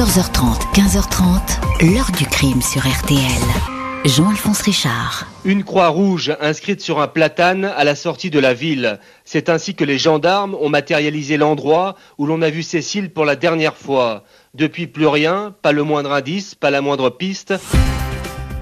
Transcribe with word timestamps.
14h30, 0.00 0.72
15h30, 0.72 1.92
l'heure 1.92 2.10
du 2.16 2.24
crime 2.24 2.62
sur 2.62 2.80
RTL. 2.88 3.20
Jean-Alphonse 4.06 4.62
Richard. 4.62 5.26
Une 5.44 5.62
croix 5.62 5.88
rouge 5.88 6.34
inscrite 6.40 6.80
sur 6.80 7.02
un 7.02 7.06
platane 7.06 7.66
à 7.66 7.84
la 7.84 7.94
sortie 7.94 8.30
de 8.30 8.38
la 8.38 8.54
ville. 8.54 8.98
C'est 9.26 9.50
ainsi 9.50 9.74
que 9.74 9.84
les 9.84 9.98
gendarmes 9.98 10.54
ont 10.54 10.70
matérialisé 10.70 11.36
l'endroit 11.36 11.96
où 12.16 12.24
l'on 12.24 12.40
a 12.40 12.48
vu 12.48 12.62
Cécile 12.62 13.10
pour 13.10 13.26
la 13.26 13.36
dernière 13.36 13.76
fois. 13.76 14.24
Depuis 14.54 14.86
plus 14.86 15.06
rien, 15.06 15.54
pas 15.60 15.72
le 15.72 15.82
moindre 15.82 16.14
indice, 16.14 16.54
pas 16.54 16.70
la 16.70 16.80
moindre 16.80 17.10
piste. 17.10 17.52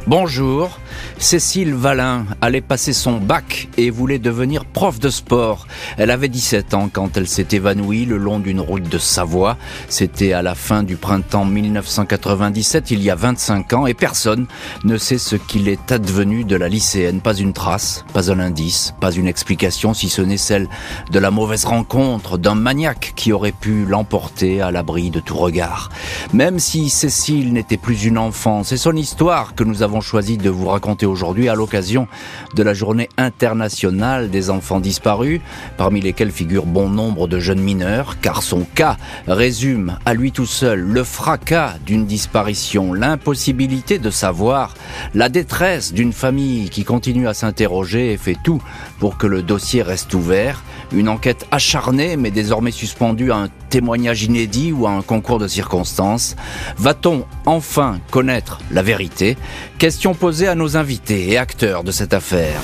Bonjour, 0.09 0.81
Cécile 1.19 1.75
Valin 1.75 2.27
allait 2.41 2.61
passer 2.61 2.93
son 2.93 3.19
bac 3.19 3.69
et 3.77 3.91
voulait 3.91 4.19
devenir 4.19 4.65
prof 4.65 4.99
de 4.99 5.11
sport. 5.11 5.67
Elle 5.97 6.11
avait 6.11 6.29
17 6.29 6.75
ans 6.75 6.89
quand 6.93 7.17
elle 7.17 7.29
s'est 7.29 7.49
évanouie 7.53 8.05
le 8.05 8.19
long 8.19 8.39
d'une 8.39 8.61
route 8.61 8.89
de 8.89 8.99
Savoie. 8.99 9.57
C'était 9.89 10.33
à 10.33 10.43
la 10.43 10.55
fin 10.55 10.83
du 10.83 10.97
printemps 10.97 11.45
1997, 11.45 12.91
il 12.91 13.03
y 13.03 13.11
a 13.11 13.15
25 13.15 13.73
ans, 13.73 13.87
et 13.87 13.95
personne 13.95 14.47
ne 14.85 14.97
sait 14.97 15.19
ce 15.19 15.37
qu'il 15.37 15.69
est 15.69 15.93
advenu 15.93 16.45
de 16.45 16.57
la 16.57 16.69
lycéenne. 16.69 17.21
Pas 17.21 17.35
une 17.35 17.53
trace, 17.53 18.05
pas 18.13 18.31
un 18.31 18.41
indice, 18.41 18.95
pas 19.01 19.13
une 19.13 19.27
explication, 19.27 19.95
si 19.95 20.09
ce 20.09 20.23
n'est 20.23 20.37
celle 20.37 20.69
de 21.11 21.19
la 21.19 21.31
mauvaise 21.31 21.65
rencontre 21.65 22.39
d'un 22.39 22.55
maniaque 22.55 23.13
qui 23.17 23.33
aurait 23.33 23.53
pu 23.53 23.85
l'emporter 23.85 24.61
à 24.61 24.71
l'abri 24.71 25.11
de 25.11 25.21
tout 25.21 25.37
regard. 25.37 25.91
Même 26.33 26.59
si 26.59 26.91
Cécile 26.91 27.53
n'était 27.53 27.77
plus 27.77 28.05
une 28.05 28.19
enfant, 28.19 28.63
c'est 28.65 28.77
son 28.77 28.97
histoire 28.97 29.55
que 29.55 29.65
nous 29.65 29.83
avons 29.83 30.01
choisi 30.01 30.39
de 30.39 30.51
vous 30.51 30.67
raconter 30.67 30.88
aujourd'hui 31.05 31.49
à 31.49 31.55
l'occasion 31.55 32.09
de 32.55 32.63
la 32.63 32.75
journée 32.75 33.09
internationale 33.17 34.31
des 34.31 34.51
enfants 34.51 34.81
disparus, 34.81 35.41
parmi 35.77 36.01
lesquels 36.01 36.31
figure 36.31 36.67
bon 36.67 36.89
nombre 36.89 37.29
de 37.29 37.39
jeunes 37.39 37.61
mineurs, 37.61 38.21
car 38.21 38.43
son 38.43 38.67
cas 38.75 38.97
résume 39.27 39.99
à 40.05 40.15
lui 40.15 40.33
tout 40.33 40.47
seul 40.47 40.81
le 40.81 41.05
fracas 41.05 41.75
d'une 41.85 42.07
disparition, 42.07 42.93
l'impossibilité 42.93 43.99
de 43.99 44.11
savoir, 44.11 44.75
la 45.15 45.29
détresse 45.29 45.93
d'une 45.93 46.13
famille 46.13 46.71
qui 46.71 46.85
continue 46.85 47.29
à 47.29 47.35
s'interroger 47.35 48.13
et 48.13 48.17
fait 48.17 48.37
tout 48.43 48.63
pour 48.99 49.19
que 49.19 49.27
le 49.27 49.43
dossier 49.43 49.83
reste 49.83 50.15
ouvert, 50.15 50.63
une 50.93 51.09
enquête 51.09 51.47
acharnée 51.51 52.17
mais 52.17 52.31
désormais 52.31 52.71
suspendue 52.71 53.33
à 53.33 53.37
un 53.37 53.49
témoignage 53.71 54.23
inédit 54.23 54.73
ou 54.73 54.87
à 54.87 54.91
un 54.91 55.03
concours 55.03 55.39
de 55.39 55.49
circonstances. 55.49 56.37
Va-t-on 56.79 57.25
enfin 57.47 57.99
connaître 58.11 58.59
la 58.71 58.83
vérité? 58.83 59.37
Question 59.79 60.15
posée 60.15 60.49
à 60.49 60.55
nos 60.55 60.77
invités 60.77 61.31
et 61.31 61.39
acteurs 61.39 61.85
de 61.85 61.93
cette 61.93 62.15
affaire. 62.15 62.61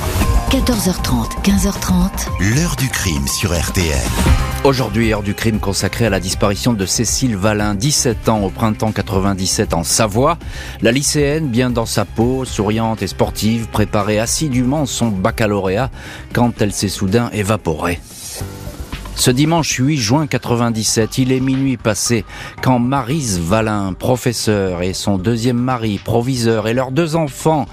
14h30, 0.51 1.43
15h30. 1.43 2.55
L'heure 2.55 2.77
du 2.77 2.89
crime 2.89 3.27
sur 3.27 3.59
RTL. 3.59 3.99
Aujourd'hui, 4.63 5.13
heure 5.13 5.25
du 5.25 5.35
crime 5.35 5.59
consacrée 5.59 6.07
à 6.07 6.11
la 6.11 6.21
disparition 6.21 6.73
de 6.73 6.87
Cécile 6.87 7.37
Valin, 7.37 7.75
17 7.75 8.29
ans 8.29 8.41
au 8.41 8.51
printemps 8.51 8.93
97 8.93 9.75
en 9.75 9.83
Savoie. 9.83 10.39
La 10.81 10.93
lycéenne, 10.93 11.49
bien 11.49 11.71
dans 11.71 11.87
sa 11.87 12.05
peau, 12.05 12.45
souriante 12.45 13.03
et 13.03 13.09
sportive, 13.09 13.67
préparait 13.67 14.21
assidûment 14.21 14.87
son 14.87 15.09
baccalauréat 15.09 15.91
quand 16.33 16.63
elle 16.63 16.73
s'est 16.73 16.89
soudain 16.89 17.31
évaporée. 17.33 18.01
Ce 19.17 19.31
dimanche 19.31 19.77
8 19.79 19.97
juin 19.97 20.27
97, 20.27 21.19
il 21.19 21.31
est 21.31 21.41
minuit 21.41 21.77
passé 21.77 22.25
quand 22.63 22.81
Marise 22.81 23.39
Valin, 23.39 23.93
professeur, 23.93 24.83
et 24.83 24.93
son 24.93 25.19
deuxième 25.19 25.57
mari, 25.57 26.01
proviseur, 26.03 26.67
et 26.67 26.75
leurs 26.75 26.91
deux 26.91 27.15
enfants 27.15 27.67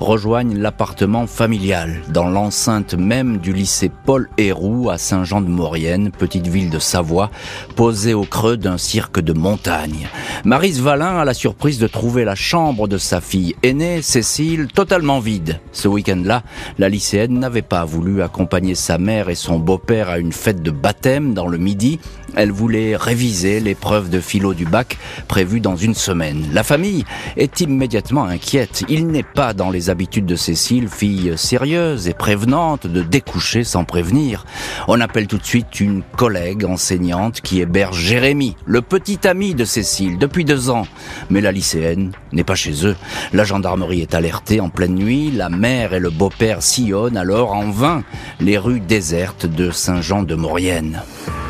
rejoignent 0.00 0.58
l'appartement 0.58 1.26
familial 1.26 2.00
dans 2.08 2.28
l'enceinte 2.28 2.94
même 2.94 3.36
du 3.36 3.52
lycée 3.52 3.90
Paul 4.06 4.30
Héroux 4.38 4.88
à 4.88 4.96
Saint-Jean-de-Maurienne, 4.96 6.10
petite 6.10 6.46
ville 6.46 6.70
de 6.70 6.78
Savoie, 6.78 7.30
posée 7.76 8.14
au 8.14 8.24
creux 8.24 8.56
d'un 8.56 8.78
cirque 8.78 9.20
de 9.20 9.34
montagne. 9.34 10.08
Marise 10.44 10.80
Valin 10.80 11.18
a 11.18 11.24
la 11.26 11.34
surprise 11.34 11.78
de 11.78 11.88
trouver 11.88 12.24
la 12.24 12.34
chambre 12.34 12.88
de 12.88 12.98
sa 12.98 13.20
fille 13.20 13.54
aînée, 13.62 14.00
Cécile, 14.00 14.68
totalement 14.68 15.20
vide. 15.20 15.60
Ce 15.72 15.88
week-end-là, 15.88 16.42
la 16.78 16.88
lycéenne 16.88 17.38
n'avait 17.38 17.62
pas 17.62 17.84
voulu 17.84 18.22
accompagner 18.22 18.74
sa 18.74 18.96
mère 18.96 19.28
et 19.28 19.34
son 19.34 19.58
beau-père 19.58 20.08
à 20.08 20.18
une 20.18 20.32
fête 20.32 20.62
de 20.62 20.70
baptême 20.86 21.34
dans 21.34 21.48
le 21.48 21.58
midi. 21.58 21.98
Elle 22.36 22.52
voulait 22.52 22.94
réviser 22.94 23.58
l'épreuve 23.58 24.08
de 24.08 24.20
philo 24.20 24.54
du 24.54 24.66
bac 24.66 24.98
prévue 25.26 25.58
dans 25.58 25.74
une 25.74 25.94
semaine. 25.94 26.46
La 26.52 26.62
famille 26.62 27.04
est 27.36 27.60
immédiatement 27.60 28.24
inquiète. 28.24 28.84
Il 28.88 29.08
n'est 29.08 29.24
pas 29.24 29.52
dans 29.52 29.70
les 29.70 29.90
habitudes 29.90 30.26
de 30.26 30.36
Cécile, 30.36 30.88
fille 30.88 31.32
sérieuse 31.36 32.06
et 32.06 32.14
prévenante, 32.14 32.86
de 32.86 33.02
découcher 33.02 33.64
sans 33.64 33.82
prévenir. 33.82 34.44
On 34.86 35.00
appelle 35.00 35.26
tout 35.26 35.38
de 35.38 35.44
suite 35.44 35.80
une 35.80 36.02
collègue 36.16 36.64
enseignante 36.64 37.40
qui 37.40 37.60
héberge 37.60 37.98
Jérémy, 37.98 38.54
le 38.64 38.80
petit 38.80 39.26
ami 39.26 39.56
de 39.56 39.64
Cécile, 39.64 40.18
depuis 40.18 40.44
deux 40.44 40.70
ans. 40.70 40.86
Mais 41.30 41.40
la 41.40 41.50
lycéenne 41.50 42.12
n'est 42.32 42.44
pas 42.44 42.54
chez 42.54 42.86
eux. 42.86 42.94
La 43.32 43.42
gendarmerie 43.42 44.02
est 44.02 44.14
alertée 44.14 44.60
en 44.60 44.68
pleine 44.68 44.94
nuit. 44.94 45.32
La 45.32 45.48
mère 45.48 45.94
et 45.94 46.00
le 46.00 46.10
beau-père 46.10 46.62
sillonnent 46.62 47.16
alors 47.16 47.54
en 47.54 47.70
vain 47.70 48.04
les 48.38 48.58
rues 48.58 48.80
désertes 48.80 49.46
de 49.46 49.72
Saint-Jean-de-Maurienne 49.72 50.75
européenne. 50.76 51.45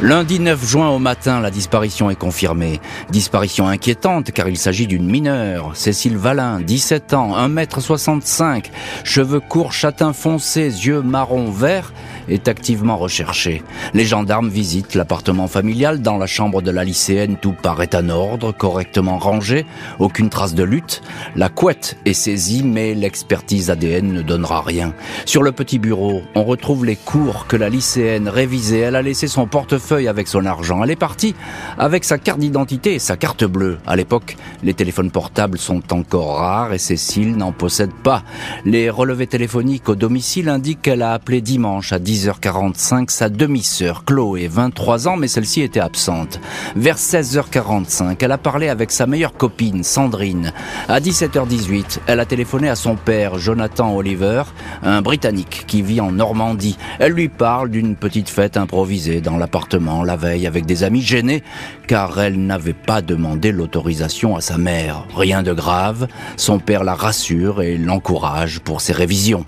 Lundi 0.00 0.38
9 0.38 0.64
juin 0.64 0.90
au 0.90 1.00
matin, 1.00 1.40
la 1.40 1.50
disparition 1.50 2.08
est 2.08 2.14
confirmée. 2.14 2.80
Disparition 3.10 3.66
inquiétante 3.66 4.30
car 4.30 4.48
il 4.48 4.56
s'agit 4.56 4.86
d'une 4.86 5.10
mineure. 5.10 5.72
Cécile 5.74 6.16
Valin, 6.16 6.60
17 6.60 7.14
ans, 7.14 7.36
1m65, 7.36 8.66
cheveux 9.02 9.40
courts 9.40 9.72
châtain 9.72 10.12
foncé, 10.12 10.66
yeux 10.66 11.02
marron 11.02 11.50
vert, 11.50 11.92
est 12.28 12.46
activement 12.46 12.96
recherchée. 12.96 13.64
Les 13.92 14.04
gendarmes 14.04 14.48
visitent 14.48 14.94
l'appartement 14.94 15.48
familial. 15.48 16.00
Dans 16.00 16.16
la 16.16 16.28
chambre 16.28 16.62
de 16.62 16.70
la 16.70 16.84
lycéenne, 16.84 17.36
tout 17.36 17.56
paraît 17.60 17.96
en 17.96 18.08
ordre, 18.08 18.52
correctement 18.52 19.18
rangé, 19.18 19.66
aucune 19.98 20.30
trace 20.30 20.54
de 20.54 20.62
lutte. 20.62 21.02
La 21.34 21.48
couette 21.48 21.96
est 22.04 22.12
saisie, 22.12 22.62
mais 22.62 22.94
l'expertise 22.94 23.68
ADN 23.68 24.12
ne 24.12 24.22
donnera 24.22 24.62
rien. 24.62 24.94
Sur 25.24 25.42
le 25.42 25.50
petit 25.50 25.80
bureau, 25.80 26.22
on 26.36 26.44
retrouve 26.44 26.84
les 26.84 26.94
cours 26.96 27.48
que 27.48 27.56
la 27.56 27.68
lycéenne 27.68 28.28
révisait. 28.28 28.78
Elle 28.78 28.94
a 28.94 29.02
laissé 29.02 29.26
son 29.26 29.48
portefeuille 29.48 29.87
avec 29.92 30.28
son 30.28 30.44
argent. 30.44 30.84
Elle 30.84 30.90
est 30.90 30.96
partie 30.96 31.34
avec 31.78 32.04
sa 32.04 32.18
carte 32.18 32.40
d'identité 32.40 32.94
et 32.94 32.98
sa 32.98 33.16
carte 33.16 33.44
bleue. 33.44 33.78
À 33.86 33.96
l'époque, 33.96 34.36
les 34.62 34.74
téléphones 34.74 35.10
portables 35.10 35.58
sont 35.58 35.92
encore 35.92 36.36
rares 36.36 36.74
et 36.74 36.78
Cécile 36.78 37.36
n'en 37.36 37.52
possède 37.52 37.92
pas. 38.02 38.22
Les 38.64 38.90
relevés 38.90 39.26
téléphoniques 39.26 39.88
au 39.88 39.94
domicile 39.94 40.48
indiquent 40.50 40.82
qu'elle 40.82 41.02
a 41.02 41.14
appelé 41.14 41.40
dimanche 41.40 41.92
à 41.92 41.98
10 41.98 42.18
10h45 42.18 43.10
sa 43.10 43.28
demi-sœur 43.28 44.04
Chloé, 44.04 44.48
23 44.48 45.06
ans, 45.06 45.16
mais 45.16 45.28
celle-ci 45.28 45.62
était 45.62 45.78
absente. 45.78 46.40
Vers 46.74 46.96
16h45, 46.96 48.16
elle 48.20 48.32
a 48.32 48.38
parlé 48.38 48.68
avec 48.68 48.90
sa 48.90 49.06
meilleure 49.06 49.34
copine, 49.34 49.84
Sandrine. 49.84 50.52
À 50.88 50.98
17h18, 50.98 52.00
elle 52.06 52.18
a 52.18 52.26
téléphoné 52.26 52.68
à 52.68 52.74
son 52.74 52.96
père, 52.96 53.38
Jonathan 53.38 53.94
Oliver, 53.94 54.42
un 54.82 55.00
Britannique 55.00 55.64
qui 55.68 55.82
vit 55.82 56.00
en 56.00 56.10
Normandie. 56.10 56.76
Elle 56.98 57.12
lui 57.12 57.28
parle 57.28 57.70
d'une 57.70 57.94
petite 57.94 58.28
fête 58.28 58.56
improvisée 58.56 59.20
dans 59.20 59.36
l'appartement 59.36 59.77
la 59.78 60.16
veille 60.16 60.46
avec 60.46 60.66
des 60.66 60.84
amis 60.84 61.02
gênés, 61.02 61.42
car 61.86 62.18
elle 62.20 62.38
n'avait 62.38 62.72
pas 62.72 63.02
demandé 63.02 63.52
l'autorisation 63.52 64.36
à 64.36 64.40
sa 64.40 64.58
mère. 64.58 65.06
Rien 65.16 65.42
de 65.42 65.52
grave, 65.52 66.08
son 66.36 66.58
père 66.58 66.84
la 66.84 66.94
rassure 66.94 67.62
et 67.62 67.78
l'encourage 67.78 68.60
pour 68.60 68.80
ses 68.80 68.92
révisions. 68.92 69.44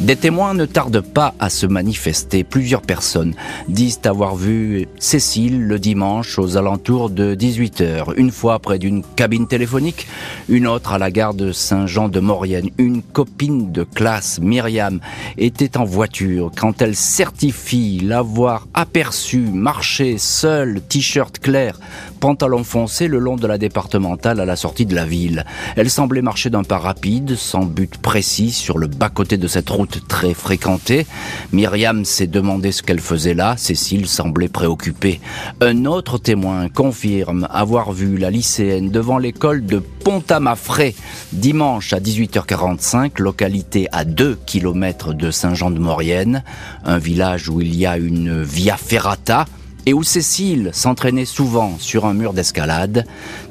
Des 0.00 0.16
témoins 0.16 0.54
ne 0.54 0.64
tardent 0.64 1.02
pas 1.02 1.34
à 1.38 1.50
se 1.50 1.66
manifester. 1.66 2.42
Plusieurs 2.42 2.80
personnes 2.80 3.34
disent 3.68 4.00
avoir 4.04 4.34
vu 4.34 4.88
Cécile 4.98 5.60
le 5.60 5.78
dimanche 5.78 6.38
aux 6.38 6.56
alentours 6.56 7.10
de 7.10 7.34
18h. 7.34 8.14
Une 8.16 8.30
fois 8.30 8.60
près 8.60 8.78
d'une 8.78 9.02
cabine 9.14 9.46
téléphonique, 9.46 10.06
une 10.48 10.66
autre 10.66 10.94
à 10.94 10.98
la 10.98 11.10
gare 11.10 11.34
de 11.34 11.52
Saint-Jean-de-Maurienne. 11.52 12.70
Une 12.78 13.02
copine 13.02 13.72
de 13.72 13.84
classe, 13.84 14.40
Myriam, 14.40 15.00
était 15.36 15.76
en 15.76 15.84
voiture 15.84 16.50
quand 16.56 16.80
elle 16.80 16.96
certifie 16.96 18.00
l'avoir 18.02 18.68
aperçu 18.72 19.40
marcher 19.40 20.16
seule, 20.16 20.80
t-shirt 20.80 21.38
clair, 21.38 21.78
pantalon 22.20 22.62
foncé 22.64 23.08
le 23.08 23.18
long 23.18 23.36
de 23.36 23.46
la 23.46 23.56
départementale 23.56 24.40
à 24.40 24.44
la 24.44 24.54
sortie 24.54 24.86
de 24.86 24.94
la 24.94 25.06
ville. 25.06 25.46
Elle 25.74 25.90
semblait 25.90 26.22
marcher 26.22 26.50
d'un 26.50 26.62
pas 26.62 26.78
rapide, 26.78 27.34
sans 27.34 27.64
but 27.64 27.96
précis, 27.96 28.50
sur 28.50 28.78
le 28.78 28.86
bas-côté 28.86 29.38
de 29.38 29.48
cette 29.48 29.70
route 29.70 30.06
très 30.06 30.34
fréquentée. 30.34 31.06
Myriam 31.52 32.04
s'est 32.04 32.26
demandé 32.26 32.72
ce 32.72 32.82
qu'elle 32.82 33.00
faisait 33.00 33.34
là. 33.34 33.56
Cécile 33.56 34.06
semblait 34.06 34.48
préoccupée. 34.48 35.20
Un 35.62 35.86
autre 35.86 36.18
témoin 36.18 36.68
confirme 36.68 37.48
avoir 37.50 37.92
vu 37.92 38.18
la 38.18 38.30
lycéenne 38.30 38.90
devant 38.90 39.18
l'école 39.18 39.64
de 39.64 39.78
Pont-à-Mafré 39.78 40.94
dimanche 41.32 41.92
à 41.94 42.00
18h45, 42.00 43.20
localité 43.20 43.88
à 43.92 44.04
2 44.04 44.38
km 44.44 45.14
de 45.14 45.30
Saint-Jean-de-Maurienne, 45.30 46.44
un 46.84 46.98
village 46.98 47.48
où 47.48 47.60
il 47.60 47.74
y 47.74 47.86
a 47.86 47.96
une 47.96 48.42
via 48.42 48.76
ferrata 48.76 49.46
et 49.86 49.92
où 49.92 50.02
Cécile 50.02 50.70
s'entraînait 50.72 51.24
souvent 51.24 51.76
sur 51.78 52.06
un 52.06 52.14
mur 52.14 52.32
d'escalade, 52.32 53.06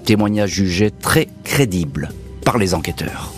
témoignage 0.06 0.52
jugé 0.52 0.92
très 0.92 1.28
crédible 1.44 2.10
par 2.46 2.58
les 2.58 2.74
enquêteurs. 2.74 3.31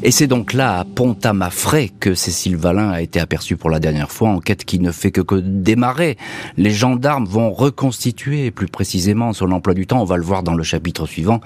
Et 0.00 0.12
c'est 0.12 0.28
donc 0.28 0.52
là, 0.52 0.78
à 0.78 0.84
Pont-à-Mafray, 0.84 1.88
que 1.88 2.14
Cécile 2.14 2.56
Valin 2.56 2.90
a 2.90 3.00
été 3.00 3.18
aperçue 3.18 3.56
pour 3.56 3.68
la 3.68 3.80
dernière 3.80 4.12
fois, 4.12 4.28
enquête 4.28 4.64
qui 4.64 4.78
ne 4.78 4.92
fait 4.92 5.10
que, 5.10 5.34
démarrer. 5.40 6.16
Les 6.56 6.70
gendarmes 6.70 7.26
vont 7.26 7.50
reconstituer 7.50 8.52
plus 8.52 8.68
précisément 8.68 9.32
son 9.32 9.50
emploi 9.50 9.74
du 9.74 9.88
temps, 9.88 10.00
on 10.00 10.04
va 10.04 10.16
le 10.16 10.22
voir 10.22 10.44
dans 10.44 10.54
le 10.54 10.62
chapitre 10.62 11.06
suivant. 11.06 11.40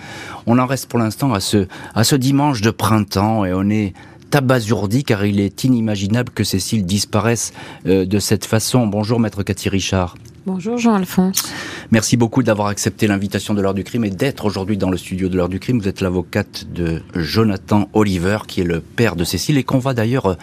On 0.47 0.59
en 0.59 0.67
reste 0.67 0.87
pour 0.87 0.99
l'instant 0.99 1.33
à 1.33 1.41
ce, 1.41 1.67
à 1.95 2.05
ce 2.05 2.15
dimanche 2.15 2.61
de 2.61 2.71
printemps 2.71 3.47
et 3.47 3.55
on 3.55 3.71
est 3.71 3.95
abasourdi 4.35 5.05
car 5.05 5.25
il 5.25 5.41
est 5.41 5.65
inimaginable 5.65 6.31
que 6.31 6.45
Cécile 6.45 6.85
disparaisse 6.85 7.53
euh, 7.87 8.05
de 8.05 8.19
cette 8.19 8.45
façon. 8.45 8.87
Bonjour 8.87 9.19
maître 9.19 9.43
Cathy 9.43 9.69
Richard. 9.69 10.15
Bonjour 10.45 10.77
Jean-Alphonse. 10.77 11.53
Merci 11.93 12.17
beaucoup 12.17 12.43
d'avoir 12.43 12.67
accepté 12.67 13.07
l'invitation 13.07 13.55
de 13.55 13.63
l'heure 13.63 13.75
du 13.75 13.85
crime 13.85 14.05
et 14.05 14.11
d'être 14.11 14.45
aujourd'hui 14.45 14.77
dans 14.77 14.91
le 14.91 14.97
studio 14.97 15.29
de 15.29 15.37
l'heure 15.37 15.49
du 15.49 15.61
crime. 15.61 15.79
Vous 15.79 15.87
êtes 15.87 16.01
l'avocate 16.01 16.67
de 16.75 17.01
Jonathan 17.15 17.89
Oliver, 17.93 18.39
qui 18.49 18.63
est 18.63 18.65
le 18.65 18.81
père 18.81 19.15
de 19.15 19.23
Cécile 19.23 19.57
et 19.57 19.63
qu'on 19.63 19.79
va 19.79 19.95
d'ailleurs 19.95 20.27
euh, 20.27 20.35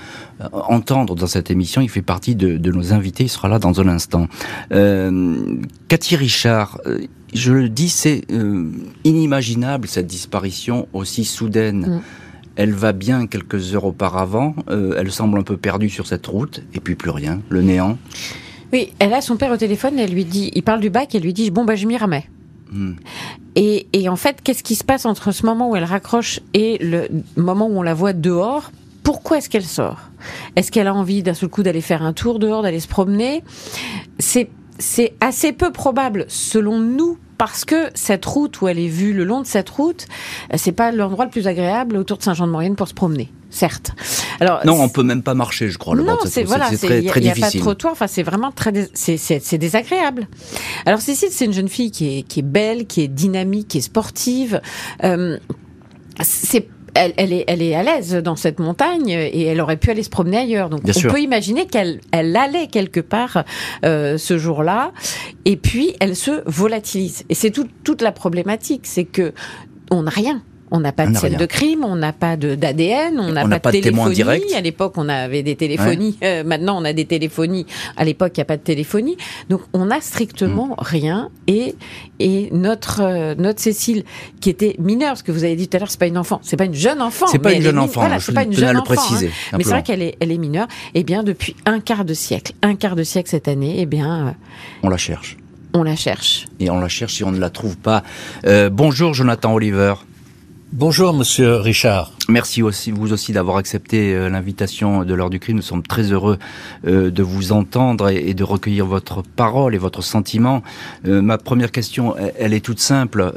entendre 0.53 1.15
dans 1.15 1.27
cette 1.27 1.51
émission. 1.51 1.81
Il 1.81 1.89
fait 1.89 2.01
partie 2.01 2.35
de, 2.35 2.71
nos 2.71 2.93
invités. 2.93 3.25
Il 3.25 3.29
sera 3.29 3.49
là 3.49 3.59
dans 3.59 3.81
un 3.81 3.89
instant. 3.89 4.29
Euh, 4.71 5.57
Cathy 5.89 6.15
Richard, 6.15 6.79
euh, 6.85 6.99
je 7.33 7.51
le 7.51 7.67
dis, 7.67 7.89
c'est 7.89 8.21
inimaginable 9.03 9.89
cette 9.89 10.07
disparition 10.07 10.87
aussi 10.93 11.25
soudaine. 11.25 11.79
Mm. 11.81 12.01
Elle 12.55 12.73
va 12.73 12.93
bien 12.93 13.27
quelques 13.27 13.75
heures 13.75 13.85
auparavant. 13.85 14.55
elle 14.69 15.11
semble 15.11 15.39
un 15.39 15.43
peu 15.43 15.57
perdue 15.57 15.89
sur 15.89 16.07
cette 16.07 16.25
route 16.25 16.63
et 16.73 16.79
puis 16.79 16.95
plus 16.95 17.11
rien, 17.11 17.41
le 17.49 17.61
néant. 17.61 17.97
Oui, 18.71 18.93
elle 18.99 19.13
a 19.13 19.21
son 19.21 19.37
père 19.37 19.51
au 19.51 19.57
téléphone, 19.57 19.97
elle 19.97 20.11
lui 20.11 20.25
dit, 20.25 20.51
il 20.53 20.63
parle 20.63 20.79
du 20.79 20.89
bac, 20.89 21.13
elle 21.15 21.23
lui 21.23 21.33
dit 21.33 21.51
bon 21.51 21.65
bah 21.65 21.75
je 21.75 21.87
m'y 21.87 21.97
remets. 21.97 22.29
Hmm. 22.71 22.93
Et, 23.55 23.87
et, 23.93 24.09
en 24.09 24.15
fait, 24.15 24.41
qu'est-ce 24.43 24.61
qui 24.61 24.75
se 24.75 24.83
passe 24.83 25.05
entre 25.05 25.31
ce 25.31 25.45
moment 25.45 25.71
où 25.71 25.75
elle 25.75 25.83
raccroche 25.83 26.39
et 26.53 26.77
le 26.79 27.07
moment 27.35 27.67
où 27.67 27.79
on 27.79 27.81
la 27.81 27.95
voit 27.95 28.13
dehors? 28.13 28.71
Pourquoi 29.01 29.39
est-ce 29.39 29.49
qu'elle 29.49 29.65
sort? 29.65 30.09
Est-ce 30.55 30.71
qu'elle 30.71 30.85
a 30.85 30.93
envie 30.93 31.23
d'un 31.23 31.33
seul 31.33 31.49
coup 31.49 31.63
d'aller 31.63 31.81
faire 31.81 32.03
un 32.03 32.13
tour 32.13 32.37
dehors, 32.37 32.61
d'aller 32.61 32.79
se 32.79 32.87
promener? 32.87 33.43
C'est 34.19 34.49
c'est 34.77 35.13
assez 35.19 35.51
peu 35.51 35.71
probable, 35.71 36.25
selon 36.29 36.79
nous, 36.79 37.17
parce 37.37 37.65
que 37.65 37.89
cette 37.95 38.25
route 38.25 38.61
où 38.61 38.67
elle 38.67 38.79
est 38.79 38.87
vue, 38.87 39.13
le 39.13 39.25
long 39.25 39.41
de 39.41 39.45
cette 39.45 39.69
route, 39.69 40.07
c'est 40.55 40.71
pas 40.71 40.91
l'endroit 40.91 41.25
le 41.25 41.31
plus 41.31 41.47
agréable 41.47 41.97
autour 41.97 42.17
de 42.17 42.23
Saint-Jean-de-Maurienne 42.23 42.75
pour 42.75 42.87
se 42.87 42.93
promener 42.93 43.29
certes. 43.49 43.91
Alors 44.39 44.65
non, 44.65 44.81
on 44.81 44.89
peut 44.89 45.03
même 45.03 45.23
pas 45.23 45.33
marcher, 45.33 45.69
je 45.69 45.77
crois. 45.77 45.95
Le 45.95 46.03
non, 46.03 46.17
c'est 46.25 46.43
voilà, 46.43 46.69
c'est 46.69 46.87
très. 46.87 46.99
Il 46.99 47.23
n'y 47.23 47.29
a 47.29 47.35
pas 47.35 47.49
de 47.49 47.59
trottoir. 47.59 47.93
Enfin, 47.93 48.07
c'est 48.07 48.23
vraiment 48.23 48.51
très, 48.51 48.71
c'est 48.93 49.57
désagréable. 49.57 50.27
Alors 50.85 51.01
Cécile, 51.01 51.29
c'est 51.31 51.45
une 51.45 51.53
jeune 51.53 51.69
fille 51.69 51.91
qui 51.91 52.19
est 52.19 52.23
qui 52.23 52.39
est 52.39 52.43
belle, 52.43 52.85
qui 52.85 53.01
est 53.01 53.07
dynamique, 53.07 53.69
qui 53.69 53.77
est 53.79 53.81
sportive. 53.81 54.61
Euh, 55.03 55.37
c'est 56.21 56.67
elle, 56.95 57.13
elle, 57.17 57.33
est, 57.33 57.45
elle 57.47 57.61
est 57.61 57.75
à 57.75 57.83
l'aise 57.83 58.15
dans 58.15 58.35
cette 58.35 58.59
montagne 58.59 59.09
et 59.09 59.43
elle 59.45 59.61
aurait 59.61 59.77
pu 59.77 59.91
aller 59.91 60.03
se 60.03 60.09
promener 60.09 60.37
ailleurs. 60.37 60.69
Donc 60.69 60.81
on 60.85 61.07
peut 61.07 61.21
imaginer 61.21 61.67
qu'elle 61.67 62.01
elle 62.11 62.35
allait 62.35 62.67
quelque 62.67 62.99
part 62.99 63.43
euh, 63.85 64.17
ce 64.17 64.37
jour-là 64.37 64.91
et 65.45 65.55
puis 65.55 65.95
elle 65.99 66.15
se 66.15 66.41
volatilise. 66.45 67.23
Et 67.29 67.35
c'est 67.35 67.51
toute 67.51 68.01
la 68.01 68.11
problématique, 68.11 68.81
c'est 68.85 69.05
que 69.05 69.33
on 69.91 70.03
n'a 70.03 70.11
rien. 70.11 70.41
On 70.71 70.79
n'a 70.79 70.91
pas 70.91 71.07
de 71.07 71.17
scène 71.17 71.35
de 71.35 71.45
crime, 71.45 71.83
on 71.83 71.95
n'a 71.95 72.13
pas 72.13 72.37
d'ADN, 72.37 73.19
on 73.19 73.31
n'a 73.31 73.59
pas, 73.59 73.71
de, 73.71 73.79
téléphonie. 73.79 74.53
À 74.55 74.61
l'époque, 74.61 74.93
on 74.97 75.09
avait 75.09 75.41
des 75.41 75.55
téléphonies. 75.55 76.17
Euh, 76.23 76.43
maintenant, 76.43 76.79
on 76.79 76.85
a 76.85 76.93
des 76.93 77.05
téléphonies. 77.05 77.65
À 77.97 78.05
l'époque, 78.05 78.33
il 78.35 78.39
n'y 78.39 78.43
a 78.43 78.45
pas 78.45 78.57
de 78.57 78.61
téléphonie. 78.61 79.17
Donc, 79.49 79.61
on 79.73 79.85
n'a 79.85 79.99
strictement 80.01 80.67
mm. 80.67 80.75
rien. 80.77 81.29
Et, 81.47 81.75
et 82.19 82.49
notre, 82.51 83.01
euh, 83.01 83.35
notre 83.35 83.59
Cécile, 83.59 84.03
qui 84.41 84.49
était 84.49 84.75
mineure, 84.77 85.09
parce 85.09 85.23
que 85.23 85.31
vous 85.31 85.43
avez 85.43 85.55
dit 85.55 85.67
tout 85.67 85.77
à 85.77 85.79
l'heure, 85.79 85.89
c'est 85.89 85.99
pas 85.99 86.07
une 86.07 86.17
enfant, 86.17 86.39
c'est 86.43 86.57
pas 86.57 86.65
une 86.65 86.75
jeune 86.75 87.01
enfant. 87.01 87.25
C'est 87.27 87.39
pas, 87.39 87.53
une 87.53 87.63
jeune 87.63 87.79
enfant. 87.79 88.01
Voilà, 88.01 88.19
c'est 88.19 88.33
pas 88.33 88.43
une 88.43 88.53
jeune 88.53 88.77
enfant. 88.77 88.93
Préciser, 88.93 89.31
hein. 89.51 89.57
Mais 89.57 89.63
c'est 89.63 89.71
vrai 89.71 89.83
qu'elle 89.83 90.03
est, 90.03 90.17
elle 90.19 90.31
est 90.31 90.37
mineure. 90.37 90.67
Et 90.93 90.99
eh 90.99 91.03
bien, 91.03 91.23
depuis 91.23 91.55
un 91.65 91.79
quart 91.79 92.05
de 92.05 92.13
siècle, 92.13 92.53
un 92.61 92.75
quart 92.75 92.95
de 92.95 93.03
siècle 93.03 93.29
cette 93.29 93.47
année, 93.47 93.77
eh 93.79 93.85
bien, 93.85 94.27
euh, 94.27 94.31
on 94.83 94.89
la 94.89 94.97
cherche. 94.97 95.37
On 95.73 95.83
la 95.83 95.95
cherche. 95.95 96.47
Et 96.59 96.69
on 96.69 96.79
la 96.79 96.89
cherche 96.89 97.13
si 97.13 97.23
on 97.23 97.31
ne 97.31 97.39
la 97.39 97.49
trouve 97.49 97.77
pas. 97.77 98.03
bonjour, 98.71 99.13
Jonathan 99.13 99.53
Oliver. 99.53 99.93
Bonjour, 100.71 101.15
monsieur 101.15 101.55
Richard. 101.55 102.13
Merci 102.27 102.61
aussi, 102.61 102.91
vous 102.91 103.11
aussi, 103.11 103.31
d'avoir 103.31 103.57
accepté 103.57 104.13
euh, 104.13 104.29
l'invitation 104.29 105.03
de 105.03 105.13
l'heure 105.15 105.31
du 105.31 105.39
crime. 105.39 105.55
Nous 105.55 105.63
sommes 105.63 105.81
très 105.81 106.11
heureux 106.11 106.37
euh, 106.85 107.09
de 107.09 107.23
vous 107.23 107.51
entendre 107.51 108.09
et 108.09 108.35
de 108.35 108.43
recueillir 108.43 108.85
votre 108.85 109.23
parole 109.23 109.73
et 109.73 109.79
votre 109.79 110.03
sentiment. 110.03 110.61
Euh, 111.07 111.23
ma 111.23 111.39
première 111.39 111.71
question, 111.71 112.15
elle 112.37 112.53
est 112.53 112.63
toute 112.63 112.79
simple. 112.79 113.33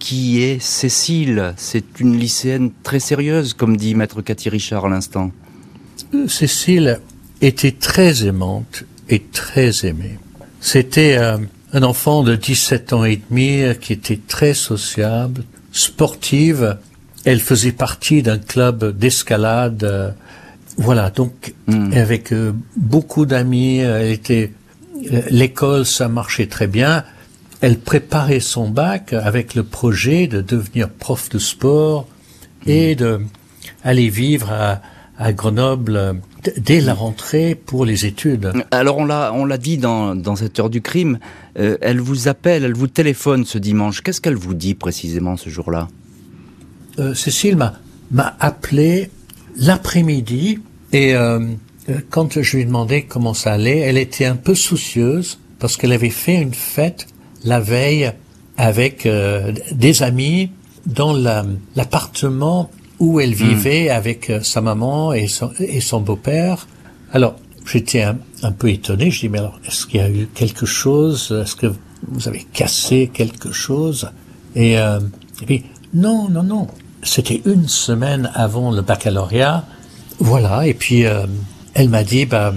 Qui 0.00 0.42
est 0.42 0.60
Cécile? 0.60 1.54
C'est 1.56 2.00
une 2.00 2.18
lycéenne 2.18 2.72
très 2.82 2.98
sérieuse, 2.98 3.54
comme 3.54 3.76
dit 3.76 3.94
maître 3.94 4.20
Cathy 4.20 4.48
Richard 4.48 4.86
à 4.86 4.88
l'instant. 4.88 5.30
Cécile 6.26 6.98
était 7.40 7.70
très 7.70 8.26
aimante 8.26 8.82
et 9.08 9.20
très 9.20 9.86
aimée. 9.86 10.18
C'était 10.60 11.16
un 11.16 11.82
enfant 11.84 12.24
de 12.24 12.34
17 12.34 12.92
ans 12.92 13.04
et 13.04 13.22
demi 13.30 13.62
qui 13.80 13.92
était 13.92 14.20
très 14.26 14.54
sociable, 14.54 15.44
sportive. 15.74 16.78
Elle 17.26 17.40
faisait 17.40 17.72
partie 17.72 18.22
d'un 18.22 18.38
club 18.38 18.96
d'escalade. 18.96 19.84
Euh, 19.84 20.10
voilà, 20.78 21.10
donc 21.10 21.54
hmm. 21.66 21.92
avec 21.92 22.32
euh, 22.32 22.52
beaucoup 22.76 23.26
d'amis, 23.26 23.78
elle 23.78 24.12
était 24.12 24.52
euh, 25.12 25.20
l'école, 25.30 25.84
ça 25.84 26.08
marchait 26.08 26.46
très 26.46 26.66
bien. 26.66 27.04
Elle 27.60 27.78
préparait 27.78 28.40
son 28.40 28.68
bac 28.68 29.12
avec 29.12 29.54
le 29.54 29.62
projet 29.62 30.26
de 30.26 30.40
devenir 30.40 30.88
prof 30.88 31.28
de 31.28 31.38
sport 31.38 32.06
et 32.66 32.94
hmm. 32.94 32.98
de 32.98 33.20
aller 33.82 34.08
vivre 34.08 34.50
à, 34.50 34.80
à 35.18 35.32
Grenoble 35.32 36.20
dès 36.56 36.80
la 36.80 36.94
rentrée 36.94 37.54
pour 37.54 37.84
les 37.84 38.06
études. 38.06 38.52
Alors 38.70 38.98
on 38.98 39.04
l'a 39.04 39.32
on 39.34 39.44
l'a 39.44 39.58
dit 39.58 39.78
dans, 39.78 40.14
dans 40.14 40.36
cette 40.36 40.58
heure 40.58 40.70
du 40.70 40.80
crime, 40.80 41.18
euh, 41.58 41.76
elle 41.80 42.00
vous 42.00 42.28
appelle, 42.28 42.64
elle 42.64 42.74
vous 42.74 42.86
téléphone 42.86 43.44
ce 43.44 43.58
dimanche. 43.58 44.02
Qu'est-ce 44.02 44.20
qu'elle 44.20 44.36
vous 44.36 44.54
dit 44.54 44.74
précisément 44.74 45.36
ce 45.36 45.50
jour-là? 45.50 45.88
Euh, 46.98 47.14
Cécile 47.14 47.56
m'a 47.56 47.74
m'a 48.10 48.36
appelé 48.40 49.10
l'après-midi 49.56 50.58
et 50.92 51.14
euh, 51.14 51.40
quand 52.10 52.40
je 52.40 52.56
lui 52.56 52.62
ai 52.62 52.64
demandé 52.64 53.02
comment 53.02 53.34
ça 53.34 53.52
allait, 53.52 53.78
elle 53.78 53.98
était 53.98 54.26
un 54.26 54.36
peu 54.36 54.54
soucieuse 54.54 55.38
parce 55.58 55.76
qu'elle 55.76 55.92
avait 55.92 56.10
fait 56.10 56.40
une 56.40 56.54
fête 56.54 57.06
la 57.44 57.60
veille 57.60 58.12
avec 58.56 59.06
des 59.72 60.02
amis 60.02 60.50
dans 60.86 61.12
l'appartement 61.12 62.70
où 62.98 63.20
elle 63.20 63.30
hmm. 63.30 63.48
vivait 63.48 63.90
avec 63.90 64.30
euh, 64.30 64.40
sa 64.42 64.60
maman 64.60 65.12
et 65.12 65.26
son, 65.26 65.50
et 65.58 65.80
son 65.80 66.00
beau-père. 66.00 66.66
Alors, 67.12 67.36
j'étais 67.66 68.02
un, 68.02 68.52
peu 68.52 68.70
étonné. 68.70 69.10
Je 69.10 69.20
dis, 69.20 69.28
mais 69.28 69.38
alors, 69.38 69.58
est-ce 69.66 69.86
qu'il 69.86 70.00
y 70.00 70.02
a 70.02 70.10
eu 70.10 70.28
quelque 70.34 70.66
chose? 70.66 71.34
Est-ce 71.42 71.56
que 71.56 71.72
vous 72.08 72.28
avez 72.28 72.44
cassé 72.52 73.10
quelque 73.12 73.52
chose? 73.52 74.10
Et, 74.54 74.78
euh, 74.78 75.00
et 75.42 75.46
puis, 75.46 75.64
non, 75.92 76.28
non, 76.28 76.42
non. 76.42 76.66
C'était 77.02 77.42
une 77.44 77.68
semaine 77.68 78.30
avant 78.34 78.70
le 78.70 78.82
baccalauréat. 78.82 79.64
Voilà, 80.18 80.66
et 80.66 80.74
puis 80.74 81.04
euh, 81.04 81.26
elle 81.74 81.88
m'a 81.88 82.04
dit, 82.04 82.24
bah, 82.24 82.54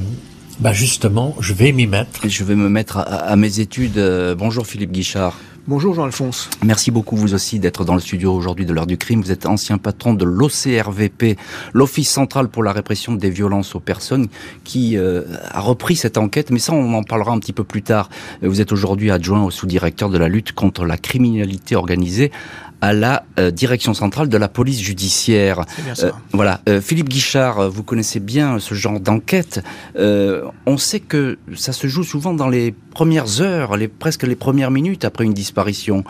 bah 0.59 0.73
justement, 0.73 1.35
je 1.39 1.53
vais 1.53 1.71
m'y 1.71 1.87
mettre. 1.87 2.27
Je 2.27 2.43
vais 2.43 2.55
me 2.55 2.69
mettre 2.69 2.97
à, 2.97 3.01
à 3.01 3.35
mes 3.35 3.59
études. 3.59 3.97
Euh, 3.97 4.35
bonjour 4.35 4.65
Philippe 4.65 4.91
Guichard. 4.91 5.35
Bonjour 5.69 5.93
Jean-Alphonse. 5.93 6.49
Merci 6.63 6.91
beaucoup 6.91 7.17
vous 7.17 7.33
aussi 7.33 7.59
d'être 7.59 7.83
dans 7.83 7.93
le 7.93 7.99
studio 7.99 8.33
aujourd'hui 8.33 8.65
de 8.65 8.71
l'heure 8.71 8.87
du 8.87 8.97
crime. 8.97 9.21
Vous 9.21 9.33
êtes 9.33 9.45
ancien 9.45 9.77
patron 9.77 10.13
de 10.13 10.23
l'OCRVP, 10.23 11.35
l'Office 11.73 12.09
central 12.09 12.47
pour 12.47 12.63
la 12.63 12.71
répression 12.71 13.15
des 13.15 13.29
violences 13.29 13.75
aux 13.75 13.81
personnes, 13.81 14.27
qui 14.63 14.95
euh, 14.95 15.23
a 15.51 15.59
repris 15.59 15.97
cette 15.97 16.17
enquête, 16.17 16.51
mais 16.51 16.59
ça 16.59 16.71
on 16.71 16.93
en 16.93 17.03
parlera 17.03 17.33
un 17.33 17.39
petit 17.39 17.51
peu 17.51 17.65
plus 17.65 17.81
tard. 17.81 18.09
Vous 18.41 18.61
êtes 18.61 18.71
aujourd'hui 18.71 19.11
adjoint 19.11 19.43
au 19.43 19.51
sous-directeur 19.51 20.09
de 20.09 20.17
la 20.17 20.29
lutte 20.29 20.53
contre 20.53 20.85
la 20.85 20.95
criminalité 20.95 21.75
organisée 21.75 22.31
à 22.81 22.93
la 22.93 23.23
euh, 23.39 23.51
direction 23.51 23.93
centrale 23.93 24.29
de 24.29 24.37
la 24.37 24.47
police 24.47 24.81
judiciaire. 24.81 25.65
Bien 25.83 25.95
ça. 25.95 26.07
Euh, 26.07 26.11
voilà, 26.33 26.61
euh, 26.69 26.81
Philippe 26.81 27.09
Guichard, 27.09 27.69
vous 27.69 27.83
connaissez 27.83 28.19
bien 28.19 28.59
ce 28.59 28.75
genre 28.75 28.99
d'enquête. 28.99 29.63
on 29.95 30.77
sait 30.77 30.99
que 30.99 31.37
ça 31.55 31.73
se 31.73 31.87
joue 31.87 32.03
souvent 32.03 32.33
dans 32.33 32.49
les 32.49 32.73
premières 32.91 33.41
heures, 33.41 33.77
les, 33.77 33.87
presque 33.87 34.23
les 34.23 34.35
premières 34.35 34.71
minutes 34.71 35.05
après 35.05 35.23
une 35.23 35.33
disparition. 35.33 36.03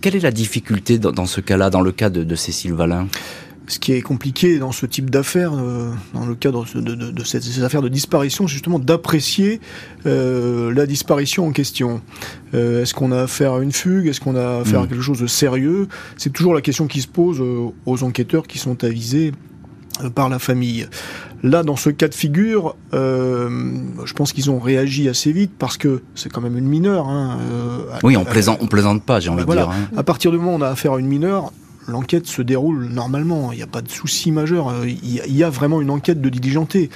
quelle 0.00 0.16
est 0.16 0.20
la 0.20 0.30
difficulté 0.30 0.98
dans, 0.98 1.12
dans 1.12 1.26
ce 1.26 1.40
cas-là, 1.40 1.70
dans 1.70 1.80
le 1.80 1.92
cas 1.92 2.10
de, 2.10 2.24
de 2.24 2.34
Cécile 2.34 2.74
Valin 2.74 3.06
ce 3.70 3.78
qui 3.78 3.92
est 3.92 4.02
compliqué 4.02 4.58
dans 4.58 4.72
ce 4.72 4.84
type 4.84 5.10
d'affaires, 5.10 5.52
euh, 5.54 5.92
dans 6.12 6.26
le 6.26 6.34
cadre 6.34 6.66
de, 6.74 7.24
ces, 7.24 7.62
affaires 7.62 7.82
de 7.82 7.88
disparition, 7.88 8.48
c'est 8.48 8.54
justement 8.54 8.80
d'apprécier 8.80 9.60
euh, 10.06 10.74
la 10.74 10.86
disparition 10.86 11.46
en 11.46 11.52
question. 11.52 12.02
Euh, 12.52 12.82
est-ce 12.82 12.94
qu'on 12.94 13.12
a 13.12 13.22
affaire 13.22 13.54
à 13.54 13.62
une 13.62 13.70
fugue? 13.70 14.08
Est-ce 14.08 14.20
qu'on 14.20 14.34
a 14.34 14.60
affaire 14.60 14.80
à 14.80 14.84
mm. 14.84 14.88
quelque 14.88 15.02
chose 15.02 15.20
de 15.20 15.28
sérieux? 15.28 15.86
C'est 16.16 16.32
toujours 16.32 16.52
la 16.52 16.62
question 16.62 16.88
qui 16.88 17.00
se 17.00 17.06
pose 17.06 17.40
aux 17.40 18.02
enquêteurs 18.02 18.48
qui 18.48 18.58
sont 18.58 18.82
avisés 18.82 19.32
par 20.16 20.28
la 20.28 20.40
famille. 20.40 20.88
Là, 21.42 21.62
dans 21.62 21.76
ce 21.76 21.90
cas 21.90 22.08
de 22.08 22.14
figure, 22.14 22.74
je 22.92 24.12
pense 24.14 24.32
qu'ils 24.32 24.50
ont 24.50 24.58
réagi 24.58 25.08
assez 25.08 25.30
vite 25.30 25.52
parce 25.58 25.76
que 25.76 26.02
c'est 26.14 26.30
quand 26.30 26.40
même 26.40 26.58
une 26.58 26.66
mineure. 26.66 27.08
Hein, 27.08 27.38
oui, 28.02 28.16
on 28.16 28.24
plaisante, 28.24 28.58
on 28.60 28.66
plaisante 28.66 29.04
pas, 29.04 29.20
j'ai 29.20 29.30
envie 29.30 29.44
de 29.44 29.50
dire. 29.50 29.70
Hein. 29.70 29.88
À 29.96 30.02
partir 30.02 30.32
du 30.32 30.38
moment 30.38 30.54
où 30.54 30.58
on 30.58 30.62
a 30.62 30.68
affaire 30.68 30.94
à 30.94 30.98
une 30.98 31.06
mineure, 31.06 31.52
l'enquête 31.86 32.26
se 32.26 32.42
déroule 32.42 32.86
normalement. 32.86 33.52
Il 33.52 33.56
n'y 33.56 33.62
a 33.62 33.66
pas 33.66 33.82
de 33.82 33.90
souci 33.90 34.32
majeur. 34.32 34.84
Il 34.86 35.36
y, 35.36 35.44
a 35.44 35.50
vraiment 35.50 35.80
une 35.80 35.90
enquête 35.90 36.20
de 36.20 36.28
diligenté. 36.28 36.90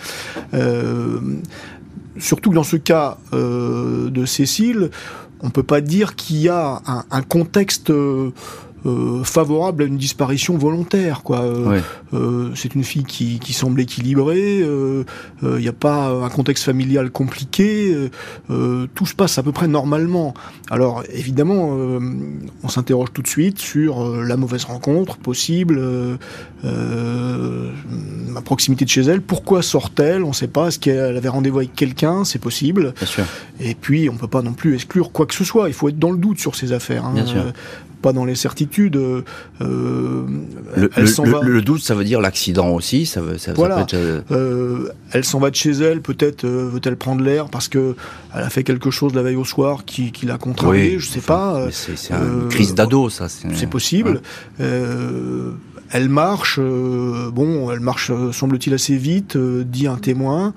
surtout 2.18 2.50
que 2.50 2.54
dans 2.54 2.64
ce 2.64 2.76
cas 2.76 3.18
de 3.32 4.24
Cécile, 4.26 4.90
on 5.40 5.50
peut 5.50 5.62
pas 5.62 5.80
dire 5.80 6.16
qu'il 6.16 6.36
y 6.38 6.48
a 6.48 6.82
un, 7.10 7.22
contexte 7.22 7.92
euh, 8.86 9.24
favorable 9.24 9.82
à 9.82 9.86
une 9.86 9.96
disparition 9.96 10.58
volontaire. 10.58 11.22
Quoi. 11.22 11.40
Euh, 11.40 11.80
euh, 12.12 12.50
c'est 12.54 12.74
une 12.74 12.84
fille 12.84 13.04
qui, 13.04 13.38
qui 13.38 13.52
semble 13.54 13.80
équilibrée, 13.80 14.58
il 14.58 15.58
n'y 15.58 15.68
a 15.68 15.72
pas 15.72 16.08
un 16.08 16.28
contexte 16.28 16.64
familial 16.64 17.10
compliqué, 17.10 17.94
tout 18.48 19.06
se 19.06 19.14
passe 19.14 19.38
à 19.38 19.42
peu 19.42 19.52
près 19.52 19.68
normalement. 19.68 20.34
Alors 20.70 21.02
évidemment, 21.12 21.76
on 22.62 22.68
s'interroge 22.68 23.08
tout 23.12 23.22
de 23.22 23.28
suite 23.28 23.58
sur 23.58 24.14
la 24.22 24.36
mauvaise 24.36 24.64
rencontre 24.64 25.16
possible, 25.16 25.80
à 26.62 26.68
proximité 28.42 28.84
de 28.84 28.90
chez 28.90 29.02
elle. 29.02 29.22
Pourquoi 29.22 29.62
sort-elle? 29.62 30.24
On 30.24 30.28
ne 30.28 30.34
sait 30.34 30.48
pas. 30.48 30.68
Est-ce 30.68 30.78
qu'elle 30.78 31.16
avait 31.16 31.28
rendez-vous 31.28 31.58
avec 31.58 31.74
quelqu'un? 31.74 32.24
C'est 32.24 32.38
possible. 32.38 32.94
Et 33.60 33.74
puis, 33.74 34.08
on 34.08 34.14
ne 34.14 34.18
peut 34.18 34.28
pas 34.28 34.42
non 34.42 34.52
plus 34.52 34.74
exclure 34.74 35.12
quoi 35.12 35.26
que 35.26 35.34
ce 35.34 35.44
soit. 35.44 35.68
Il 35.68 35.74
faut 35.74 35.88
être 35.88 35.98
dans 35.98 36.10
le 36.10 36.18
doute 36.18 36.38
sur 36.38 36.54
ces 36.54 36.72
affaires. 36.72 37.04
Hein 37.04 37.14
pas 38.04 38.12
dans 38.12 38.26
les 38.26 38.34
certitudes. 38.34 38.96
Euh, 38.96 39.22
le, 40.76 40.90
le, 41.42 41.62
doute, 41.62 41.80
ça 41.80 41.94
veut 41.94 42.04
dire 42.04 42.20
l'accident 42.20 42.68
aussi. 42.68 43.06
Ça 43.06 43.22
veut, 43.22 43.38
ça, 43.38 43.54
voilà. 43.54 43.86
Euh, 43.94 44.20
euh, 44.30 44.88
elle 45.10 45.24
s'en 45.24 45.38
va 45.38 45.48
de 45.48 45.56
chez 45.56 45.70
elle. 45.70 46.02
Peut-être 46.02 46.46
veut-elle 46.46 46.96
prendre 46.96 47.24
l'air 47.24 47.48
parce 47.48 47.68
que 47.68 47.96
elle 48.34 48.42
a 48.42 48.50
fait 48.50 48.62
quelque 48.62 48.90
chose 48.90 49.14
la 49.14 49.22
veille 49.22 49.36
au 49.36 49.46
soir 49.46 49.86
qui, 49.86 50.12
qui 50.12 50.26
l'a 50.26 50.36
contrarié. 50.36 50.98
je 50.98 51.08
sais 51.08 51.22
pas. 51.22 51.68
C'est 51.70 52.12
une 52.12 52.48
crise 52.50 52.74
d'ado, 52.74 53.08
ça. 53.08 53.28
C'est 53.28 53.70
possible. 53.70 54.20
elle 54.58 56.08
marche. 56.10 56.60
bon, 56.60 57.70
elle 57.70 57.80
marche, 57.80 58.12
semble-t-il, 58.32 58.74
assez 58.74 58.98
vite. 58.98 59.38
dit 59.38 59.86
un 59.86 59.96
témoin 59.96 60.52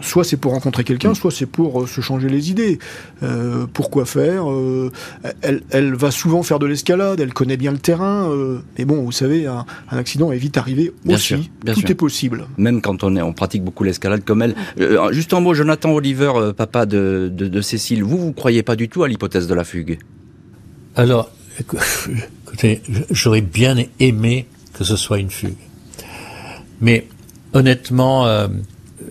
soit 0.00 0.24
c'est 0.24 0.36
pour 0.36 0.52
rencontrer 0.52 0.84
quelqu'un, 0.84 1.14
soit 1.14 1.30
c'est 1.30 1.46
pour 1.46 1.82
euh, 1.82 1.86
se 1.86 2.00
changer 2.00 2.28
les 2.28 2.50
idées. 2.50 2.78
Euh, 3.22 3.66
pourquoi 3.72 4.04
faire 4.04 4.50
euh, 4.50 4.90
elle, 5.42 5.94
va 5.94 6.10
souvent 6.10 6.42
faire 6.42 6.58
de 6.58 6.66
l'escalade, 6.66 7.20
elle 7.20 7.32
connaît 7.32 7.56
bien 7.56 7.72
le 7.72 7.78
terrain. 7.78 8.30
mais 8.78 8.84
bon, 8.84 9.02
vous 9.02 9.12
savez, 9.12 9.46
un, 9.46 9.64
accident 9.90 10.32
est 10.32 10.38
vite 10.38 10.56
arrivé 10.56 10.92
aussi. 11.08 11.50
Tout 11.64 11.90
est 11.90 11.94
possible. 11.94 12.46
Même 12.58 12.80
quand 12.80 13.04
on, 13.04 13.16
est, 13.16 13.22
on 13.22 13.32
pratique 13.32 13.64
beaucoup 13.64 13.84
l'escalade 13.84 14.24
comme 14.24 14.42
elle. 14.42 14.54
juste 15.12 15.32
un 15.32 15.40
mot, 15.40 15.54
Jonathan 15.54 15.90
Oliver, 15.92 16.52
papa 16.56 16.86
de, 16.86 17.30
de, 17.32 17.60
Cécile, 17.60 18.04
vous, 18.04 18.18
vous 18.18 18.32
croyez 18.32 18.62
pas 18.62 18.76
du 18.76 18.88
tout 18.88 19.02
à 19.02 19.08
l'hypothèse 19.08 19.46
de 19.46 19.54
la 19.54 19.64
fugue? 19.64 19.98
Alors, 20.94 21.30
écoutez, 21.60 22.82
j'aurais 23.10 23.40
bien 23.40 23.76
aimé 23.98 24.46
que 24.72 24.84
ce 24.84 24.96
soit 24.96 25.18
une 25.18 25.30
fugue. 25.30 25.56
Mais 26.80 27.06
honnêtement, 27.54 28.26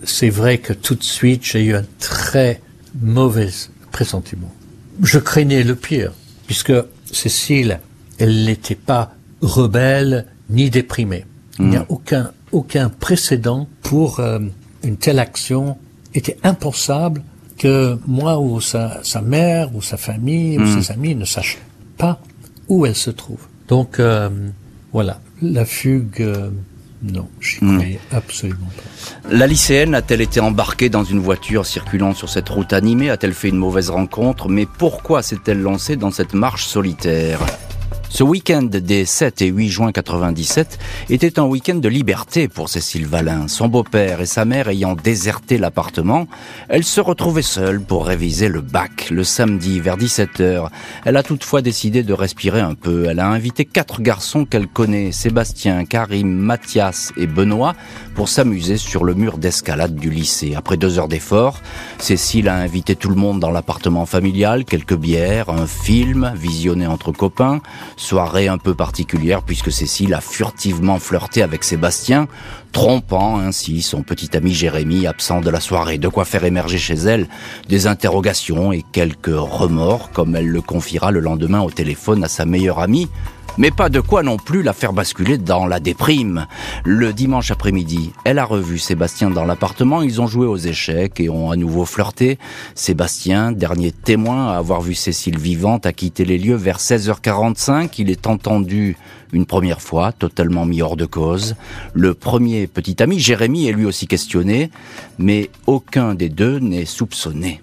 c'est 0.08 0.30
vrai 0.30 0.58
que 0.58 0.72
tout 0.72 0.94
de 0.94 1.02
suite, 1.02 1.44
j'ai 1.44 1.64
eu 1.64 1.74
un 1.74 1.84
très 1.98 2.60
mauvais 3.00 3.50
pressentiment. 3.92 4.52
Je 5.02 5.18
craignais 5.18 5.62
le 5.62 5.74
pire, 5.74 6.12
puisque 6.46 6.72
Cécile, 7.12 7.80
elle 8.18 8.44
n'était 8.44 8.74
pas 8.74 9.14
rebelle 9.40 10.26
ni 10.50 10.70
déprimée. 10.70 11.24
Il 11.58 11.66
n'y 11.66 11.76
a 11.76 11.82
hmm. 11.82 11.86
aucun, 11.88 12.30
aucun 12.52 12.88
précédent 12.88 13.68
pour 13.82 14.20
euh, 14.20 14.38
une 14.82 14.96
telle 14.96 15.18
action. 15.18 15.76
était 16.14 16.38
impensable 16.42 17.22
que 17.58 17.98
moi 18.06 18.38
ou 18.38 18.60
sa, 18.60 19.00
sa 19.02 19.22
mère 19.22 19.74
ou 19.74 19.82
sa 19.82 19.96
famille 19.96 20.58
ou 20.58 20.62
hmm. 20.62 20.80
ses 20.80 20.92
amis 20.92 21.14
ne 21.14 21.24
sachent 21.24 21.58
pas 21.96 22.20
où 22.68 22.86
elle 22.86 22.94
se 22.94 23.10
trouve. 23.10 23.40
Donc 23.68 23.98
euh, 23.98 24.30
voilà, 24.92 25.20
la 25.42 25.64
fugue. 25.64 26.20
Euh, 26.20 26.50
non, 27.02 27.28
j'y 27.40 27.58
croyais 27.58 28.00
absolument 28.10 28.68
pas. 28.76 29.30
La 29.30 29.46
lycéenne 29.46 29.94
a-t-elle 29.94 30.22
été 30.22 30.40
embarquée 30.40 30.88
dans 30.88 31.04
une 31.04 31.18
voiture 31.18 31.66
circulant 31.66 32.14
sur 32.14 32.28
cette 32.28 32.48
route 32.48 32.72
animée? 32.72 33.10
A-t-elle 33.10 33.34
fait 33.34 33.48
une 33.48 33.58
mauvaise 33.58 33.90
rencontre? 33.90 34.48
Mais 34.48 34.66
pourquoi 34.66 35.22
s'est-elle 35.22 35.60
lancée 35.60 35.96
dans 35.96 36.10
cette 36.10 36.32
marche 36.32 36.66
solitaire? 36.66 37.40
Ce 38.08 38.22
week-end 38.22 38.62
des 38.62 39.04
7 39.04 39.42
et 39.42 39.46
8 39.46 39.68
juin 39.68 39.92
97 39.92 40.78
était 41.10 41.38
un 41.38 41.44
week-end 41.44 41.74
de 41.74 41.88
liberté 41.88 42.48
pour 42.48 42.68
Cécile 42.68 43.06
Valin. 43.06 43.48
Son 43.48 43.68
beau-père 43.68 44.20
et 44.20 44.26
sa 44.26 44.44
mère 44.44 44.68
ayant 44.68 44.94
déserté 44.94 45.58
l'appartement, 45.58 46.26
elle 46.68 46.84
se 46.84 47.00
retrouvait 47.00 47.42
seule 47.42 47.80
pour 47.80 48.06
réviser 48.06 48.48
le 48.48 48.60
bac 48.60 49.10
le 49.10 49.24
samedi 49.24 49.80
vers 49.80 49.96
17h. 49.96 50.68
Elle 51.04 51.16
a 51.16 51.22
toutefois 51.22 51.62
décidé 51.62 52.02
de 52.02 52.12
respirer 52.12 52.60
un 52.60 52.74
peu. 52.74 53.06
Elle 53.06 53.20
a 53.20 53.28
invité 53.28 53.64
quatre 53.64 54.00
garçons 54.00 54.44
qu'elle 54.44 54.68
connaît, 54.68 55.12
Sébastien, 55.12 55.84
Karim, 55.84 56.28
Mathias 56.28 57.12
et 57.16 57.26
Benoît, 57.26 57.74
pour 58.14 58.28
s'amuser 58.28 58.76
sur 58.76 59.04
le 59.04 59.14
mur 59.14 59.38
d'escalade 59.38 59.94
du 59.94 60.10
lycée. 60.10 60.54
Après 60.56 60.76
deux 60.76 60.98
heures 60.98 61.08
d'effort, 61.08 61.60
Cécile 61.98 62.48
a 62.48 62.56
invité 62.56 62.96
tout 62.96 63.10
le 63.10 63.16
monde 63.16 63.40
dans 63.40 63.50
l'appartement 63.50 64.06
familial, 64.06 64.64
quelques 64.64 64.96
bières, 64.96 65.50
un 65.50 65.66
film 65.66 66.32
visionné 66.36 66.86
entre 66.86 67.12
copains, 67.12 67.60
soirée 67.96 68.48
un 68.48 68.58
peu 68.58 68.74
particulière 68.74 69.42
puisque 69.42 69.72
Cécile 69.72 70.14
a 70.14 70.20
furtivement 70.20 70.98
flirté 70.98 71.42
avec 71.42 71.64
Sébastien, 71.64 72.28
trompant 72.72 73.38
ainsi 73.38 73.82
son 73.82 74.02
petit 74.02 74.36
ami 74.36 74.52
Jérémy 74.52 75.06
absent 75.06 75.40
de 75.40 75.50
la 75.50 75.60
soirée. 75.60 75.98
De 75.98 76.08
quoi 76.08 76.24
faire 76.24 76.44
émerger 76.44 76.78
chez 76.78 76.94
elle 76.94 77.26
des 77.68 77.86
interrogations 77.86 78.72
et 78.72 78.84
quelques 78.92 79.26
remords, 79.28 80.10
comme 80.12 80.36
elle 80.36 80.48
le 80.48 80.60
confiera 80.60 81.10
le 81.10 81.20
lendemain 81.20 81.62
au 81.62 81.70
téléphone 81.70 82.22
à 82.22 82.28
sa 82.28 82.44
meilleure 82.44 82.78
amie, 82.78 83.08
mais 83.58 83.70
pas 83.70 83.88
de 83.88 84.00
quoi 84.00 84.22
non 84.22 84.36
plus 84.36 84.62
la 84.62 84.72
faire 84.72 84.92
basculer 84.92 85.38
dans 85.38 85.66
la 85.66 85.80
déprime. 85.80 86.46
Le 86.84 87.12
dimanche 87.12 87.50
après-midi, 87.50 88.12
elle 88.24 88.38
a 88.38 88.44
revu 88.44 88.78
Sébastien 88.78 89.30
dans 89.30 89.44
l'appartement, 89.44 90.02
ils 90.02 90.20
ont 90.20 90.26
joué 90.26 90.46
aux 90.46 90.56
échecs 90.56 91.20
et 91.20 91.28
ont 91.28 91.50
à 91.50 91.56
nouveau 91.56 91.84
flirté. 91.84 92.38
Sébastien, 92.74 93.52
dernier 93.52 93.92
témoin 93.92 94.48
à 94.52 94.56
avoir 94.56 94.80
vu 94.80 94.94
Cécile 94.94 95.38
vivante, 95.38 95.86
a 95.86 95.92
quitté 95.92 96.24
les 96.24 96.38
lieux 96.38 96.56
vers 96.56 96.78
16h45. 96.78 97.90
Il 97.98 98.10
est 98.10 98.26
entendu 98.26 98.96
une 99.32 99.46
première 99.46 99.80
fois, 99.80 100.12
totalement 100.12 100.64
mis 100.64 100.82
hors 100.82 100.96
de 100.96 101.06
cause. 101.06 101.56
Le 101.94 102.14
premier 102.14 102.66
petit 102.66 103.02
ami, 103.02 103.18
Jérémy, 103.18 103.68
est 103.68 103.72
lui 103.72 103.86
aussi 103.86 104.06
questionné, 104.06 104.70
mais 105.18 105.50
aucun 105.66 106.14
des 106.14 106.28
deux 106.28 106.58
n'est 106.58 106.84
soupçonné. 106.84 107.62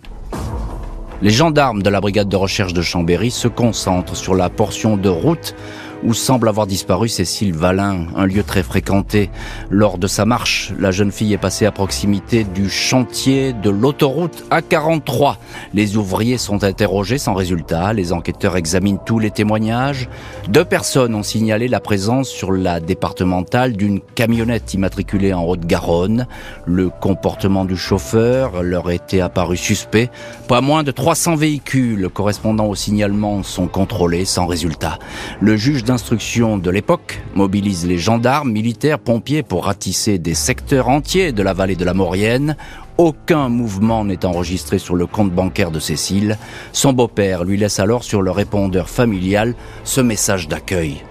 Les 1.24 1.30
gendarmes 1.30 1.82
de 1.82 1.90
la 1.90 2.02
brigade 2.02 2.28
de 2.28 2.36
recherche 2.36 2.74
de 2.74 2.82
Chambéry 2.82 3.32
se 3.32 3.48
concentrent 3.48 4.18
sur 4.18 4.36
la 4.36 4.50
portion 4.50 4.98
de 4.98 5.08
route 5.08 5.56
où 6.06 6.14
semble 6.14 6.50
avoir 6.50 6.68
disparu 6.68 7.08
Cécile 7.08 7.54
Valin, 7.54 8.08
un 8.16 8.26
lieu 8.26 8.44
très 8.44 8.64
fréquenté. 8.64 9.30
Lors 9.70 9.98
de 9.98 10.08
sa 10.08 10.26
marche, 10.26 10.74
la 10.78 10.92
jeune 10.92 11.12
fille 11.12 11.34
est 11.34 11.38
passée 11.38 11.66
à 11.66 11.72
proximité 11.72 12.44
du 12.44 12.70
chantier 12.70 13.54
de 13.54 13.70
l'autoroute 13.70 14.44
A43. 14.52 15.36
Les 15.74 15.98
ouvriers 15.98 16.38
sont 16.38 16.64
interrogés 16.64 17.18
sans 17.18 17.34
résultat. 17.34 17.94
Les 17.94 18.12
enquêteurs 18.12 18.58
examinent 18.58 19.00
tous 19.06 19.20
les 19.20 19.32
témoignages. 19.32 20.10
Deux 20.50 20.66
personnes 20.66 21.16
ont 21.16 21.24
signalé 21.24 21.68
la 21.68 21.80
présence 21.80 22.30
sur 22.30 22.52
la 22.52 22.80
départementale 22.80 23.74
d'une 23.74 24.00
camionnette 24.00 24.74
immatriculée 24.74 25.34
en 25.34 25.44
Haute-Garonne. 25.44 26.28
Le 26.66 26.90
comportement 26.90 27.66
du 27.66 27.78
chauffeur 27.78 28.64
leur 28.64 28.92
était 28.92 29.22
apparu 29.22 29.58
suspect. 29.58 30.10
Pas 30.48 30.62
moins 30.62 30.84
de 30.84 30.92
300 30.92 31.36
véhicules 31.36 32.10
correspondant 32.14 32.66
au 32.66 32.76
signalement 32.76 33.44
sont 33.44 33.68
contrôlés 33.68 34.26
sans 34.26 34.46
résultat. 34.46 35.00
Le 35.40 35.56
juge 35.56 35.84
d'instruction 35.94 36.58
de 36.58 36.72
l'époque 36.72 37.22
mobilise 37.36 37.86
les 37.86 38.00
gendarmes, 38.00 38.52
militaires, 38.52 38.98
pompiers 38.98 39.44
pour 39.44 39.66
ratisser 39.66 40.18
des 40.18 40.34
secteurs 40.34 40.90
entiers 40.90 41.32
de 41.32 41.44
la 41.44 41.54
vallée 41.54 41.76
de 41.76 41.86
la 41.86 41.94
Maurienne. 41.94 42.58
Aucun 42.98 43.48
mouvement 43.48 44.04
n'est 44.04 44.26
enregistré 44.26 44.80
sur 44.80 44.96
le 44.96 45.06
compte 45.06 45.30
bancaire 45.30 45.70
de 45.70 45.80
Cécile. 45.80 46.40
Son 46.72 46.94
beau-père 46.94 47.44
lui 47.44 47.58
laisse 47.58 47.80
alors 47.80 48.04
sur 48.04 48.24
le 48.24 48.32
répondeur 48.32 48.90
familial 48.90 49.54
ce 49.84 50.02
message 50.02 50.48
d'accueil. 50.48 51.04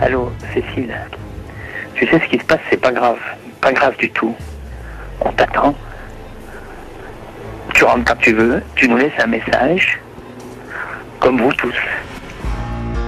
Allô, 0.00 0.32
Cécile. 0.54 0.96
Tu 1.94 2.06
sais 2.06 2.20
ce 2.20 2.30
qui 2.30 2.38
se 2.38 2.44
passe, 2.44 2.60
c'est 2.70 2.80
pas 2.80 2.92
grave. 2.92 3.18
Pas 3.60 3.74
grave 3.74 3.98
du 3.98 4.10
tout. 4.12 4.34
On 5.20 5.30
t'attend. 5.32 5.74
Tu 7.74 7.84
rentres 7.84 8.04
quand 8.06 8.18
tu 8.18 8.32
veux. 8.32 8.62
Tu 8.76 8.88
nous 8.88 8.96
laisses 8.96 9.20
un 9.22 9.26
message. 9.26 10.00
Comme 11.20 11.38
vous 11.38 11.52
tous. 11.52 11.76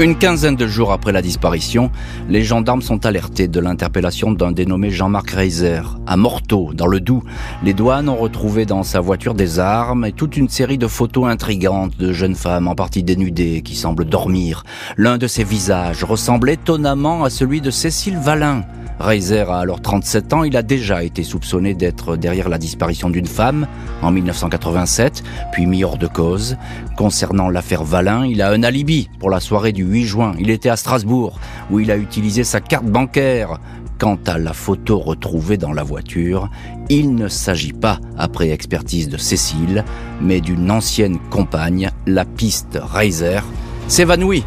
Une 0.00 0.16
quinzaine 0.16 0.56
de 0.56 0.66
jours 0.66 0.90
après 0.90 1.12
la 1.12 1.22
disparition, 1.22 1.90
les 2.28 2.42
gendarmes 2.42 2.82
sont 2.82 3.06
alertés 3.06 3.46
de 3.46 3.61
l'interpellation 3.61 4.32
d'un 4.32 4.50
dénommé 4.50 4.90
Jean-Marc 4.90 5.30
Reiser. 5.30 5.82
À 6.06 6.16
Morteau, 6.16 6.72
dans 6.75 6.87
le 6.87 6.99
Doubs, 6.99 7.22
les 7.62 7.75
douanes 7.75 8.08
ont 8.08 8.16
retrouvé 8.16 8.64
dans 8.64 8.82
sa 8.82 9.00
voiture 9.00 9.34
des 9.34 9.61
armes 9.61 10.04
et 10.04 10.12
toute 10.12 10.37
une 10.37 10.49
série 10.49 10.78
de 10.78 10.88
photos 10.88 11.26
intrigantes 11.28 11.96
de 11.99 12.12
jeunes 12.12 12.34
femmes 12.34 12.68
en 12.68 12.75
partie 12.75 13.04
dénudées 13.04 13.62
qui 13.62 13.76
semblent 13.76 14.06
dormir. 14.06 14.64
L'un 14.96 15.18
de 15.18 15.28
ces 15.28 15.44
visages 15.44 16.02
ressemble 16.02 16.50
étonnamment 16.50 17.22
à 17.22 17.30
celui 17.30 17.61
de 17.61 17.70
Cécile 17.70 18.18
Valin. 18.18 18.64
Reiser 19.02 19.40
a 19.40 19.58
alors 19.58 19.80
37 19.80 20.32
ans. 20.32 20.44
Il 20.44 20.56
a 20.56 20.62
déjà 20.62 21.02
été 21.02 21.25
soupçonné 21.25 21.75
d'être 21.75 22.16
derrière 22.16 22.49
la 22.49 22.58
disparition 22.58 23.11
d'une 23.11 23.26
femme 23.26 23.66
en 24.00 24.12
1987, 24.12 25.25
puis 25.50 25.66
mis 25.66 25.82
hors 25.82 25.99
de 25.99 26.06
cause. 26.06 26.56
Concernant 26.96 27.49
l'affaire 27.49 27.82
Valin, 27.82 28.25
il 28.26 28.42
a 28.42 28.50
un 28.50 28.62
alibi 28.62 29.08
pour 29.18 29.30
la 29.30 29.40
soirée 29.40 29.72
du 29.72 29.81
8 29.82 30.04
juin. 30.04 30.32
Il 30.38 30.50
était 30.50 30.68
à 30.68 30.76
Strasbourg, 30.76 31.38
où 31.70 31.80
il 31.80 31.90
a 31.90 31.96
utilisé 31.96 32.44
sa 32.44 32.60
carte 32.60 32.86
bancaire. 32.86 33.58
Quant 33.98 34.18
à 34.26 34.36
la 34.36 34.52
photo 34.52 34.98
retrouvée 34.98 35.56
dans 35.56 35.72
la 35.72 35.84
voiture, 35.84 36.50
il 36.88 37.14
ne 37.14 37.28
s'agit 37.28 37.72
pas, 37.72 38.00
après 38.18 38.50
expertise 38.50 39.08
de 39.08 39.16
Cécile, 39.16 39.84
mais 40.20 40.40
d'une 40.40 40.70
ancienne 40.70 41.18
compagne. 41.30 41.90
La 42.06 42.24
piste 42.24 42.78
Reiser 42.82 43.40
s'évanouit 43.86 44.44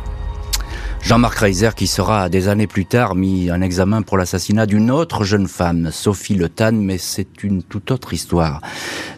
Jean-Marc 1.06 1.38
Reiser 1.38 1.70
qui 1.76 1.86
sera 1.86 2.30
des 2.30 2.48
années 2.48 2.66
plus 2.66 2.88
tard 2.88 3.14
mis 3.14 3.52
en 3.52 3.62
examen 3.62 4.02
pour 4.02 4.18
l'assassinat 4.18 4.66
d'une 4.66 4.90
autre 4.90 5.24
jeune 5.24 5.48
femme, 5.48 5.90
Sophie 5.92 6.34
Le 6.34 6.50
Tan, 6.50 6.72
mais 6.72 6.98
c'est 6.98 7.44
une 7.44 7.62
toute 7.62 7.92
autre 7.92 8.12
histoire. 8.12 8.60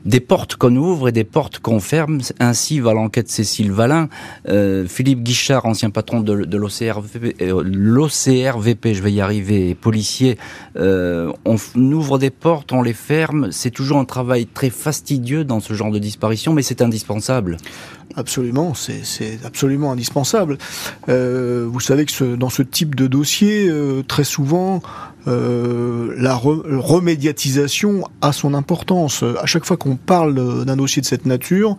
Des 0.03 0.19
portes 0.19 0.57
qu'on 0.57 0.75
ouvre 0.75 1.07
et 1.07 1.13
des 1.13 1.23
portes 1.23 1.59
qu'on 1.59 1.79
ferme, 1.79 2.19
ainsi 2.41 2.81
va 2.81 2.93
l'enquête 2.93 3.29
Cécile 3.29 3.71
Valin. 3.71 4.09
Euh, 4.49 4.85
Philippe 4.85 5.23
Guichard, 5.23 5.65
ancien 5.65 5.89
patron 5.89 6.19
de, 6.19 6.43
de 6.43 6.57
l'OCRVP, 6.57 7.35
euh, 7.41 8.93
je 8.93 9.01
vais 9.01 9.13
y 9.13 9.21
arriver, 9.21 9.73
policier, 9.73 10.37
euh, 10.75 11.31
on 11.45 11.55
ouvre 11.75 12.19
des 12.19 12.31
portes, 12.31 12.73
on 12.73 12.81
les 12.81 12.91
ferme, 12.91 13.53
c'est 13.53 13.71
toujours 13.71 13.99
un 13.99 14.05
travail 14.05 14.45
très 14.45 14.71
fastidieux 14.71 15.45
dans 15.45 15.61
ce 15.61 15.73
genre 15.73 15.91
de 15.91 15.99
disparition, 15.99 16.51
mais 16.51 16.63
c'est 16.63 16.81
indispensable. 16.81 17.55
Absolument, 18.17 18.73
c'est 18.73 19.37
absolument 19.45 19.91
indispensable. 19.91 20.57
Euh, 21.07 21.67
vous 21.71 21.79
savez 21.79 22.03
que 22.03 22.35
dans 22.35 22.49
ce 22.49 22.63
type 22.63 22.95
de 22.95 23.05
dossier, 23.05 23.67
euh, 23.69 24.01
très 24.01 24.23
souvent, 24.23 24.81
euh, 25.27 26.15
la 26.17 26.33
remédiatisation 26.33 28.05
a 28.21 28.31
son 28.31 28.55
importance. 28.55 29.21
À 29.21 29.45
chaque 29.45 29.65
fois 29.65 29.77
qu'on 29.77 29.97
parle 29.97 30.65
d'un 30.65 30.75
dossier 30.75 30.99
de 30.99 31.05
cette 31.05 31.27
nature, 31.27 31.77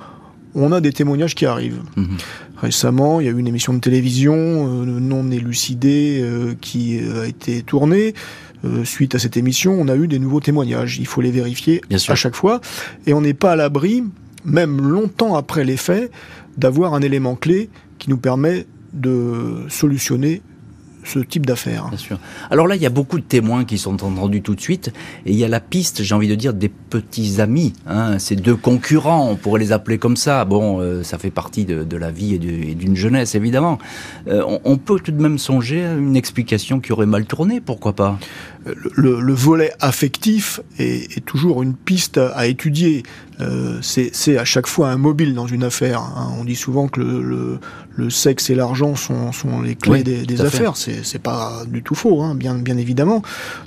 on 0.55 0.71
a 0.71 0.81
des 0.81 0.93
témoignages 0.93 1.35
qui 1.35 1.45
arrivent. 1.45 1.83
Mhm. 1.97 2.17
Récemment, 2.59 3.21
il 3.21 3.27
y 3.27 3.29
a 3.29 3.33
eu 3.33 3.39
une 3.39 3.49
émission 3.49 3.75
de 3.75 3.81
télévision 3.81 4.37
non 4.37 5.29
élucidée 5.33 6.25
qui 6.61 7.01
a 7.01 7.27
été 7.27 7.63
tournée. 7.63 8.15
suite 8.85 9.17
à 9.17 9.19
cette 9.19 9.37
émission, 9.37 9.73
on 9.73 9.89
a 9.89 9.97
eu 9.97 10.07
des 10.07 10.21
nouveaux 10.21 10.41
témoignages. 10.41 10.99
Il 10.99 11.07
faut 11.07 11.21
les 11.21 11.33
vérifier 11.33 11.81
à 11.91 12.15
chaque 12.15 12.37
fois. 12.37 12.61
Et 13.07 13.13
on 13.13 13.21
n'est 13.21 13.35
pas 13.35 13.53
à 13.53 13.57
l'abri 13.57 14.05
même 14.45 14.81
longtemps 14.81 15.37
après 15.37 15.65
les 15.65 15.77
faits, 15.77 16.11
d'avoir 16.57 16.95
un 16.95 17.01
élément 17.01 17.37
clé 17.37 17.71
qui 17.99 18.11
nous 18.11 18.19
permet 18.19 18.67
de 18.93 19.65
solutionner 19.69 20.43
ce 21.09 21.19
type 21.21 21.47
d'affaires. 21.47 21.91
Alors 22.51 22.67
là, 22.67 22.77
il 22.77 22.83
y 22.83 22.87
a 22.87 22.91
beaucoup 22.91 23.19
de 23.19 23.25
témoins 23.25 23.65
qui 23.65 23.79
sont 23.79 24.05
entendus 24.05 24.43
tout 24.43 24.55
de 24.55 24.61
suite, 24.61 24.93
et 25.27 25.33
il 25.33 25.37
y 25.37 25.45
a 25.45 25.49
la 25.49 25.61
piste, 25.61 26.03
j'ai 26.03 26.15
envie 26.15 26.29
de 26.29 26.35
dire, 26.35 26.53
des 26.53 26.69
petits 26.69 27.41
amis. 27.41 27.73
Hein. 27.87 28.19
Ces 28.19 28.37
deux 28.37 28.57
concurrents, 28.57 29.29
on 29.31 29.37
pourrait 29.37 29.61
les 29.61 29.73
appeler 29.73 29.99
comme 29.99 30.17
ça. 30.17 30.45
Bon, 30.45 30.81
euh, 30.81 31.03
ça 31.03 31.19
fait 31.19 31.31
partie 31.31 31.65
de, 31.65 31.97
la 31.97 32.11
vie 32.11 32.35
et 32.35 32.39
d'une 32.39 32.95
jeunesse, 32.95 33.35
évidemment. 33.35 33.79
Euh, 34.29 34.43
on, 34.65 34.77
peut 34.77 35.01
tout 35.01 35.13
de 35.13 35.21
même 35.21 35.39
songer 35.39 35.85
à 35.85 35.95
une 35.95 36.17
explication 36.17 36.79
qui 36.79 36.93
aurait 36.93 37.07
mal 37.07 37.25
tourné, 37.25 37.61
pourquoi 37.61 37.95
pas? 37.95 38.19
Le, 38.77 39.33
volet 39.33 39.73
affectif 39.81 40.61
est, 40.79 41.25
toujours 41.25 41.63
une 41.63 41.75
piste 41.75 42.19
à 42.19 42.47
étudier. 42.47 43.03
Euh, 43.41 43.79
c'est 43.83 44.39
à 44.39 44.45
chaque 44.45 44.67
fois 44.67 44.91
un 44.91 44.97
mobile 44.97 45.35
dans 45.35 45.47
une 45.47 45.65
affaire. 45.65 46.01
Hein. 46.01 46.33
On 46.39 46.45
dit 46.45 46.57
souvent 46.57 46.89
que 46.89 47.01
le, 47.01 48.11
sexe 48.11 48.51
et 48.51 48.55
l'argent 48.55 48.95
sont, 48.95 49.33
les 49.63 49.75
clés 49.75 50.03
des, 50.03 50.41
affaires. 50.41 50.77
C'est 50.77 51.23
pas 51.23 51.63
du 51.67 51.83
tout 51.83 51.95
faux, 51.95 52.23
hein, 52.23 52.35
bien, 52.35 52.55
bien 52.55 52.77
évidemment. 52.77 53.23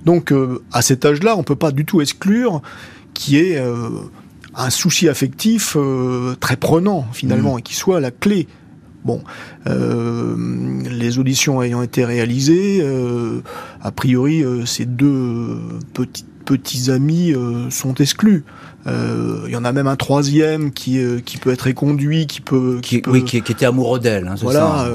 Donc 0.05 0.31
euh, 0.31 0.61
à 0.71 0.81
cet 0.81 1.05
âge-là, 1.05 1.35
on 1.37 1.43
peut 1.43 1.55
pas 1.55 1.71
du 1.71 1.85
tout 1.85 2.01
exclure 2.01 2.61
qu'il 3.13 3.35
y 3.35 3.39
ait 3.39 3.57
euh, 3.57 3.89
un 4.55 4.69
souci 4.69 5.09
affectif 5.09 5.77
très 6.39 6.57
prenant 6.57 7.07
finalement 7.13 7.55
mmh. 7.55 7.59
et 7.59 7.61
qui 7.61 7.75
soit 7.75 7.99
la 7.99 8.11
clé 8.11 8.47
Bon, 9.03 9.23
euh, 9.67 10.35
les 10.89 11.17
auditions 11.17 11.61
ayant 11.61 11.81
été 11.81 12.05
réalisées, 12.05 12.81
euh, 12.81 13.41
a 13.81 13.91
priori, 13.91 14.43
euh, 14.43 14.65
ces 14.65 14.85
deux 14.85 15.57
petits, 15.93 16.25
petits 16.45 16.91
amis 16.91 17.33
sont 17.69 17.95
exclus. 17.95 18.43
Il 18.85 19.51
y 19.51 19.55
en 19.55 19.65
a 19.65 19.71
même 19.71 19.87
un 19.87 19.95
troisième 19.95 20.71
qui, 20.71 20.99
qui 21.25 21.37
peut 21.37 21.51
être 21.51 21.67
éconduit, 21.67 22.27
qui 22.27 22.41
peut, 22.41 22.79
qui, 22.81 23.01
oui, 23.07 23.23
qui, 23.23 23.37
était 23.37 23.65
amoureux 23.65 23.99
d'elle. 23.99 24.27
Hein, 24.27 24.35
voilà. 24.41 24.87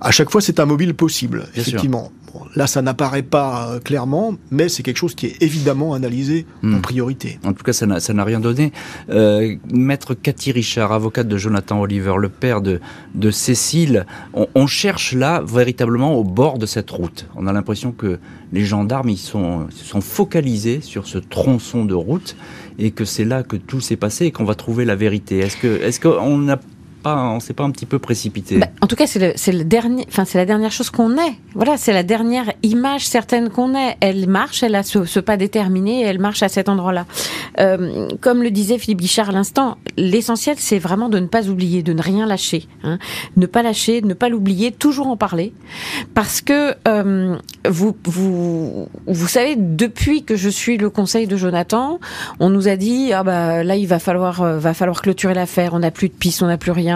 à 0.00 0.10
chaque 0.10 0.30
fois, 0.30 0.40
c'est 0.40 0.60
un 0.60 0.66
mobile 0.66 0.94
possible, 0.94 1.46
effectivement 1.54 2.10
là, 2.54 2.66
ça 2.66 2.82
n'apparaît 2.82 3.22
pas 3.22 3.68
euh, 3.68 3.80
clairement, 3.80 4.34
mais 4.50 4.68
c'est 4.68 4.82
quelque 4.82 4.96
chose 4.96 5.14
qui 5.14 5.26
est 5.26 5.42
évidemment 5.42 5.94
analysé 5.94 6.46
en 6.62 6.68
hmm. 6.68 6.80
priorité. 6.80 7.38
En 7.44 7.52
tout 7.52 7.62
cas, 7.62 7.72
ça 7.72 7.86
n'a 7.86 8.24
rien 8.24 8.40
donné. 8.40 8.72
Euh, 9.10 9.56
Maître 9.72 10.14
Cathy 10.14 10.52
Richard, 10.52 10.92
avocate 10.92 11.28
de 11.28 11.36
Jonathan 11.36 11.80
Oliver, 11.80 12.14
le 12.18 12.28
père 12.28 12.60
de, 12.60 12.80
de 13.14 13.30
Cécile, 13.30 14.06
on, 14.34 14.66
cherche 14.66 15.12
là 15.12 15.42
véritablement 15.46 16.16
au 16.16 16.24
bord 16.24 16.58
de 16.58 16.66
cette 16.66 16.90
route. 16.90 17.28
On 17.36 17.46
a 17.46 17.52
l'impression 17.52 17.92
que 17.92 18.18
les 18.52 18.64
gendarmes 18.64 19.08
ils 19.08 19.16
sont, 19.16 19.68
sont 19.70 20.00
focalisés 20.00 20.80
sur 20.80 21.06
ce 21.06 21.18
tronçon 21.18 21.84
de 21.84 21.94
route 21.94 22.15
et 22.78 22.90
que 22.90 23.04
c'est 23.04 23.24
là 23.24 23.42
que 23.42 23.56
tout 23.56 23.80
s'est 23.80 23.96
passé 23.96 24.26
et 24.26 24.30
qu'on 24.32 24.44
va 24.44 24.54
trouver 24.54 24.84
la 24.84 24.96
vérité. 24.96 25.38
Est-ce 25.38 25.56
que, 25.56 26.00
qu'on 26.00 26.48
a 27.06 27.16
on 27.16 27.40
s'est 27.40 27.54
pas 27.54 27.64
un 27.64 27.70
petit 27.70 27.86
peu 27.86 27.98
précipité. 27.98 28.58
Bah, 28.58 28.68
en 28.80 28.86
tout 28.86 28.96
cas, 28.96 29.06
c'est 29.06 29.52
le, 29.52 29.64
dernier, 29.64 30.04
enfin 30.08 30.24
c'est 30.24 30.38
la 30.38 30.46
dernière 30.46 30.72
chose 30.72 30.90
qu'on 30.90 31.16
ait. 31.16 31.34
Voilà, 31.54 31.76
c'est 31.76 31.92
la 31.92 32.02
dernière 32.02 32.52
image 32.62 33.06
certaine 33.06 33.50
qu'on 33.50 33.74
ait. 33.74 33.96
Elle 34.00 34.28
marche, 34.28 34.62
elle 34.62 34.74
a 34.74 34.82
ce, 34.82 35.20
pas 35.20 35.36
déterminé, 35.36 36.02
elle 36.02 36.18
marche 36.18 36.42
à 36.42 36.48
cet 36.48 36.68
endroit-là. 36.68 37.06
Euh, 37.58 38.08
comme 38.20 38.42
le 38.42 38.50
disait 38.50 38.78
Philippe 38.78 39.00
Guichard 39.00 39.30
à 39.30 39.32
l'instant, 39.32 39.78
l'essentiel 39.96 40.56
c'est 40.58 40.78
vraiment 40.78 41.08
de 41.08 41.18
ne 41.18 41.26
pas 41.26 41.48
oublier, 41.48 41.82
de 41.82 41.92
ne 41.92 42.02
rien 42.02 42.26
lâcher, 42.26 42.68
hein. 42.84 42.98
ne 43.36 43.46
pas 43.46 43.62
lâcher, 43.62 44.02
ne 44.02 44.14
pas 44.14 44.28
l'oublier, 44.28 44.72
toujours 44.72 45.06
en 45.06 45.16
parler, 45.16 45.52
parce 46.14 46.40
que 46.40 46.74
euh, 46.86 47.36
vous 47.68 49.28
savez 49.28 49.56
depuis 49.56 50.24
que 50.24 50.36
je 50.36 50.48
suis 50.48 50.76
le 50.76 50.90
conseil 50.90 51.26
de 51.26 51.36
Jonathan, 51.36 51.98
on 52.40 52.50
nous 52.50 52.68
a 52.68 52.76
dit 52.76 53.12
ah 53.12 53.22
bah 53.22 53.64
là 53.64 53.76
il 53.76 53.86
va 53.86 53.98
falloir 53.98 54.42
euh, 54.42 54.58
va 54.58 54.74
falloir 54.74 55.02
clôturer 55.02 55.34
l'affaire, 55.34 55.74
on 55.74 55.80
n'a 55.80 55.90
plus 55.90 56.08
de 56.08 56.14
piste, 56.14 56.42
on 56.42 56.46
n'a 56.46 56.58
plus 56.58 56.72
rien. 56.72 56.95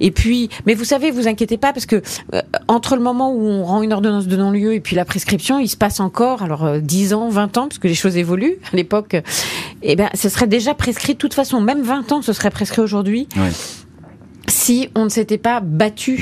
Et 0.00 0.10
puis, 0.10 0.48
mais 0.66 0.74
vous 0.74 0.84
savez, 0.84 1.10
vous 1.10 1.28
inquiétez 1.28 1.58
pas 1.58 1.72
parce 1.72 1.86
que 1.86 2.02
euh, 2.34 2.42
entre 2.68 2.96
le 2.96 3.02
moment 3.02 3.32
où 3.32 3.46
on 3.46 3.64
rend 3.64 3.82
une 3.82 3.92
ordonnance 3.92 4.26
de 4.26 4.36
non-lieu 4.36 4.74
et 4.74 4.80
puis 4.80 4.96
la 4.96 5.04
prescription, 5.04 5.58
il 5.58 5.68
se 5.68 5.76
passe 5.76 6.00
encore 6.00 6.42
alors 6.42 6.64
euh, 6.64 6.78
10 6.80 7.14
ans, 7.14 7.28
20 7.28 7.58
ans 7.58 7.68
parce 7.68 7.78
que 7.78 7.88
les 7.88 7.94
choses 7.94 8.16
évoluent. 8.16 8.58
À 8.72 8.76
l'époque, 8.76 9.16
eh 9.82 9.96
ben, 9.96 10.08
ce 10.14 10.28
serait 10.28 10.46
déjà 10.46 10.74
prescrit 10.74 11.14
de 11.14 11.18
toute 11.18 11.34
façon. 11.34 11.60
Même 11.60 11.82
20 11.82 12.12
ans, 12.12 12.22
ce 12.22 12.32
serait 12.32 12.50
prescrit 12.50 12.82
aujourd'hui. 12.82 13.28
si 14.48 14.90
on 14.94 15.04
ne 15.04 15.08
s'était 15.08 15.38
pas 15.38 15.60
battu 15.60 16.20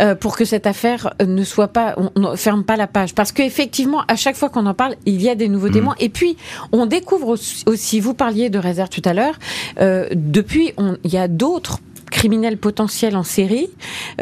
euh, 0.00 0.14
pour 0.14 0.36
que 0.36 0.44
cette 0.44 0.66
affaire 0.66 1.14
ne 1.24 1.44
soit 1.44 1.68
pas, 1.68 1.94
on 1.96 2.30
ne 2.32 2.36
ferme 2.36 2.64
pas 2.64 2.76
la 2.76 2.86
page. 2.86 3.14
Parce 3.14 3.32
qu'effectivement, 3.32 4.02
à 4.08 4.16
chaque 4.16 4.36
fois 4.36 4.48
qu'on 4.48 4.66
en 4.66 4.74
parle, 4.74 4.96
il 5.04 5.20
y 5.22 5.28
a 5.28 5.34
des 5.34 5.48
nouveaux 5.48 5.68
mmh. 5.68 5.72
témoins. 5.72 5.94
Et 6.00 6.08
puis, 6.08 6.36
on 6.72 6.86
découvre 6.86 7.36
aussi, 7.66 8.00
vous 8.00 8.14
parliez 8.14 8.50
de 8.50 8.58
réserve 8.58 8.88
tout 8.88 9.02
à 9.04 9.12
l'heure, 9.12 9.38
euh, 9.80 10.08
depuis, 10.14 10.72
il 11.04 11.12
y 11.12 11.18
a 11.18 11.28
d'autres 11.28 11.80
criminels 12.16 12.56
potentiels 12.56 13.14
en 13.14 13.22
série 13.22 13.68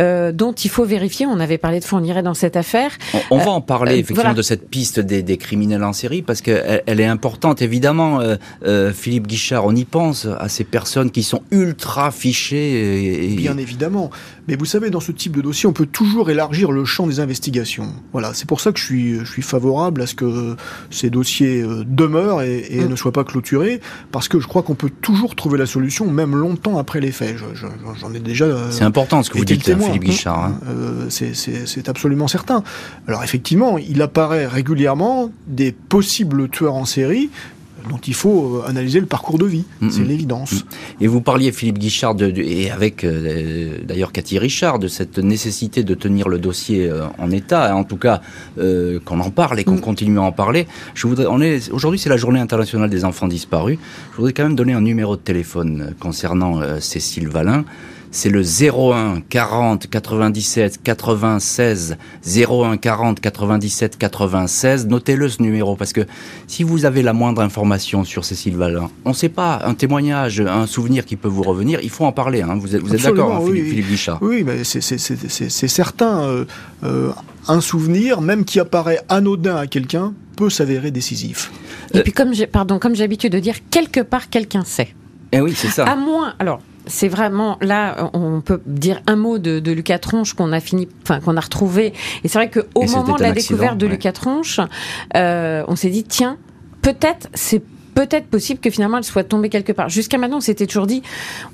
euh, 0.00 0.32
dont 0.32 0.52
il 0.52 0.68
faut 0.68 0.84
vérifier. 0.84 1.26
On 1.26 1.38
avait 1.38 1.58
parlé 1.58 1.78
de 1.78 1.84
Fourniret 1.84 2.24
dans 2.24 2.34
cette 2.34 2.56
affaire. 2.56 2.90
On, 3.30 3.38
va 3.38 3.52
en 3.52 3.60
parler 3.60 3.92
euh, 3.92 3.98
effectivement 3.98 4.34
de 4.34 4.42
cette 4.42 4.68
piste 4.68 4.98
des, 4.98 5.36
criminels 5.36 5.84
en 5.84 5.92
série 5.92 6.22
parce 6.22 6.40
qu'elle 6.40 6.82
elle 6.86 7.00
est 7.00 7.06
importante 7.06 7.62
évidemment. 7.62 8.20
Euh, 8.20 8.92
Philippe 8.92 9.28
Guichard, 9.28 9.64
on 9.64 9.74
y 9.74 9.84
pense 9.84 10.26
à 10.26 10.48
ces 10.48 10.64
personnes 10.64 11.12
qui 11.12 11.22
sont 11.22 11.42
ultra 11.52 12.10
fichées. 12.10 13.30
Et... 13.32 13.36
Bien 13.36 13.56
évidemment. 13.58 14.10
Mais 14.48 14.56
vous 14.56 14.64
savez, 14.64 14.90
dans 14.90 15.00
ce 15.00 15.12
type 15.12 15.36
de 15.36 15.40
dossier, 15.40 15.68
on 15.68 15.72
peut 15.72 15.86
toujours 15.86 16.30
élargir 16.30 16.72
le 16.72 16.84
champ 16.84 17.06
des 17.06 17.20
investigations. 17.20 17.88
Voilà, 18.12 18.34
c'est 18.34 18.48
pour 18.48 18.60
ça 18.60 18.72
que 18.72 18.78
je 18.78 18.84
suis, 18.84 19.18
je 19.20 19.24
suis 19.30 19.42
favorable 19.42 20.02
à 20.02 20.06
ce 20.06 20.14
que 20.14 20.56
ces 20.90 21.10
dossiers 21.10 21.64
demeurent 21.86 22.42
et, 22.42 22.68
mm. 22.72 22.88
ne 22.88 22.96
soient 22.96 23.12
pas 23.12 23.24
clôturés, 23.24 23.80
parce 24.10 24.28
que 24.28 24.40
je 24.40 24.48
crois 24.48 24.62
qu'on 24.62 24.74
peut 24.74 24.90
toujours 25.00 25.34
trouver 25.34 25.58
la 25.58 25.66
solution, 25.66 26.10
même 26.10 26.34
longtemps 26.34 26.76
après 26.76 27.00
les 27.00 27.12
faits. 27.12 27.36
je, 27.54 27.66
j'en 28.00 28.12
ai 28.14 28.18
déjà. 28.18 28.44
Euh, 28.44 28.70
c'est 28.70 28.84
important 28.84 29.22
ce 29.22 29.30
que 29.30 29.38
vous 29.38 29.44
dites, 29.44 29.62
Philippe 29.62 30.04
Guichard. 30.04 30.44
Hein. 30.44 30.60
Euh, 30.68 31.06
c'est 31.08 31.88
absolument 31.88 32.28
certain. 32.28 32.62
Alors 33.06 33.22
effectivement, 33.22 33.78
il 33.78 34.02
apparaît 34.02 34.46
régulièrement 34.46 35.30
des 35.46 35.72
possibles 35.72 36.48
tueurs 36.48 36.74
en 36.74 36.84
série 36.84 37.30
dont 37.88 37.98
il 37.98 38.14
faut 38.14 38.56
euh, 38.56 38.68
analyser 38.68 39.00
le 39.00 39.06
parcours 39.06 39.38
de 39.38 39.46
vie. 39.46 39.64
Mm, 39.80 39.90
c'est 39.90 40.00
mm. 40.00 40.08
l'évidence. 40.08 40.52
Mm. 40.52 41.02
Et 41.02 41.06
vous 41.06 41.20
parliez, 41.20 41.52
Philippe 41.52 41.78
Guichard, 41.78 42.16
et 42.20 42.70
avec 42.70 43.06
d'ailleurs 43.84 44.12
Cathy 44.12 44.38
Richard, 44.38 44.78
de 44.78 44.88
cette 44.88 45.18
nécessité 45.18 45.82
de 45.82 45.94
tenir 45.94 46.28
le 46.28 46.38
dossier 46.38 46.90
en 47.18 47.30
état, 47.30 47.72
hein, 47.72 47.74
en 47.74 47.84
tout 47.84 47.96
cas 47.96 48.20
qu'on 48.56 49.20
en 49.20 49.30
parle 49.30 49.60
et 49.60 49.64
qu'on 49.64 49.78
continue 49.78 50.18
à 50.18 50.22
en 50.22 50.32
parler. 50.32 50.66
Je 50.94 51.06
voudrais, 51.06 51.26
on 51.26 51.40
est 51.40 51.70
aujourd'hui, 51.70 51.98
c'est 51.98 52.08
la 52.08 52.16
Journée 52.16 52.40
internationale 52.40 52.90
des 52.90 53.04
enfants 53.04 53.28
disparus. 53.28 53.78
Je 54.12 54.16
voudrais 54.16 54.32
quand 54.32 54.44
même 54.44 54.56
donner 54.56 54.72
un 54.72 54.80
numéro 54.80 55.16
de 55.16 55.22
téléphone 55.22 55.94
concernant 55.98 56.60
Cécile 56.80 57.28
Valin 57.28 57.64
c'est 58.14 58.30
le 58.30 58.42
01 58.42 59.22
40 59.28 59.88
97 59.88 60.82
96 60.84 61.96
01 62.24 62.76
40 62.76 63.20
97 63.20 63.98
96. 63.98 64.86
Notez-le 64.86 65.28
ce 65.28 65.42
numéro 65.42 65.74
parce 65.74 65.92
que 65.92 66.02
si 66.46 66.62
vous 66.62 66.84
avez 66.84 67.02
la 67.02 67.12
moindre 67.12 67.42
information 67.42 68.04
sur 68.04 68.24
Cécile 68.24 68.56
Valin, 68.56 68.88
on 69.04 69.08
ne 69.08 69.14
sait 69.14 69.28
pas, 69.28 69.62
un 69.64 69.74
témoignage, 69.74 70.40
un 70.40 70.68
souvenir 70.68 71.04
qui 71.04 71.16
peut 71.16 71.26
vous 71.28 71.42
revenir, 71.42 71.80
il 71.82 71.90
faut 71.90 72.04
en 72.04 72.12
parler. 72.12 72.42
Hein. 72.42 72.56
Vous 72.56 72.76
êtes, 72.76 72.82
vous 72.82 72.94
êtes 72.94 73.02
d'accord, 73.02 73.34
hein, 73.34 73.42
Philippe, 73.44 73.66
Philippe 73.66 73.88
Guichard? 73.88 74.18
Oui, 74.22 74.44
mais 74.44 74.62
c'est 74.62 75.68
certain. 75.68 76.22
Euh, 76.22 76.44
euh, 76.84 77.10
un 77.48 77.60
souvenir, 77.60 78.20
même 78.20 78.44
qui 78.44 78.60
apparaît 78.60 79.00
anodin 79.08 79.56
à 79.56 79.66
quelqu'un, 79.66 80.14
peut 80.36 80.50
s'avérer 80.50 80.92
décisif. 80.92 81.50
Et 81.92 82.02
puis 82.02 82.12
comme 82.12 82.32
j'ai, 82.32 82.46
pardon, 82.46 82.78
comme 82.78 82.94
j'ai 82.94 83.02
l'habitude 83.02 83.32
de 83.32 83.40
dire, 83.40 83.56
quelque 83.70 84.00
part 84.00 84.30
quelqu'un 84.30 84.62
sait. 84.64 84.94
Eh 85.32 85.40
oui, 85.40 85.52
c'est 85.56 85.68
ça. 85.68 85.84
À 85.84 85.96
moins, 85.96 86.34
alors 86.38 86.60
c'est 86.86 87.08
vraiment 87.08 87.58
là, 87.60 88.10
on 88.12 88.40
peut 88.40 88.60
dire 88.66 89.02
un 89.06 89.16
mot 89.16 89.38
de, 89.38 89.72
Lucas 89.72 89.98
Tronche 89.98 90.34
qu'on 90.34 90.52
a 90.52 90.60
fini, 90.60 90.88
enfin 91.02 91.20
qu'on 91.20 91.36
a 91.36 91.40
retrouvé. 91.40 91.92
Et 92.22 92.28
c'est 92.28 92.38
vrai 92.38 92.50
qu'au 92.50 92.82
moment 92.82 93.16
de 93.16 93.22
la 93.22 93.32
découverte 93.32 93.78
de 93.78 93.86
Lucas 93.86 94.12
Tronche, 94.12 94.60
euh, 95.16 95.64
on 95.68 95.76
s'est 95.76 95.90
dit 95.90 96.04
tiens, 96.04 96.36
peut-être 96.82 97.28
c'est 97.34 97.62
peut-être 97.94 98.26
possible 98.26 98.60
que 98.60 98.70
finalement 98.70 98.98
elle 98.98 99.04
soit 99.04 99.24
tombée 99.24 99.48
quelque 99.48 99.72
part. 99.72 99.88
Jusqu'à 99.88 100.18
maintenant, 100.18 100.38
on 100.38 100.40
s'était 100.40 100.66
toujours 100.66 100.86
dit, 100.86 101.02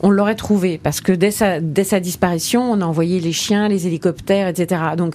on 0.01 0.11
l'aurait 0.11 0.35
trouvée 0.35 0.81
parce 0.83 1.01
que 1.01 1.13
dès 1.13 1.31
sa, 1.31 1.61
dès 1.61 1.85
sa 1.85 2.01
disparition, 2.01 2.71
on 2.71 2.81
a 2.81 2.85
envoyé 2.85 3.21
les 3.21 3.33
chiens, 3.33 3.69
les 3.69 3.87
hélicoptères, 3.87 4.49
etc. 4.49 4.83
Donc, 4.97 5.15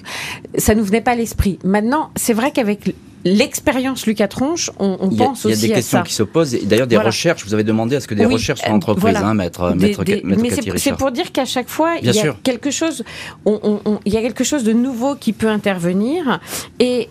ça 0.58 0.76
nous 0.76 0.84
venait 0.84 1.02
pas 1.02 1.12
à 1.12 1.16
l'esprit. 1.16 1.60
Maintenant, 1.64 2.12
c'est 2.16 2.34
vrai 2.34 2.52
qu'avec 2.52 2.96
l'expérience 3.26 4.06
Lucas 4.06 4.28
Tronche, 4.28 4.72
on, 4.80 4.98
on 5.02 5.10
pense 5.10 5.46
aussi 5.46 5.54
à 5.54 5.56
ça. 5.56 5.60
Il 5.60 5.62
y 5.62 5.66
a 5.66 5.68
des 5.68 5.74
questions 5.74 6.04
qui 6.04 6.14
se 6.14 6.24
posent, 6.24 6.54
et 6.54 6.66
d'ailleurs 6.66 6.88
des 6.88 6.98
recherches, 6.98 7.44
vous 7.44 7.54
avez 7.54 7.64
demandé 7.64 7.96
à 7.96 8.00
ce 8.00 8.08
que 8.08 8.14
des 8.16 8.26
recherches 8.26 8.62
soient 8.62 8.72
entreprises, 8.72 9.18
hein, 9.18 9.34
maître, 9.34 9.74
maître, 9.76 10.04
Mais 10.24 10.78
c'est 10.78 10.96
pour 10.96 11.12
dire 11.12 11.32
qu'à 11.32 11.46
chaque 11.46 11.68
fois, 11.68 11.96
il 12.02 12.14
y 12.14 12.20
a 12.20 12.34
quelque 12.44 12.72
chose, 12.72 13.04
on, 13.46 13.60
on, 13.86 14.00
il 14.06 14.14
y 14.14 14.18
a 14.18 14.22
quelque 14.22 14.44
chose 14.44 14.64
de 14.64 14.74
nouveau 14.74 15.16
qui 15.16 15.34
peut 15.34 15.50
intervenir, 15.50 16.40
et 16.80 17.10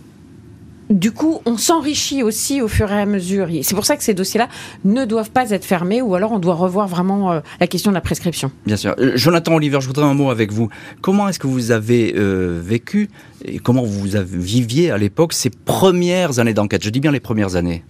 du 0.91 1.13
coup, 1.13 1.41
on 1.47 1.57
s'enrichit 1.57 2.23
aussi 2.23 2.61
au 2.61 2.69
fur 2.69 2.93
et 2.93 3.01
à 3.01 3.07
mesure. 3.07 3.49
C'est 3.63 3.75
pour 3.75 3.87
ça 3.87 3.97
que 3.97 4.03
ces 4.03 4.13
dossiers-là 4.13 4.49
ne 4.85 5.05
doivent 5.05 5.31
pas 5.31 5.51
être 5.51 5.65
fermés, 5.65 6.03
ou 6.03 6.15
alors 6.15 6.33
on 6.33 6.39
doit 6.39 6.55
revoir 6.55 6.89
vraiment 6.89 7.33
euh, 7.33 7.41
la 7.59 7.67
question 7.67 7.91
de 7.91 7.95
la 7.95 8.03
prescription. 8.03 8.51
Bien 8.67 8.77
sûr. 8.77 8.95
Euh, 8.99 9.13
Jonathan 9.15 9.55
Oliver, 9.55 9.81
je 9.81 9.87
voudrais 9.87 10.05
un 10.05 10.15
mot 10.15 10.31
avec 10.31 10.53
vous. 10.53 10.69
Comment 11.01 11.29
est-ce 11.29 11.39
que 11.39 11.47
vous 11.47 11.71
avez 11.71 12.15
euh, 12.17 12.61
vécu 12.63 13.09
et 13.45 13.59
comment 13.59 13.83
vous 13.83 14.17
avez, 14.17 14.37
viviez 14.37 14.91
à 14.91 14.99
l'époque 14.99 15.33
ces 15.33 15.51
premières 15.51 16.39
années 16.39 16.55
d'enquête? 16.55 16.85
Je 16.85 16.91
dis 16.91 17.01
bien 17.01 17.13
les 17.13 17.21
premières 17.21 17.57
années. 17.57 17.83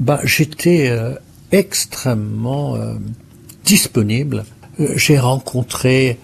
Bah, 0.00 0.20
j'étais 0.24 0.92
extrêmement 1.50 2.76
disponible. 3.64 4.44
j'ai 4.78 5.18
rencontré 5.18 6.18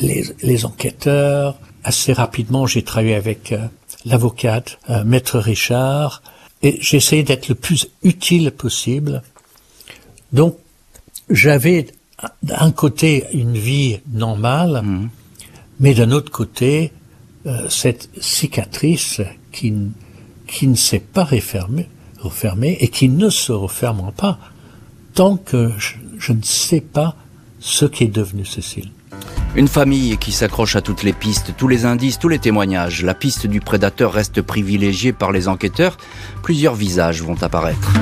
les, 0.00 0.24
les, 0.42 0.64
enquêteurs. 0.64 1.58
Assez 1.82 2.12
rapidement, 2.12 2.66
j'ai 2.66 2.82
travaillé 2.82 3.16
avec 3.16 3.52
l'avocate, 4.08 4.78
euh, 4.90 5.04
maître 5.04 5.38
Richard, 5.38 6.22
et 6.62 6.78
j'essayais 6.80 7.22
d'être 7.22 7.48
le 7.48 7.54
plus 7.54 7.88
utile 8.02 8.50
possible. 8.50 9.22
Donc, 10.32 10.56
j'avais 11.30 11.86
d'un 12.42 12.72
côté 12.72 13.24
une 13.32 13.56
vie 13.56 14.00
normale, 14.12 14.82
mmh. 14.82 15.10
mais 15.80 15.94
d'un 15.94 16.10
autre 16.10 16.32
côté, 16.32 16.92
euh, 17.46 17.68
cette 17.68 18.10
cicatrice 18.20 19.20
qui, 19.52 19.72
qui 20.46 20.66
ne 20.66 20.74
s'est 20.74 20.98
pas 20.98 21.24
refermée, 21.24 21.88
refermée 22.18 22.76
et 22.80 22.88
qui 22.88 23.08
ne 23.08 23.30
se 23.30 23.52
refermera 23.52 24.12
pas 24.12 24.38
tant 25.14 25.36
que 25.36 25.72
je, 25.78 25.94
je 26.18 26.32
ne 26.32 26.42
sais 26.42 26.80
pas 26.80 27.16
ce 27.60 27.84
qu'est 27.84 28.06
devenu 28.06 28.44
Cécile. 28.44 28.90
Une 29.56 29.68
famille 29.68 30.18
qui 30.18 30.30
s'accroche 30.30 30.76
à 30.76 30.82
toutes 30.82 31.02
les 31.02 31.12
pistes, 31.12 31.54
tous 31.56 31.68
les 31.68 31.84
indices, 31.84 32.18
tous 32.18 32.28
les 32.28 32.38
témoignages. 32.38 33.02
La 33.02 33.14
piste 33.14 33.46
du 33.46 33.60
prédateur 33.60 34.12
reste 34.12 34.42
privilégiée 34.42 35.12
par 35.12 35.32
les 35.32 35.48
enquêteurs. 35.48 35.96
Plusieurs 36.42 36.74
visages 36.74 37.22
vont 37.22 37.42
apparaître. 37.42 37.92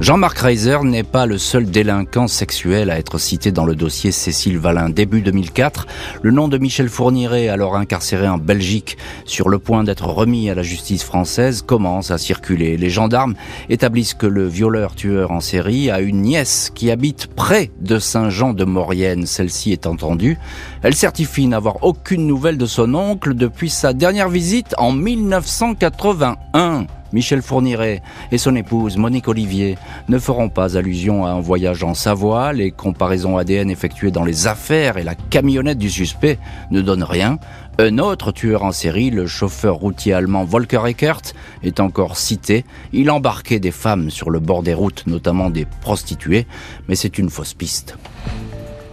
Jean-Marc 0.00 0.38
Reiser 0.38 0.78
n'est 0.84 1.02
pas 1.02 1.26
le 1.26 1.38
seul 1.38 1.68
délinquant 1.68 2.28
sexuel 2.28 2.88
à 2.88 3.00
être 3.00 3.18
cité 3.18 3.50
dans 3.50 3.64
le 3.64 3.74
dossier 3.74 4.12
Cécile 4.12 4.56
Valin. 4.56 4.90
Début 4.90 5.22
2004, 5.22 5.88
le 6.22 6.30
nom 6.30 6.46
de 6.46 6.56
Michel 6.56 6.88
Fourniret, 6.88 7.48
alors 7.48 7.74
incarcéré 7.74 8.28
en 8.28 8.38
Belgique, 8.38 8.96
sur 9.24 9.48
le 9.48 9.58
point 9.58 9.82
d'être 9.82 10.06
remis 10.06 10.50
à 10.50 10.54
la 10.54 10.62
justice 10.62 11.02
française, 11.02 11.62
commence 11.62 12.12
à 12.12 12.18
circuler. 12.18 12.76
Les 12.76 12.90
gendarmes 12.90 13.34
établissent 13.70 14.14
que 14.14 14.28
le 14.28 14.46
violeur-tueur 14.46 15.32
en 15.32 15.40
série 15.40 15.90
a 15.90 15.98
une 15.98 16.22
nièce 16.22 16.70
qui 16.72 16.92
habite 16.92 17.26
près 17.26 17.72
de 17.80 17.98
Saint-Jean-de-Maurienne. 17.98 19.26
Celle-ci 19.26 19.72
est 19.72 19.88
entendue. 19.88 20.38
Elle 20.82 20.94
certifie 20.94 21.48
n'avoir 21.48 21.82
aucune 21.82 22.24
nouvelle 22.24 22.56
de 22.56 22.66
son 22.66 22.94
oncle 22.94 23.34
depuis 23.34 23.68
sa 23.68 23.92
dernière 23.94 24.28
visite 24.28 24.76
en 24.78 24.92
1981. 24.92 26.86
Michel 27.12 27.42
Fourniret 27.42 28.02
et 28.32 28.38
son 28.38 28.54
épouse 28.54 28.96
Monique 28.96 29.28
Olivier 29.28 29.78
ne 30.08 30.18
feront 30.18 30.48
pas 30.48 30.76
allusion 30.76 31.24
à 31.24 31.30
un 31.30 31.40
voyage 31.40 31.82
en 31.82 31.94
Savoie. 31.94 32.52
Les 32.52 32.70
comparaisons 32.70 33.38
ADN 33.38 33.70
effectuées 33.70 34.10
dans 34.10 34.24
les 34.24 34.46
affaires 34.46 34.98
et 34.98 35.04
la 35.04 35.14
camionnette 35.14 35.78
du 35.78 35.90
suspect 35.90 36.38
ne 36.70 36.80
donnent 36.80 37.02
rien. 37.02 37.38
Un 37.78 37.98
autre 37.98 38.32
tueur 38.32 38.64
en 38.64 38.72
série, 38.72 39.10
le 39.10 39.26
chauffeur 39.26 39.76
routier 39.76 40.12
allemand 40.12 40.44
Volker 40.44 40.82
Eckert, 40.86 41.22
est 41.62 41.80
encore 41.80 42.16
cité. 42.16 42.64
Il 42.92 43.10
embarquait 43.10 43.60
des 43.60 43.70
femmes 43.70 44.10
sur 44.10 44.30
le 44.30 44.40
bord 44.40 44.62
des 44.62 44.74
routes, 44.74 45.06
notamment 45.06 45.48
des 45.48 45.64
prostituées, 45.64 46.46
mais 46.88 46.96
c'est 46.96 47.18
une 47.18 47.30
fausse 47.30 47.54
piste. 47.54 47.96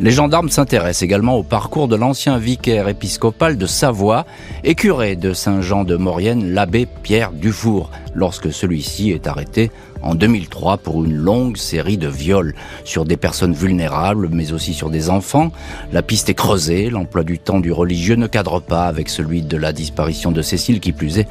Les 0.02 0.12
gendarmes 0.12 0.50
s'intéressent 0.50 1.04
également 1.04 1.38
au 1.38 1.44
parcours 1.44 1.88
de 1.88 1.96
l'ancien 1.96 2.38
vicaire 2.38 2.90
épiscopal 2.90 3.58
de 3.58 3.66
Savoie 3.66 4.26
et 4.66 4.76
curé 4.76 5.16
de 5.16 5.32
Saint-Jean 5.32 5.86
de 5.86 5.96
Maurienne, 5.96 6.52
l'abbé 6.52 6.86
Pierre 7.02 7.32
Dufour, 7.32 7.90
lorsque 8.14 8.52
celui-ci 8.52 9.12
est 9.12 9.26
arrêté 9.26 9.72
en 10.02 10.14
2003 10.14 10.80
pour 10.80 11.06
une 11.06 11.14
longue 11.14 11.56
série 11.56 11.98
de 11.98 12.10
viols 12.10 12.56
sur 12.84 13.06
des 13.06 13.16
personnes 13.16 13.54
vulnérables, 13.54 14.28
mais 14.30 14.52
aussi 14.52 14.74
sur 14.74 14.90
des 14.90 15.10
enfants. 15.10 15.54
La 15.94 16.02
piste 16.02 16.30
est 16.30 16.34
creusée, 16.34 16.90
l'emploi 16.90 17.24
du 17.24 17.40
temps 17.40 17.62
du 17.62 17.72
religieux 17.72 18.18
ne 18.18 18.28
cadre 18.28 18.60
pas 18.60 18.88
avec 18.88 19.08
celui 19.08 19.44
de 19.44 19.56
la 19.56 19.72
disparition 19.72 20.34
de 20.34 20.42
Cécile 20.42 20.82
qui 20.82 20.92
plus 20.92 21.20
est. 21.20 21.28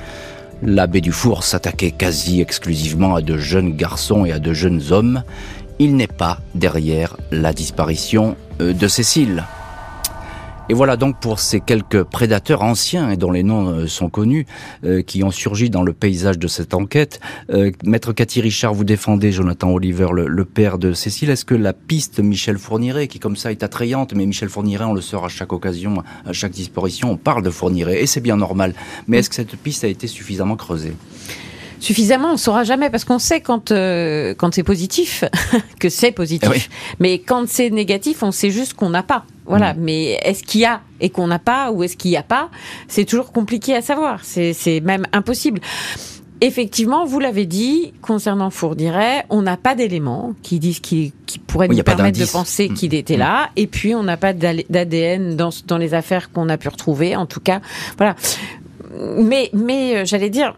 L'abbé 0.62 1.02
Dufour 1.02 1.44
s'attaquait 1.44 1.90
quasi 1.90 2.40
exclusivement 2.40 3.14
à 3.14 3.20
de 3.20 3.36
jeunes 3.36 3.76
garçons 3.76 4.24
et 4.24 4.32
à 4.32 4.38
de 4.38 4.54
jeunes 4.54 4.80
hommes 4.90 5.22
il 5.78 5.96
n'est 5.96 6.06
pas 6.06 6.38
derrière 6.54 7.16
la 7.30 7.52
disparition 7.52 8.36
de 8.58 8.88
Cécile. 8.88 9.44
Et 10.70 10.74
voilà 10.74 10.96
donc 10.96 11.20
pour 11.20 11.40
ces 11.40 11.60
quelques 11.60 12.04
prédateurs 12.04 12.62
anciens 12.62 13.10
et 13.10 13.18
dont 13.18 13.30
les 13.30 13.42
noms 13.42 13.68
euh, 13.68 13.86
sont 13.86 14.08
connus, 14.08 14.46
euh, 14.84 15.02
qui 15.02 15.22
ont 15.22 15.30
surgi 15.30 15.68
dans 15.68 15.82
le 15.82 15.92
paysage 15.92 16.38
de 16.38 16.48
cette 16.48 16.72
enquête. 16.72 17.20
Maître 17.84 18.12
Cathy 18.14 18.40
Richard, 18.40 18.72
vous 18.72 18.84
défendez 18.84 19.30
Jonathan 19.30 19.70
Oliver, 19.70 20.08
le, 20.12 20.44
père 20.44 20.78
de 20.78 20.94
Cécile. 20.94 21.28
Est-ce 21.28 21.44
que 21.44 21.54
la 21.54 21.74
piste 21.74 22.18
Michel 22.20 22.58
Fourniret, 22.58 23.08
qui 23.08 23.18
comme 23.18 23.36
ça 23.36 23.50
est 23.50 23.62
attrayante, 23.62 24.14
mais 24.14 24.24
Michel 24.24 24.48
Fourniret, 24.48 24.84
on 24.84 24.94
le 24.94 25.02
sort 25.02 25.26
à 25.26 25.28
chaque 25.28 25.52
occasion, 25.52 26.02
à 26.24 26.32
chaque 26.32 26.52
disparition, 26.52 27.10
on 27.10 27.16
parle 27.16 27.42
de 27.42 27.50
Fourniret, 27.50 28.02
et 28.02 28.06
c'est 28.06 28.20
bien 28.20 28.36
normal. 28.36 28.74
Mais 29.06 29.18
est-ce 29.18 29.28
que 29.28 29.36
cette 29.36 29.56
piste 29.56 29.84
a 29.84 29.88
été 29.88 30.06
suffisamment 30.06 30.56
creusée? 30.56 30.94
Suffisamment, 31.84 32.32
on 32.32 32.36
saura 32.36 32.64
jamais 32.64 32.90
parce 32.90 33.04
qu'on 33.04 33.18
sait 33.18 33.40
quand 33.40 33.70
euh, 33.70 34.34
quand 34.36 34.54
c'est 34.54 34.62
positif 34.62 35.24
que 35.78 35.88
c'est 35.88 36.12
positif, 36.12 36.70
mais 36.98 37.18
quand 37.18 37.48
c'est 37.48 37.70
négatif, 37.70 38.22
on 38.22 38.32
sait 38.32 38.50
juste 38.50 38.74
qu'on 38.74 38.90
n'a 38.90 39.02
pas. 39.02 39.24
Voilà, 39.46 39.74
mm. 39.74 39.76
mais 39.80 40.04
est-ce 40.22 40.42
qu'il 40.42 40.62
y 40.62 40.64
a 40.64 40.80
et 41.00 41.10
qu'on 41.10 41.26
n'a 41.26 41.38
pas 41.38 41.70
ou 41.70 41.82
est-ce 41.82 41.96
qu'il 41.96 42.10
n'y 42.10 42.16
a 42.16 42.22
pas 42.22 42.50
C'est 42.88 43.04
toujours 43.04 43.32
compliqué 43.32 43.74
à 43.74 43.82
savoir. 43.82 44.20
C'est 44.24 44.80
même 44.82 45.06
impossible. 45.12 45.60
Effectivement, 46.40 47.06
vous 47.06 47.20
l'avez 47.20 47.46
dit, 47.46 47.94
concernant 48.02 48.50
Fourniret, 48.50 49.24
on 49.30 49.40
n'a 49.40 49.56
pas 49.56 49.74
d'éléments 49.74 50.34
qui 50.42 50.58
disent 50.58 50.80
qui, 50.80 51.12
qui 51.26 51.38
pourraient 51.38 51.68
nous 51.68 51.82
permettre 51.82 52.18
de 52.18 52.26
penser 52.26 52.68
mm. 52.68 52.74
qu'il 52.74 52.94
était 52.94 53.16
là. 53.16 53.50
Et 53.56 53.66
puis, 53.66 53.94
on 53.94 54.02
n'a 54.02 54.16
pas 54.16 54.32
d'ADN 54.32 55.36
dans, 55.36 55.50
dans 55.66 55.78
les 55.78 55.94
affaires 55.94 56.32
qu'on 56.32 56.48
a 56.48 56.56
pu 56.56 56.68
retrouver. 56.68 57.16
En 57.16 57.26
tout 57.26 57.40
cas, 57.40 57.60
voilà. 57.96 58.16
Mais, 59.16 59.50
mais 59.52 59.96
euh, 59.96 60.04
j'allais 60.04 60.30
dire, 60.30 60.56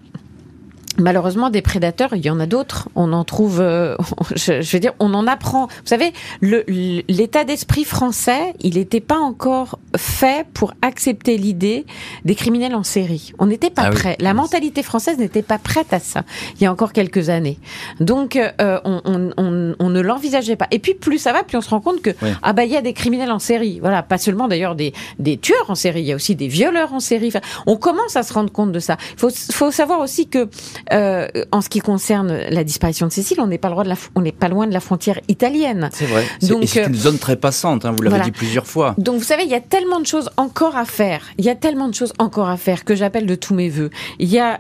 Malheureusement, 0.99 1.51
des 1.51 1.63
prédateurs, 1.63 2.11
il 2.15 2.25
y 2.25 2.31
en 2.31 2.41
a 2.41 2.47
d'autres. 2.47 2.89
On 2.95 3.13
en 3.13 3.25
trouve, 3.25 3.61
euh, 3.61 3.97
je, 4.37 4.61
je, 4.61 4.73
veux 4.73 4.81
dire, 4.81 4.95
on 4.99 5.15
en 5.15 5.27
apprend. 5.27 5.67
Vous 5.67 5.87
savez, 5.87 6.13
l'état 6.43 7.45
d'esprit 7.45 7.85
français, 7.85 8.55
il 8.61 8.75
n'était 8.75 9.01
pas 9.01 9.19
encore 9.19 9.79
fait 9.97 10.47
pour 10.55 10.75
accepter 10.83 11.37
l'idée 11.37 11.87
des 12.25 12.35
criminels 12.35 12.75
en 12.75 12.83
série. 12.83 13.33
On 13.39 13.47
n'était 13.47 13.71
pas 13.71 13.85
ah 13.87 13.91
prêt. 13.91 14.17
La 14.21 14.35
mentalité 14.35 14.83
française 14.83 15.19
n'était 15.19 15.43
pas 15.43 15.59
prête 15.59 15.93
à 15.93 15.99
ça 15.99 16.23
il 16.55 16.63
y 16.63 16.67
a 16.67 16.73
encore 16.73 16.93
quelques 16.93 17.29
années. 17.29 17.59
Donc, 18.01 18.37
euh, 18.37 18.81
on, 18.85 19.01
on, 19.05 19.31
on, 19.37 19.75
on, 19.79 19.91
ne 19.91 20.01
l'envisageait 20.01 20.57
pas. 20.57 20.67
Et 20.71 20.79
puis, 20.79 20.95
plus 20.95 21.19
ça 21.19 21.33
va, 21.33 21.43
plus 21.45 21.57
on 21.57 21.61
se 21.61 21.71
rend 21.71 21.81
compte 21.81 22.03
que 22.03 22.11
ah 22.43 22.53
bah 22.53 22.65
il 22.65 22.73
y 22.73 22.77
a 22.77 22.83
des 22.83 22.93
criminels 22.93 23.31
en 23.31 23.39
série. 23.39 23.81
Voilà, 23.81 24.03
pas 24.03 24.19
seulement 24.19 24.49
d'ailleurs 24.49 24.75
des, 24.75 24.93
des 25.19 25.39
tueurs 25.39 25.69
en 25.69 25.75
série, 25.75 26.01
il 26.01 26.07
y 26.07 26.13
a 26.13 26.17
aussi 26.17 26.35
des 26.35 26.49
violeurs 26.49 26.93
en 26.93 27.01
série. 27.01 27.29
Enfin, 27.29 27.41
on 27.67 27.77
commence 27.77 28.17
à 28.17 28.23
se 28.23 28.33
rendre 28.33 28.53
compte 28.53 28.73
de 28.73 28.79
ça. 28.79 28.97
Il 29.15 29.21
faut, 29.21 29.31
faut 29.31 29.71
savoir 29.71 30.01
aussi 30.01 30.29
que 30.29 30.49
euh, 30.93 31.29
en 31.53 31.61
ce 31.61 31.69
qui 31.69 31.81
concerne 31.81 32.33
la 32.51 32.65
disparition 32.65 33.07
de 33.07 33.13
Cécile, 33.13 33.41
on 33.41 33.47
n'est 33.47 33.59
pas, 33.59 33.75
pas 34.39 34.49
loin 34.49 34.67
de 34.67 34.73
la 34.73 34.81
frontière 34.81 35.21
italienne. 35.29 35.91
C'est 35.93 36.07
vrai. 36.07 36.25
Donc 36.43 36.65
c'est 36.67 36.87
une 36.87 36.95
zone 36.95 37.19
très 37.19 37.37
passante. 37.37 37.85
Hein, 37.85 37.95
vous 37.97 38.03
l'avez 38.03 38.25
dit 38.25 38.31
plusieurs 38.31 38.67
fois. 38.67 38.95
Donc 38.99 39.19
vous 39.19 39.25
savez, 39.25 39.45
il 39.45 39.51
y 39.51 39.55
a 39.55 39.61
tellement 39.61 40.01
de 40.01 40.07
choses 40.07 40.31
encore 40.37 40.77
à 40.77 40.85
faire. 40.85 41.23
Il 41.39 41.45
y 41.45 41.51
a 41.51 41.55
tellement 41.55 41.89
de 41.89 41.95
choses 41.95 42.13
encore 42.19 42.49
à 42.49 42.57
faire 42.57 42.85
que 42.85 42.95
j'appelle 42.95 43.27
de 43.27 43.35
tous 43.35 43.55
mes 43.55 43.69
voeux. 43.69 43.91
Il 44.19 44.29
y 44.29 44.39
a 44.39 44.59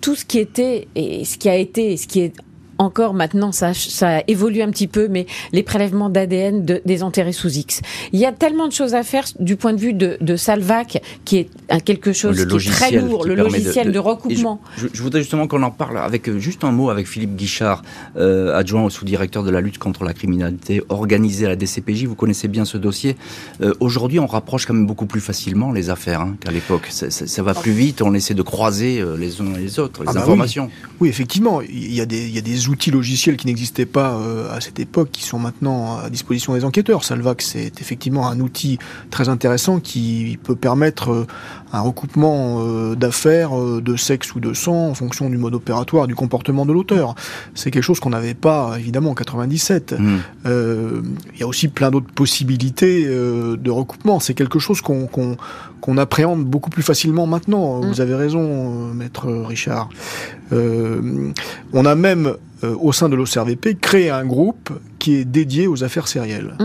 tout 0.00 0.14
ce 0.14 0.24
qui 0.24 0.38
était 0.38 0.88
et 0.94 1.24
ce 1.24 1.38
qui 1.38 1.48
a 1.48 1.56
été 1.56 1.92
et 1.92 1.96
ce 1.96 2.06
qui 2.06 2.20
est 2.20 2.32
encore 2.78 3.14
maintenant, 3.14 3.52
ça, 3.52 3.74
ça 3.74 4.22
évolue 4.26 4.62
un 4.62 4.70
petit 4.70 4.86
peu, 4.86 5.08
mais 5.08 5.26
les 5.52 5.62
prélèvements 5.62 6.08
d'ADN 6.10 6.64
de, 6.64 6.82
des 6.84 7.02
enterrés 7.02 7.32
sous 7.32 7.50
X. 7.50 7.80
Il 8.12 8.20
y 8.20 8.26
a 8.26 8.32
tellement 8.32 8.66
de 8.66 8.72
choses 8.72 8.94
à 8.94 9.02
faire 9.02 9.24
du 9.38 9.56
point 9.56 9.72
de 9.72 9.80
vue 9.80 9.92
de, 9.92 10.16
de 10.20 10.36
Salvac, 10.36 11.02
qui 11.24 11.38
est 11.38 11.48
quelque 11.84 12.12
chose 12.12 12.36
qui 12.36 12.68
est 12.68 12.70
très 12.70 12.90
lourd, 12.92 13.24
le 13.24 13.34
logiciel 13.34 13.92
de, 13.92 13.98
recoupement. 13.98 14.60
Je, 14.76 15.02
voudrais 15.02 15.20
justement 15.20 15.46
qu'on 15.46 15.62
en 15.62 15.70
parle 15.70 15.98
avec 15.98 16.28
euh, 16.28 16.38
juste 16.38 16.64
un 16.64 16.72
mot 16.72 16.90
avec 16.90 17.06
Philippe 17.06 17.36
Guichard, 17.36 17.82
euh, 18.16 18.56
adjoint 18.56 18.84
au 18.84 18.90
sous-directeur 18.90 19.42
de 19.42 19.50
la 19.50 19.60
lutte 19.60 19.78
contre 19.78 20.04
la 20.04 20.12
criminalité 20.12 20.82
organisée 20.88 21.46
à 21.46 21.50
la 21.50 21.56
DCPJ. 21.56 22.04
Vous 22.04 22.14
connaissez 22.14 22.48
bien 22.48 22.64
ce 22.64 22.76
dossier. 22.76 23.16
Euh, 23.60 23.74
aujourd'hui, 23.80 24.18
on 24.18 24.26
rapproche 24.26 24.66
quand 24.66 24.74
même 24.74 24.86
beaucoup 24.86 25.06
plus 25.06 25.20
facilement 25.20 25.72
les 25.72 25.90
affaires 25.90 26.20
hein, 26.20 26.36
qu'à 26.40 26.50
l'époque. 26.50 26.88
Ça, 26.90 27.10
ça, 27.10 27.42
va 27.42 27.54
plus 27.54 27.72
vite, 27.72 28.02
on 28.02 28.14
essaie 28.14 28.34
de 28.34 28.42
croiser 28.42 29.04
les 29.18 29.40
uns 29.40 29.54
et 29.54 29.60
les 29.60 29.78
autres, 29.78 30.02
les 30.02 30.08
ah 30.10 30.14
bah 30.14 30.20
informations. 30.20 30.70
Oui. 31.00 31.08
effectivement, 31.08 31.60
il 31.60 31.94
y 31.94 32.00
a 32.00 32.06
des, 32.06 32.26
il 32.26 32.34
y 32.34 32.38
a 32.38 32.42
des 32.42 32.63
outils 32.68 32.90
logiciels 32.90 33.36
qui 33.36 33.46
n'existaient 33.46 33.86
pas 33.86 34.14
euh, 34.14 34.54
à 34.54 34.60
cette 34.60 34.78
époque, 34.80 35.10
qui 35.10 35.22
sont 35.22 35.38
maintenant 35.38 35.98
à 35.98 36.10
disposition 36.10 36.54
des 36.54 36.64
enquêteurs. 36.64 37.04
Salvax, 37.04 37.46
c'est 37.46 37.80
effectivement 37.80 38.28
un 38.28 38.40
outil 38.40 38.78
très 39.10 39.28
intéressant 39.28 39.80
qui 39.80 40.38
peut 40.42 40.56
permettre 40.56 41.10
euh, 41.10 41.26
un 41.74 41.80
recoupement 41.80 42.58
euh, 42.60 42.94
d'affaires 42.94 43.56
de 43.56 43.96
sexe 43.96 44.34
ou 44.34 44.40
de 44.40 44.54
sang 44.54 44.88
en 44.88 44.94
fonction 44.94 45.28
du 45.28 45.36
mode 45.36 45.54
opératoire, 45.54 46.06
du 46.06 46.14
comportement 46.14 46.66
de 46.66 46.72
l'auteur. 46.72 47.14
C'est 47.54 47.70
quelque 47.70 47.82
chose 47.82 48.00
qu'on 48.00 48.10
n'avait 48.10 48.34
pas 48.34 48.76
évidemment 48.78 49.10
en 49.10 49.14
97. 49.14 49.94
Hmm. 49.98 50.18
Il 50.44 51.40
y 51.40 51.42
a 51.42 51.46
aussi 51.46 51.68
plein 51.68 51.90
d'autres 51.90 52.12
possibilités 52.12 53.04
de 53.06 53.70
recoupement. 53.70 54.20
C'est 54.20 54.34
quelque 54.34 54.58
chose 54.58 54.80
qu'on 54.80 55.98
appréhende 55.98 56.44
beaucoup 56.44 56.70
plus 56.70 56.82
facilement 56.82 57.26
maintenant. 57.26 57.80
Hmm. 57.80 57.88
Vous 57.88 58.00
avez 58.00 58.14
raison, 58.14 58.92
maître 58.94 59.30
Richard. 59.30 59.88
on 60.52 61.84
a 61.86 61.94
même 61.94 62.34
euh, 62.64 62.76
au 62.80 62.92
sein 62.92 63.08
de 63.08 63.16
l'OCRVP, 63.16 63.76
créer 63.80 64.10
un 64.10 64.24
groupe 64.24 64.70
qui 64.98 65.16
est 65.16 65.24
dédié 65.24 65.66
aux 65.66 65.84
affaires 65.84 66.08
sérielles. 66.08 66.56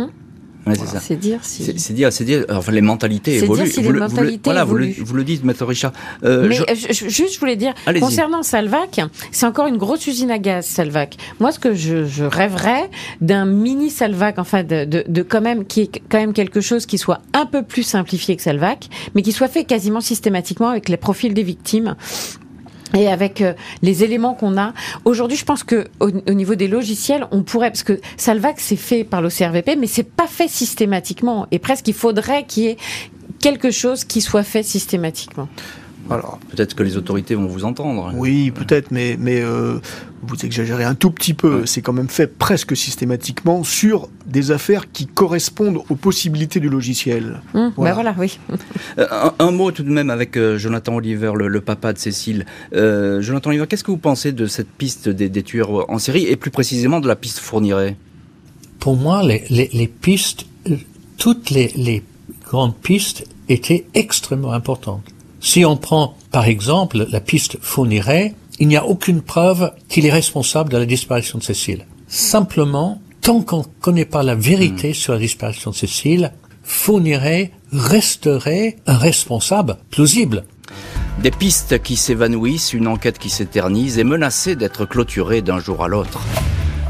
C'est 0.75 1.15
dire 1.15 1.39
si. 1.43 1.63
C'est 1.77 1.93
dire, 1.93 2.11
c'est 2.11 2.23
dire. 2.23 2.45
Enfin, 2.49 2.71
les 2.71 2.81
mentalités 2.81 3.37
évoluent. 3.37 3.63
Dire 3.63 3.73
si 3.73 3.81
vous, 3.81 3.91
les 3.91 3.99
mentalités 3.99 4.41
voilà, 4.43 4.63
vous 4.63 4.75
le, 4.75 4.91
vous 4.99 5.13
le, 5.15 5.23
dites, 5.23 5.43
Maître 5.43 5.65
Richard. 5.65 5.93
Euh, 6.23 6.47
Mais 6.47 6.55
je... 6.55 7.07
juste, 7.07 7.33
je 7.35 7.39
voulais 7.39 7.55
dire, 7.55 7.73
concernant 7.99 8.43
Salvac, 8.43 9.01
c'est 9.31 9.45
encore 9.45 9.67
une 9.67 9.77
grosse 9.77 10.07
usine 10.07 10.31
à 10.31 10.39
gaz, 10.39 10.65
Salvac. 10.65 11.17
Moi, 11.39 11.51
ce 11.51 11.59
que 11.59 11.73
je, 11.73 12.05
je 12.05 12.23
rêverais 12.23 12.89
d'un 13.21 13.45
mini 13.45 13.89
Salvac, 13.89 14.39
enfin, 14.39 14.63
de, 14.63 14.85
de, 14.85 15.03
de, 15.07 15.21
quand 15.21 15.41
même, 15.41 15.65
qui 15.65 15.81
est 15.81 16.01
quand 16.09 16.19
même 16.19 16.33
quelque 16.33 16.61
chose 16.61 16.85
qui 16.85 16.97
soit 16.97 17.21
un 17.33 17.45
peu 17.45 17.63
plus 17.63 17.83
simplifié 17.83 18.35
que 18.35 18.41
Salvac, 18.41 18.87
mais 19.15 19.21
qui 19.21 19.31
soit 19.31 19.47
fait 19.47 19.63
quasiment 19.63 20.01
systématiquement 20.01 20.69
avec 20.69 20.89
les 20.89 20.97
profils 20.97 21.33
des 21.33 21.43
victimes 21.43 21.95
et 22.93 23.07
avec 23.07 23.41
euh, 23.41 23.53
les 23.81 24.03
éléments 24.03 24.33
qu'on 24.33 24.57
a 24.57 24.73
aujourd'hui, 25.05 25.37
je 25.37 25.45
pense 25.45 25.63
que 25.63 25.87
au, 25.99 26.09
niveau 26.09 26.55
des 26.55 26.67
logiciels, 26.67 27.27
on 27.31 27.43
pourrait 27.43 27.69
parce 27.69 27.83
que 27.83 27.99
Salvac 28.17 28.59
c'est 28.59 28.75
fait 28.75 29.03
par 29.03 29.21
l'OCRVP, 29.21 29.75
mais 29.75 29.87
c'est 29.87 30.03
pas 30.03 30.27
fait 30.27 30.47
systématiquement. 30.47 31.47
Et 31.51 31.59
presque 31.59 31.87
il 31.87 31.93
faudrait 31.93 32.45
qu'il 32.45 32.63
y 32.63 32.67
ait 32.67 32.77
quelque 33.39 33.71
chose 33.71 34.03
qui 34.03 34.21
soit 34.21 34.43
fait 34.43 34.63
systématiquement. 34.63 35.47
Alors, 36.09 36.39
peut-être 36.49 36.75
que 36.75 36.83
les 36.83 36.97
autorités 36.97 37.35
vont 37.35 37.45
vous 37.45 37.65
entendre. 37.65 38.11
Oui, 38.15 38.51
peut-être, 38.51 38.91
mais, 38.91 39.15
mais 39.19 39.41
euh, 39.41 39.79
vous 40.23 40.35
exagérez 40.43 40.83
un 40.83 40.95
tout 40.95 41.11
petit 41.11 41.33
peu. 41.33 41.65
C'est 41.65 41.81
quand 41.81 41.93
même 41.93 42.07
fait 42.07 42.27
presque 42.27 42.75
systématiquement 42.75 43.63
sur 43.63 44.09
des 44.25 44.51
affaires 44.51 44.91
qui 44.91 45.05
correspondent 45.05 45.81
aux 45.89 45.95
possibilités 45.95 46.59
du 46.59 46.69
logiciel. 46.69 47.41
Hum, 47.53 47.71
ben 47.77 47.93
voilà. 47.93 48.15
oui. 48.17 48.39
Euh, 48.97 49.29
un, 49.37 49.51
mot 49.51 49.71
tout 49.71 49.83
de 49.83 49.91
même 49.91 50.09
avec 50.09 50.35
euh, 50.35 50.57
Jonathan 50.57 50.95
Oliver, 50.95 51.33
le, 51.35 51.61
papa 51.61 51.93
de 51.93 51.99
Cécile. 51.99 52.45
Jonathan 52.71 53.51
Oliver, 53.51 53.67
qu'est-ce 53.67 53.83
que 53.83 53.91
vous 53.91 53.97
pensez 53.97 54.31
de 54.31 54.47
cette 54.47 54.69
piste 54.69 55.09
des, 55.09 55.43
tueurs 55.43 55.89
en 55.89 55.99
série 55.99 56.25
et 56.25 56.35
plus 56.35 56.51
précisément 56.51 56.99
de 56.99 57.07
la 57.07 57.15
piste 57.15 57.39
Fourniret 57.39 57.95
Pour 58.79 58.95
moi, 58.95 59.21
les, 59.23 59.45
les, 59.49 59.87
pistes, 59.87 60.45
toutes 61.17 61.49
les, 61.51 61.71
les 61.75 62.03
grandes 62.45 62.75
pistes 62.75 63.25
étaient 63.47 63.85
extrêmement 63.93 64.53
importantes. 64.53 65.03
Si 65.41 65.65
on 65.65 65.77
prend, 65.77 66.15
par 66.31 66.45
exemple, 66.45 67.07
la 67.09 67.21
piste 67.21 67.57
Fourniret, 67.61 68.35
il 68.59 68.67
n'y 68.67 68.77
a 68.77 68.85
aucune 68.85 69.21
preuve 69.21 69.71
qu'il 69.87 70.05
est 70.05 70.11
responsable 70.11 70.69
de 70.69 70.77
la 70.77 70.85
disparition 70.85 71.37
de 71.39 71.43
Cécile. 71.43 71.85
Simplement, 72.07 73.01
tant 73.21 73.41
qu'on 73.41 73.59
ne 73.59 73.81
connaît 73.81 74.05
pas 74.05 74.23
la 74.23 74.35
vérité 74.35 74.91
hmm. 74.91 74.95
sur 74.95 75.13
la 75.13 75.19
disparition 75.19 75.71
de 75.71 75.75
Cécile, 75.75 76.33
Fourniret 76.63 77.51
resterait 77.71 78.77
un 78.85 78.97
responsable 78.97 79.77
plausible. 79.89 80.43
Des 81.23 81.31
pistes 81.31 81.81
qui 81.81 81.95
s'évanouissent, 81.95 82.73
une 82.73 82.87
enquête 82.87 83.17
qui 83.17 83.29
s'éternise 83.29 83.97
et 83.97 84.03
menacée 84.03 84.55
d'être 84.55 84.85
clôturée 84.85 85.41
d'un 85.41 85.59
jour 85.59 85.83
à 85.83 85.87
l'autre. 85.87 86.19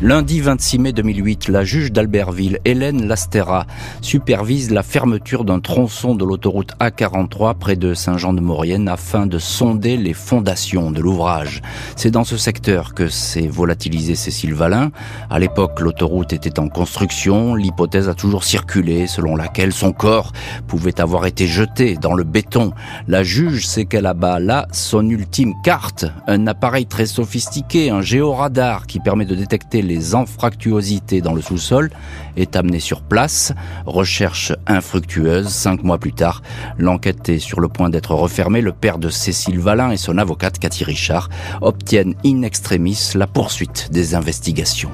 Lundi 0.01 0.39
26 0.39 0.79
mai 0.79 0.93
2008, 0.93 1.49
la 1.49 1.65
juge 1.65 1.91
d'Albertville, 1.91 2.59
Hélène 2.63 3.05
Lastera, 3.05 3.65
supervise 3.99 4.71
la 4.71 4.81
fermeture 4.81 5.43
d'un 5.43 5.59
tronçon 5.59 6.15
de 6.15 6.23
l'autoroute 6.23 6.71
A43 6.79 7.57
près 7.57 7.75
de 7.75 7.93
Saint-Jean-de-Maurienne 7.93 8.87
afin 8.87 9.25
de 9.25 9.37
sonder 9.39 9.97
les 9.97 10.13
fondations 10.13 10.91
de 10.91 11.01
l'ouvrage. 11.01 11.61
C'est 11.97 12.11
dans 12.11 12.23
ce 12.23 12.37
secteur 12.37 12.93
que 12.93 13.09
s'est 13.09 13.49
volatilisé 13.49 14.15
Cécile 14.15 14.53
Valin. 14.53 14.91
À 15.29 15.37
l'époque, 15.37 15.81
l'autoroute 15.81 16.31
était 16.31 16.61
en 16.61 16.69
construction. 16.69 17.55
L'hypothèse 17.55 18.07
a 18.07 18.13
toujours 18.13 18.45
circulé 18.45 19.05
selon 19.05 19.35
laquelle 19.35 19.73
son 19.73 19.91
corps 19.91 20.31
pouvait 20.65 21.01
avoir 21.01 21.25
été 21.25 21.45
jeté 21.45 21.95
dans 21.95 22.13
le 22.13 22.23
béton. 22.23 22.71
La 23.09 23.23
juge 23.23 23.67
sait 23.67 23.83
qu'elle 23.83 24.05
abat 24.05 24.39
là 24.39 24.65
son 24.71 25.09
ultime 25.09 25.55
carte, 25.61 26.05
un 26.25 26.47
appareil 26.47 26.85
très 26.85 27.05
sophistiqué, 27.05 27.89
un 27.89 28.01
géoradar 28.01 28.87
qui 28.87 29.01
permet 29.01 29.25
de 29.25 29.35
détecter 29.35 29.88
les 29.89 30.15
anfractuosités 30.15 31.19
dans 31.19 31.33
le 31.33 31.41
sous-sol, 31.41 31.89
est 32.37 32.55
amené 32.55 32.79
sur 32.79 33.01
place. 33.01 33.51
Recherche 33.85 34.53
infructueuse. 34.67 35.49
Cinq 35.49 35.83
mois 35.83 35.97
plus 35.97 36.13
tard, 36.13 36.41
l'enquête 36.77 37.27
est 37.27 37.39
sur 37.39 37.59
le 37.59 37.67
point 37.67 37.89
d'être 37.89 38.13
refermée. 38.13 38.61
Le 38.61 38.71
père 38.71 38.99
de 38.99 39.09
Cécile 39.09 39.59
Valin 39.59 39.91
et 39.91 39.97
son 39.97 40.17
avocate 40.17 40.59
Cathy 40.59 40.85
Richard 40.85 41.29
obtiennent 41.61 42.15
in 42.25 42.43
extremis 42.43 43.11
la 43.15 43.27
poursuite 43.27 43.89
des 43.91 44.15
investigations. 44.15 44.91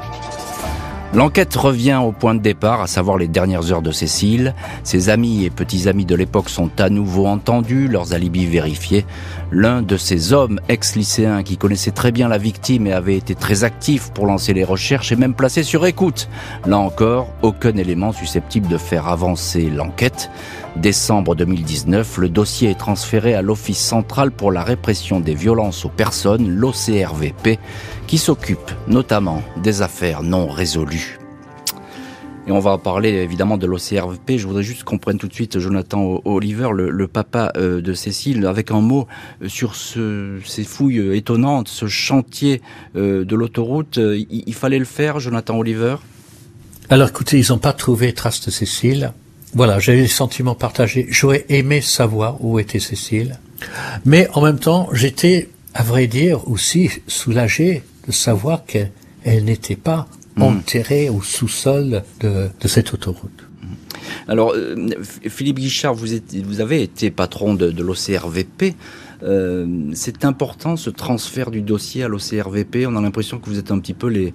L'enquête 1.16 1.56
revient 1.56 2.02
au 2.04 2.12
point 2.12 2.36
de 2.36 2.42
départ, 2.42 2.82
à 2.82 2.88
savoir 2.88 3.18
les 3.18 3.30
dernières 3.30 3.72
heures 3.72 3.82
de 3.82 3.92
Cécile. 3.92 4.54
Ses 4.84 5.08
amis 5.08 5.46
et 5.46 5.50
petits-amis 5.50 6.04
de 6.06 6.14
l'époque 6.14 6.50
sont 6.50 6.70
à 6.78 6.90
nouveau 6.90 7.26
entendus, 7.26 7.88
leurs 7.88 8.12
alibis 8.12 8.46
vérifiés. 8.46 9.06
L'un 9.58 9.82
de 9.82 9.96
ces 9.96 10.34
hommes 10.34 10.60
ex-lycéens 10.68 11.42
qui 11.42 11.56
connaissait 11.56 11.92
très 11.92 12.12
bien 12.12 12.28
la 12.28 12.38
victime 12.38 12.88
et 12.88 12.92
avait 12.92 13.16
été 13.16 13.36
très 13.36 13.64
actif 13.64 14.12
pour 14.12 14.26
lancer 14.26 14.54
les 14.54 14.66
recherches 14.66 15.14
est 15.14 15.16
même 15.16 15.34
placé 15.34 15.64
sur 15.64 15.86
écoute. 15.86 16.28
Là 16.66 16.78
encore, 16.78 17.30
aucun 17.42 17.78
élément 17.78 18.12
susceptible 18.12 18.68
de 18.68 18.78
faire 18.78 19.08
avancer 19.08 19.70
l'enquête. 19.70 20.30
Décembre 20.76 21.36
2019, 21.36 22.18
le 22.18 22.28
dossier 22.28 22.72
est 22.72 22.78
transféré 22.78 23.34
à 23.34 23.42
l'Office 23.42 23.80
central 23.80 24.32
pour 24.32 24.52
la 24.52 24.62
répression 24.62 25.22
des 25.22 25.36
violences 25.36 25.86
aux 25.86 25.90
personnes, 25.90 26.50
l'OCRVP, 26.50 27.58
qui 28.08 28.18
s'occupe 28.18 28.72
notamment 28.90 29.42
des 29.64 29.82
affaires 29.82 30.22
non 30.22 30.50
résolues. 30.50 31.18
Et 32.48 32.52
on 32.52 32.60
va 32.60 32.78
parler 32.78 33.10
évidemment 33.10 33.58
de 33.58 33.66
l'OCRVP. 33.66 34.38
Je 34.38 34.46
voudrais 34.46 34.62
juste 34.62 34.84
qu'on 34.84 35.00
prenne 35.00 35.18
tout 35.18 35.28
de 35.28 35.34
suite 35.34 35.58
Jonathan 35.58 36.22
Oliver, 36.26 36.70
le, 36.72 37.08
papa 37.08 37.52
euh, 37.58 37.82
de 37.82 37.94
Cécile, 37.94 38.46
avec 38.46 38.70
un 38.70 38.82
mot 38.82 39.08
euh, 39.42 39.50
sur 39.50 39.76
ces 39.76 40.64
fouilles 40.64 41.18
étonnantes, 41.18 41.70
ce 41.70 41.88
chantier 41.88 42.62
euh, 42.96 43.26
de 43.26 43.36
l'autoroute. 43.36 43.98
Il, 43.98 44.54
fallait 44.54 44.78
le 44.78 44.86
faire, 44.86 45.20
Jonathan 45.20 45.58
Oliver? 45.58 45.96
Alors 46.90 47.10
écoutez, 47.10 47.40
ils 47.40 47.52
n'ont 47.52 47.58
pas 47.58 47.74
trouvé 47.74 48.14
trace 48.14 48.46
de 48.46 48.52
Cécile. 48.52 49.12
Voilà, 49.56 49.80
j'ai 49.80 50.00
le 50.00 50.08
sentiment 50.08 50.54
partagé. 50.54 51.08
J'aurais 51.10 51.46
aimé 51.50 51.82
savoir 51.82 52.44
où 52.46 52.60
était 52.60 52.80
Cécile. 52.80 53.40
Mais 54.06 54.28
en 54.34 54.42
même 54.42 54.60
temps, 54.60 54.88
j'étais, 54.92 55.50
à 55.74 55.82
vrai 55.82 56.06
dire, 56.06 56.48
aussi 56.48 56.92
soulagé 57.08 57.82
de 58.06 58.12
savoir 58.12 58.66
qu'elle 58.66 58.92
n'était 59.46 59.76
pas 59.76 60.08
hmm. 60.38 60.44
enterrée 60.44 61.10
au 61.10 61.22
sous-sol 61.22 62.04
de, 62.20 62.50
cette 62.66 62.94
autoroute. 62.94 63.48
Hmm. 63.62 63.68
Alors, 64.28 64.54
euh, 64.56 64.90
Philippe 65.02 65.60
Guichard, 65.60 65.94
vous, 65.94 66.08
vous, 66.44 66.62
avez 66.62 66.82
été 66.82 67.12
patron 67.12 67.54
de, 67.54 67.82
l'OCRVP. 67.82 68.76
Euh, 69.24 69.66
c'est 69.94 70.26
important 70.26 70.76
ce 70.76 70.90
transfert 70.90 71.52
du 71.52 71.62
dossier 71.62 72.04
à 72.04 72.08
l'OCRVP. 72.08 72.86
On 72.86 72.96
a 72.96 73.02
l'impression 73.02 73.40
que 73.40 73.50
vous 73.50 73.58
êtes 73.58 73.72
un 73.72 73.80
petit 73.80 73.94
peu 73.94 74.08
les, 74.08 74.34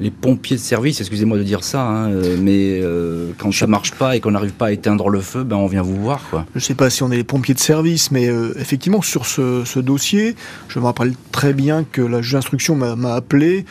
les 0.00 0.10
pompiers 0.10 0.56
de 0.56 0.60
service, 0.60 1.00
excusez-moi 1.00 1.38
de 1.38 1.42
dire 1.42 1.64
ça, 1.64 1.82
hein, 1.82 2.10
euh, 2.10 2.36
mais 2.38 2.80
euh, 2.82 3.32
quand 3.38 3.52
ça 3.52 3.66
marche 3.66 3.92
pas 3.92 4.16
et 4.16 4.20
qu'on 4.20 4.32
n'arrive 4.32 4.52
pas 4.52 4.66
à 4.66 4.72
éteindre 4.72 5.08
le 5.08 5.20
feu, 5.20 5.42
ben 5.42 5.56
on 5.56 5.66
vient 5.66 5.82
vous 5.82 5.96
voir. 5.96 6.22
Quoi. 6.28 6.44
Je 6.54 6.58
ne 6.58 6.62
sais 6.62 6.74
pas 6.74 6.90
si 6.90 7.02
on 7.02 7.10
est 7.10 7.16
les 7.16 7.24
pompiers 7.24 7.54
de 7.54 7.60
service, 7.60 8.10
mais 8.10 8.28
euh, 8.28 8.52
effectivement 8.58 9.00
sur 9.00 9.26
ce, 9.26 9.78
dossier, 9.78 10.36
je 10.68 10.78
me 10.78 10.84
rappelle 10.84 11.14
très 11.32 11.52
bien 11.52 11.84
que 11.84 12.02
la 12.02 12.20
juge 12.20 12.32
d'instruction 12.32 12.74
m'a 12.76 13.14
appelé 13.14 13.64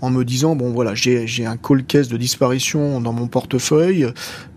en 0.00 0.10
me 0.10 0.24
disant 0.24 0.56
bon 0.56 0.70
voilà 0.70 0.94
j'ai 0.94 1.46
un 1.46 1.56
call 1.56 1.84
case 1.84 2.08
de 2.08 2.16
disparition 2.16 3.00
dans 3.00 3.12
mon 3.12 3.26
portefeuille 3.26 4.12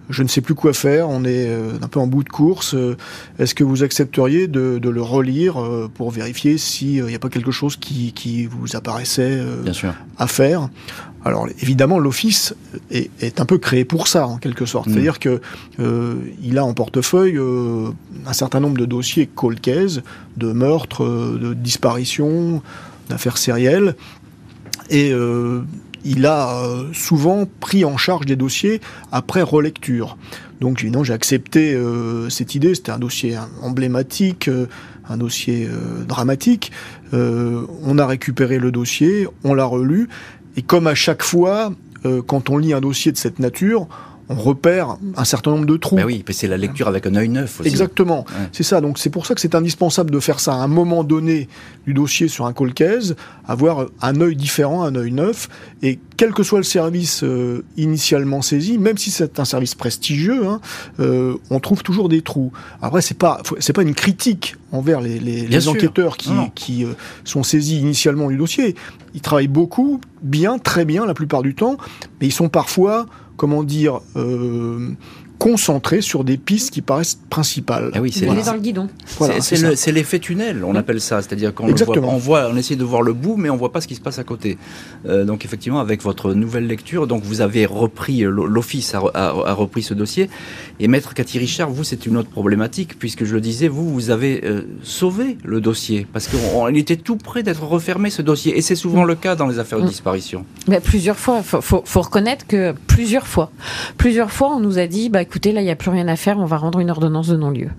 je 0.10 0.24
ne 0.24 0.28
sais 0.28 0.42
plus 0.42 0.56
quoi 0.56 0.74
faire, 0.74 1.10
on 1.10 1.24
est 1.24 1.48
euh, 1.48 1.74
un 1.82 1.88
peu 1.88 2.00
en 2.00 2.08
bout 2.08 2.24
de 2.24 2.30
course. 2.30 2.76
Euh, 2.76 2.98
est-ce 3.40 3.56
que 3.56 3.64
vous 3.64 3.84
accepteriez 3.84 4.48
de, 4.48 4.80
le 4.84 5.02
relire 5.02 5.62
euh, 5.62 5.90
pour 5.94 6.12
vérifier 6.12 6.58
s'il 6.58 7.06
n'y 7.06 7.16
a 7.16 7.20
pas 7.20 7.30
quelque 7.30 7.52
chose 7.52 7.78
qui, 7.78 8.46
vous 8.46 8.76
apparaissait 8.76 9.42
à 10.18 10.28
faire? 10.28 10.70
Alors 11.26 11.48
évidemment, 11.62 12.00
l'office 12.00 12.54
est, 12.92 13.40
un 13.40 13.46
peu 13.46 13.58
créé 13.58 13.86
pour 13.86 14.08
ça, 14.08 14.28
en 14.28 14.38
quelque 14.38 14.66
sorte. 14.66 14.88
Mm. 14.88 14.94
C'est-à-dire 14.94 15.20
que 15.20 15.42
il 16.42 16.58
a 16.58 16.66
en 16.66 16.74
portefeuille 16.74 17.40
un 18.28 18.34
certain 18.34 18.60
nombre 18.60 18.78
de 18.78 18.86
dossiers 18.86 19.28
cold 19.28 19.62
case, 19.62 20.04
de 20.38 20.52
meurtres, 20.52 21.06
de 21.06 21.54
disparitions, 21.54 22.62
d'affaires 23.10 23.38
sérielles, 23.38 23.96
et 24.90 25.14
il 26.06 26.26
a 26.26 26.58
euh, 26.58 26.86
souvent 26.94 27.46
pris 27.60 27.86
en 27.86 27.98
charge 27.98 28.26
des 28.26 28.36
dossiers 28.36 28.82
après 29.12 29.42
relecture. 29.42 30.18
Donc 30.60 30.82
évidemment, 30.82 31.04
j'ai 31.04 31.14
accepté 31.14 31.74
euh, 31.74 32.30
cette 32.30 32.56
idée. 32.56 32.76
C'était 32.76 32.92
un 32.92 33.00
dossier 33.00 33.38
emblématique, 33.62 34.48
euh, 34.48 34.68
un 35.10 35.18
dossier 35.18 35.68
dramatique. 36.08 36.72
on 37.12 37.98
a 37.98 38.08
récupéré 38.08 38.58
le 38.58 38.72
dossier, 38.72 39.28
on 39.44 39.54
l'a 39.54 39.66
relu, 39.66 40.08
et 40.56 40.62
comme 40.62 40.88
à 40.88 40.96
chaque 40.96 41.24
fois, 41.24 41.74
quand 42.26 42.50
on 42.50 42.58
lit 42.58 42.72
un 42.74 42.80
dossier 42.80 43.12
de 43.12 43.18
cette 43.18 43.38
nature, 43.38 43.90
on 44.30 44.36
repère 44.36 44.98
un 45.18 45.26
certain 45.26 45.52
nombre 45.52 45.66
de 45.66 45.78
trous. 45.78 45.96
Ben 45.96 46.06
oui, 46.06 46.24
c'est 46.32 46.48
la 46.48 46.58
lecture 46.58 46.88
avec 46.88 47.06
un 47.06 47.16
œil 47.16 47.30
neuf 47.30 47.60
aussi. 47.60 47.70
Exactement, 47.70 48.26
c'est 48.52 48.64
ça. 48.64 48.82
Donc 48.82 48.98
c'est 48.98 49.10
pour 49.10 49.26
ça 49.26 49.36
que 49.36 49.42
c'est 49.42 49.56
indispensable 49.56 50.12
de 50.12 50.20
faire 50.20 50.40
ça 50.40 50.54
à 50.54 50.58
un 50.58 50.68
moment 50.68 51.04
donné 51.04 51.50
du 51.86 51.94
dossier 51.94 52.28
sur 52.28 52.46
un 52.46 52.54
call 52.54 52.74
case, 52.74 53.16
avoir 53.48 53.88
un 54.02 54.22
œil 54.22 54.36
différent, 54.36 54.84
un 54.84 54.96
œil 54.96 55.12
neuf, 55.12 55.50
et 55.82 56.00
quel 56.16 56.34
que 56.34 56.44
soit 56.44 56.60
le 56.60 56.64
service 56.64 57.24
euh, 57.24 57.64
initialement 57.76 58.42
saisi, 58.42 58.78
même 58.78 58.98
si 58.98 59.12
c'est 59.12 59.40
un 59.40 59.46
service 59.46 59.76
prestigieux, 59.76 60.46
hein, 60.48 60.62
euh, 61.00 61.36
on 61.50 61.60
trouve 61.60 61.84
toujours 61.84 62.08
des 62.08 62.22
trous. 62.22 62.52
Après, 62.82 63.02
c'est 63.02 63.18
pas 63.18 63.42
c'est 63.60 63.74
pas 63.74 63.82
une 63.82 63.96
critique 63.96 64.56
envers 64.72 65.02
les, 65.02 65.20
les, 65.20 65.68
enquêteurs 65.68 66.18
qui, 66.18 66.32
qui 66.56 66.84
euh, 66.84 66.94
sont 67.26 67.44
saisis 67.44 67.80
initialement 67.80 68.30
du 68.30 68.38
dossier. 68.38 68.76
Ils 69.14 69.22
travaillent 69.22 69.48
beaucoup, 69.48 70.02
bien, 70.22 70.58
très 70.58 70.86
bien 70.86 71.06
la 71.06 71.14
plupart 71.14 71.44
du 71.44 71.54
temps, 71.54 71.78
mais 72.20 72.28
ils 72.28 72.32
sont 72.32 72.50
parfois 72.50 73.06
comment 73.44 73.64
dire, 73.66 74.00
euh, 74.16 74.92
concentré 75.44 76.00
sur 76.00 76.24
des 76.24 76.38
pistes 76.38 76.72
qui 76.72 76.82
paraissent 76.82 77.20
principales. 77.30 77.92
Ah 77.94 78.00
oui, 78.00 78.14
c'est 78.14 78.26
dans 78.26 78.54
le 78.54 78.60
guidon. 78.60 78.88
c'est 79.42 79.92
l'effet 79.92 80.20
tunnel, 80.20 80.64
on 80.64 80.74
appelle 80.74 81.02
ça. 81.02 81.22
C'est-à-dire 81.22 81.54
qu'on 81.54 81.68
on 81.68 82.18
voit, 82.18 82.50
on 82.50 82.56
essaie 82.56 82.78
de 82.78 82.84
voir 82.86 83.02
le 83.02 83.12
bout, 83.12 83.36
mais 83.36 83.50
on 83.50 83.58
voit 83.58 83.74
pas 83.74 83.82
ce 83.82 83.88
qui 83.90 83.96
se 83.96 84.00
passe 84.00 84.20
à 84.20 84.24
côté. 84.24 84.58
Euh, 85.06 85.26
donc 85.26 85.44
effectivement, 85.44 85.82
avec 85.82 86.02
votre 86.02 86.34
nouvelle 86.34 86.66
lecture, 86.66 87.08
donc 87.08 87.24
vous 87.24 87.42
avez 87.42 87.66
repris 87.66 88.22
l'office 88.22 88.96
a, 88.96 89.32
repris 89.54 89.84
ce 89.84 89.94
dossier. 89.94 90.30
Et 90.80 90.88
maître 90.88 91.14
Cathy 91.14 91.40
Richard, 91.40 91.70
vous 91.70 91.84
c'est 91.84 92.06
une 92.06 92.16
autre 92.16 92.30
problématique 92.30 92.98
puisque 92.98 93.26
je 93.26 93.34
le 93.34 93.42
disais, 93.42 93.68
vous 93.68 93.94
vous 93.94 94.12
avez 94.12 94.46
euh, 94.46 94.62
sauvé 94.82 95.38
le 95.44 95.60
dossier 95.60 96.08
parce 96.14 96.30
qu'il 96.30 96.78
était 96.78 96.96
tout 96.96 97.18
près 97.18 97.44
d'être 97.44 97.64
refermé 97.64 98.10
ce 98.12 98.22
dossier. 98.22 98.58
Et 98.58 98.62
c'est 98.62 98.76
souvent 98.76 99.04
le 99.04 99.16
cas 99.16 99.36
dans 99.36 99.48
les 99.48 99.60
affaires 99.60 99.82
de 99.82 99.88
disparition. 99.88 100.46
Mais 100.70 100.80
plusieurs 100.80 101.18
fois, 101.18 101.44
faut, 101.44 101.84
faut, 101.84 102.02
reconnaître 102.02 102.48
que 102.48 102.74
plusieurs 102.88 103.28
fois, 103.28 103.52
plusieurs 103.98 104.32
fois, 104.32 104.56
on 104.56 104.62
nous 104.62 104.80
a 104.80 104.88
dit, 104.88 105.10
bah 105.10 105.26
écoutez, 105.34 105.52
là, 105.52 105.62
il 105.62 105.64
n'y 105.64 105.72
a 105.72 105.76
plus 105.76 105.90
rien 105.90 106.08
à 106.10 106.16
faire, 106.16 106.38
on 106.38 106.46
va 106.46 106.58
rendre 106.58 106.80
une 106.80 106.92
ordonnance 106.92 107.28
de 107.28 107.36
non-lieu. 107.36 107.70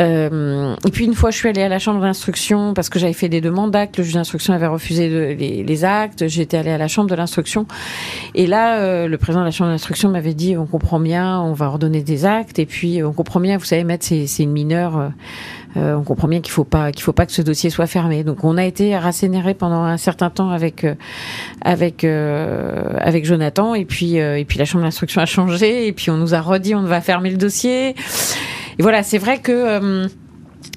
Euh, 0.00 0.74
et 0.84 0.90
puis, 0.90 1.04
une 1.04 1.14
fois, 1.14 1.30
je 1.30 1.36
suis 1.36 1.48
allée 1.48 1.62
à 1.62 1.68
la 1.68 1.78
chambre 1.78 2.00
d'instruction 2.00 2.74
parce 2.74 2.88
que 2.88 2.98
j'avais 2.98 3.12
fait 3.12 3.28
des 3.28 3.40
demandes 3.40 3.70
d'actes, 3.70 3.96
le 3.96 4.02
juge 4.02 4.14
d'instruction 4.14 4.54
avait 4.54 4.66
refusé 4.66 5.36
les, 5.36 5.84
actes, 5.84 6.26
j'étais 6.26 6.56
allée 6.56 6.72
à 6.72 6.78
la 6.78 6.88
chambre 6.88 7.08
de 7.08 7.14
l'instruction. 7.14 7.66
Et 8.34 8.48
là, 8.48 8.80
euh, 8.80 9.06
le 9.06 9.18
président 9.18 9.42
de 9.42 9.44
la 9.44 9.52
chambre 9.52 9.70
d'instruction 9.70 10.08
m'avait 10.08 10.34
dit, 10.34 10.56
on 10.56 10.66
comprend 10.66 10.98
bien, 10.98 11.40
on 11.40 11.52
va 11.52 11.66
ordonner 11.66 12.02
des 12.02 12.24
actes, 12.24 12.58
et 12.58 12.66
puis 12.66 13.04
on 13.04 13.12
comprend 13.12 13.38
bien, 13.38 13.56
vous 13.56 13.64
savez, 13.64 13.84
mettre 13.84 14.04
c'est 14.04 14.42
une 14.42 14.50
mineure. 14.50 14.98
Euh, 14.98 15.08
on 15.76 16.02
comprend 16.02 16.28
bien 16.28 16.40
qu'il 16.40 16.52
faut 16.52 16.64
pas 16.64 16.92
qu'il 16.92 17.02
faut 17.02 17.12
pas 17.12 17.26
que 17.26 17.32
ce 17.32 17.42
dossier 17.42 17.70
soit 17.70 17.86
fermé. 17.86 18.24
Donc 18.24 18.44
on 18.44 18.56
a 18.56 18.64
été 18.64 18.96
rassénéré 18.96 19.54
pendant 19.54 19.82
un 19.82 19.96
certain 19.96 20.30
temps 20.30 20.50
avec 20.50 20.86
avec 21.62 22.04
avec 22.04 23.24
Jonathan 23.24 23.74
et 23.74 23.84
puis 23.84 24.16
et 24.16 24.44
puis 24.46 24.58
la 24.58 24.64
chambre 24.64 24.84
d'instruction 24.84 25.20
a 25.20 25.26
changé 25.26 25.86
et 25.86 25.92
puis 25.92 26.10
on 26.10 26.16
nous 26.16 26.34
a 26.34 26.40
redit 26.40 26.74
on 26.74 26.82
va 26.82 27.00
fermer 27.00 27.30
le 27.30 27.36
dossier. 27.36 27.94
Et 28.80 28.82
voilà, 28.82 29.02
c'est 29.02 29.18
vrai 29.18 29.38
que 29.38 29.52
euh, 29.52 30.08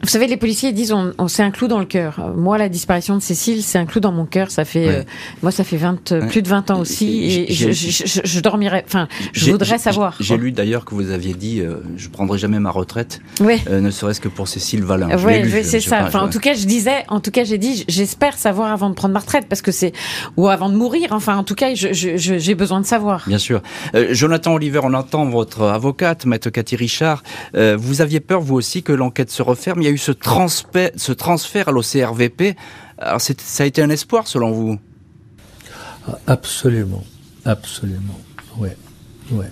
vous 0.03 0.09
savez, 0.09 0.27
les 0.27 0.35
policiers 0.35 0.73
disent 0.73 0.91
on, 0.91 1.13
on 1.17 1.29
c'est 1.29 1.43
un 1.43 1.51
clou 1.51 1.67
dans 1.69 1.79
le 1.79 1.85
cœur. 1.85 2.33
Moi, 2.35 2.57
la 2.57 2.67
disparition 2.67 3.15
de 3.15 3.21
Cécile, 3.21 3.63
c'est 3.63 3.77
un 3.77 3.85
clou 3.85 4.01
dans 4.01 4.11
mon 4.11 4.25
cœur. 4.25 4.51
Ça 4.51 4.65
fait, 4.65 4.87
euh, 4.89 5.03
moi, 5.41 5.51
ça 5.51 5.63
fait 5.63 5.77
20, 5.77 6.27
plus 6.27 6.41
de 6.41 6.49
20 6.49 6.71
ans 6.71 6.79
aussi, 6.81 7.23
et 7.23 7.53
je, 7.53 7.71
je, 7.71 8.21
je, 8.23 8.39
dormirais. 8.41 8.83
Enfin, 8.85 9.07
je 9.31 9.49
voudrais 9.49 9.77
savoir. 9.77 10.17
J'ai 10.19 10.35
lu 10.35 10.51
d'ailleurs 10.51 10.83
que 10.83 10.93
vous 10.93 11.09
aviez 11.09 11.33
dit, 11.33 11.61
euh, 11.61 11.77
je 11.95 12.09
prendrai 12.09 12.37
jamais 12.37 12.59
ma 12.59 12.69
retraite, 12.69 13.21
oui. 13.39 13.61
euh, 13.69 13.79
ne 13.79 13.91
serait-ce 13.91 14.19
que 14.19 14.27
pour 14.27 14.49
Cécile 14.49 14.83
Valin. 14.83 15.07
Oui, 15.25 15.63
c'est 15.63 15.79
ça. 15.79 16.03
enfin, 16.03 16.19
en 16.19 16.29
tout 16.29 16.39
cas, 16.39 16.53
je 16.53 16.65
disais, 16.65 17.05
en 17.07 17.21
tout 17.21 17.31
cas, 17.31 17.45
j'ai 17.45 17.57
dit, 17.57 17.85
j'espère 17.87 18.37
savoir 18.37 18.73
avant 18.73 18.89
de 18.89 18.95
prendre 18.95 19.13
ma 19.13 19.21
retraite, 19.21 19.45
parce 19.47 19.61
que 19.61 19.71
c'est 19.71 19.93
ou 20.35 20.49
avant 20.49 20.69
de 20.69 20.75
mourir. 20.75 21.09
Enfin, 21.11 21.37
en 21.37 21.43
tout 21.43 21.55
cas, 21.55 21.73
j'ai 21.73 22.55
besoin 22.55 22.81
de 22.81 22.85
savoir. 22.85 23.23
Bien 23.25 23.37
sûr. 23.37 23.61
Euh, 23.95 24.07
Jonathan 24.11 24.53
Oliver, 24.53 24.81
on 24.83 24.93
entend 24.93 25.25
votre 25.25 25.63
avocate, 25.63 26.25
maître 26.25 26.49
Cathy 26.49 26.75
Richard. 26.75 27.23
vous 27.53 28.01
aviez 28.01 28.19
peur, 28.19 28.41
vous 28.41 28.55
aussi, 28.55 28.83
que 28.83 28.91
l'enquête 28.91 29.31
se 29.31 29.41
referme? 29.41 29.81
Il 29.81 29.85
y 29.85 29.87
a 29.87 29.92
ce 29.97 30.11
transfert, 30.11 31.67
à 31.67 31.71
l'OCRVP. 31.71 32.55
Ça 33.39 33.63
a 33.63 33.65
été 33.65 33.81
un 33.81 33.89
espoir 33.89 34.27
selon 34.27 34.51
vous? 34.51 34.79
Absolument, 36.27 37.03
absolument, 37.45 38.19
ouais, 38.57 38.77
ouais. 39.31 39.51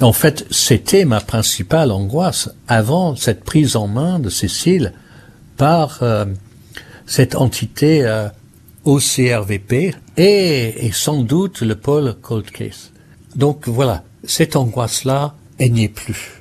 En 0.00 0.12
fait, 0.12 0.46
c'était 0.50 1.04
ma 1.04 1.20
principale 1.20 1.90
angoisse 1.90 2.50
avant 2.68 3.16
cette 3.16 3.42
prise 3.42 3.74
en 3.74 3.88
main 3.88 4.20
de 4.20 4.28
Cécile 4.30 4.92
par 5.56 5.98
euh, 6.02 6.24
cette 7.06 7.34
entité 7.34 8.04
euh, 8.04 8.28
OCRVP 8.84 9.94
et, 10.16 10.86
et, 10.86 10.92
sans 10.92 11.22
doute 11.22 11.62
le 11.62 11.74
pôle 11.74 12.14
Cold 12.22 12.48
Case. 12.50 12.92
Donc 13.34 13.66
voilà, 13.66 14.04
cette 14.22 14.54
angoisse-là, 14.54 15.34
elle 15.58 15.72
n'y 15.72 15.84
est 15.84 15.88
plus. 15.88 16.37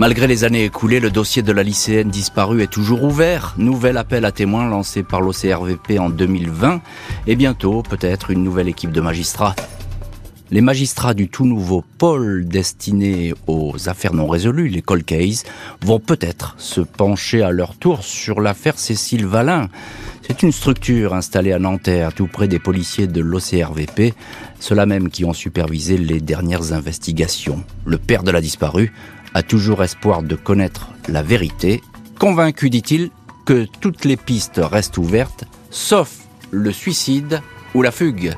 Malgré 0.00 0.26
les 0.26 0.44
années 0.44 0.64
écoulées, 0.64 0.98
le 0.98 1.10
dossier 1.10 1.42
de 1.42 1.52
la 1.52 1.62
lycéenne 1.62 2.08
disparue 2.08 2.62
est 2.62 2.72
toujours 2.72 3.04
ouvert. 3.04 3.54
Nouvel 3.58 3.98
appel 3.98 4.24
à 4.24 4.32
témoins 4.32 4.66
lancé 4.66 5.02
par 5.02 5.20
l'OCRVP 5.20 5.98
en 5.98 6.08
2020 6.08 6.80
et 7.26 7.36
bientôt 7.36 7.82
peut-être 7.82 8.30
une 8.30 8.42
nouvelle 8.42 8.68
équipe 8.68 8.92
de 8.92 9.02
magistrats. 9.02 9.54
Les 10.50 10.62
magistrats 10.62 11.12
du 11.12 11.28
tout 11.28 11.44
nouveau 11.44 11.84
pôle 11.98 12.48
destiné 12.48 13.34
aux 13.46 13.90
affaires 13.90 14.14
non 14.14 14.26
résolues, 14.26 14.68
les 14.68 14.80
cold 14.80 15.04
cases, 15.04 15.44
vont 15.82 16.00
peut-être 16.00 16.54
se 16.56 16.80
pencher 16.80 17.42
à 17.42 17.50
leur 17.50 17.76
tour 17.76 18.02
sur 18.02 18.40
l'affaire 18.40 18.78
Cécile 18.78 19.26
Valin. 19.26 19.68
C'est 20.22 20.42
une 20.42 20.52
structure 20.52 21.12
installée 21.12 21.52
à 21.52 21.58
Nanterre, 21.58 22.14
tout 22.14 22.26
près 22.26 22.48
des 22.48 22.58
policiers 22.58 23.06
de 23.06 23.20
l'OCRVP, 23.20 24.14
ceux-là 24.60 24.86
même 24.86 25.10
qui 25.10 25.26
ont 25.26 25.34
supervisé 25.34 25.98
les 25.98 26.20
dernières 26.20 26.72
investigations. 26.72 27.64
Le 27.84 27.98
père 27.98 28.22
de 28.22 28.30
la 28.30 28.40
disparue 28.40 28.92
a 29.34 29.42
toujours 29.42 29.82
espoir 29.82 30.22
de 30.22 30.36
connaître 30.36 30.90
la 31.08 31.22
vérité, 31.22 31.80
convaincu, 32.18 32.70
dit-il, 32.70 33.10
que 33.46 33.66
toutes 33.80 34.04
les 34.04 34.16
pistes 34.16 34.60
restent 34.62 34.98
ouvertes, 34.98 35.44
sauf 35.70 36.18
le 36.50 36.72
suicide 36.72 37.40
ou 37.74 37.82
la 37.82 37.90
fugue. 37.90 38.34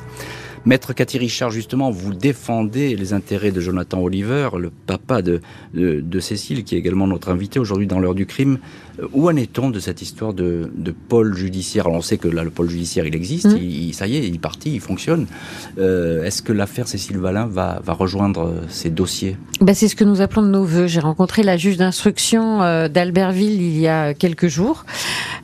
Maître 0.65 0.93
Cathy 0.93 1.19
Richard, 1.19 1.51
justement, 1.51 1.91
vous 1.91 2.15
défendez 2.15 2.95
les 2.95 3.13
intérêts 3.13 3.51
de 3.51 3.61
Jonathan 3.61 4.01
Oliver, 4.01 4.51
le 4.57 4.71
papa 4.71 5.21
de, 5.21 5.41
de, 5.75 6.21
Cécile, 6.21 6.63
qui 6.63 6.77
est 6.77 6.79
également 6.79 7.09
notre 7.09 7.31
invité 7.31 7.59
aujourd'hui 7.59 7.89
dans 7.89 7.99
l'heure 7.99 8.15
du 8.15 8.27
crime. 8.27 8.59
Euh, 9.03 9.07
où 9.13 9.29
en 9.29 9.37
est-on 9.37 9.71
de 9.71 9.81
cette 9.81 10.03
histoire 10.03 10.33
de, 10.33 10.71
de 10.75 10.93
pôle 10.93 11.35
judiciaire? 11.37 11.87
Alors 11.87 11.99
on 11.99 12.03
sait 12.03 12.19
que 12.19 12.29
là, 12.29 12.45
le 12.45 12.51
pôle 12.51 12.69
judiciaire, 12.69 13.07
il 13.07 13.15
existe, 13.15 13.47
mm. 13.47 13.57
il, 13.57 13.95
ça 13.95 14.07
y 14.07 14.17
est, 14.17 14.27
il 14.27 14.35
est 14.35 14.39
parti, 14.39 14.75
il 14.75 14.81
fonctionne. 14.81 15.27
Euh, 15.79 16.25
est-ce 16.25 16.43
que 16.43 16.53
l'affaire 16.53 16.89
Cécile 16.89 17.19
Valin 17.19 17.47
va, 17.47 17.81
va 17.85 17.93
rejoindre 17.93 18.55
ces 18.69 18.91
dossiers? 18.91 19.37
Ben, 19.61 19.75
C'est 19.75 19.89
ce 19.89 19.97
que 19.97 20.05
nous 20.05 20.21
appelons 20.21 20.43
de 20.43 20.49
nos 20.49 20.65
voeux. 20.65 20.87
J'ai 20.87 21.01
rencontré 21.01 21.43
la 21.43 21.57
juge 21.57 21.77
d'instruction 21.77 22.63
euh, 22.63 22.89
d'Albertville 22.89 23.61
il 23.61 23.79
y 23.79 23.89
a 23.89 24.15
quelques 24.15 24.49
jours, 24.49 24.85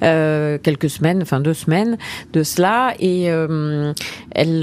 quelques 0.00 0.90
semaines, 0.90 1.22
enfin 1.22 1.40
deux 1.40 1.54
semaines 1.54 1.98
de 2.32 2.42
cela, 2.42 2.94
et 3.00 3.24
elle, 3.24 3.94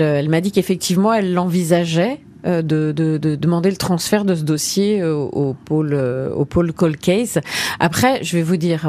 elle 0.02 0.30
m'a 0.30 0.42
dit 0.42 0.52
qu'effectivement, 0.52 1.14
elle 1.14 1.34
l'envisageait 1.34 2.20
de, 2.46 2.62
de, 2.62 3.18
de, 3.18 3.36
demander 3.36 3.70
le 3.70 3.78
transfert 3.78 4.26
de 4.26 4.36
ce 4.36 4.44
dossier 4.44 5.04
au, 5.04 5.30
au 5.32 5.54
pôle 5.54 5.94
au 5.94 6.46
pôle 6.46 6.74
Cold 6.74 6.98
Case. 6.98 7.40
Après, 7.80 8.24
je 8.24 8.38
vais 8.38 8.44
vous 8.44 8.58
dire, 8.58 8.82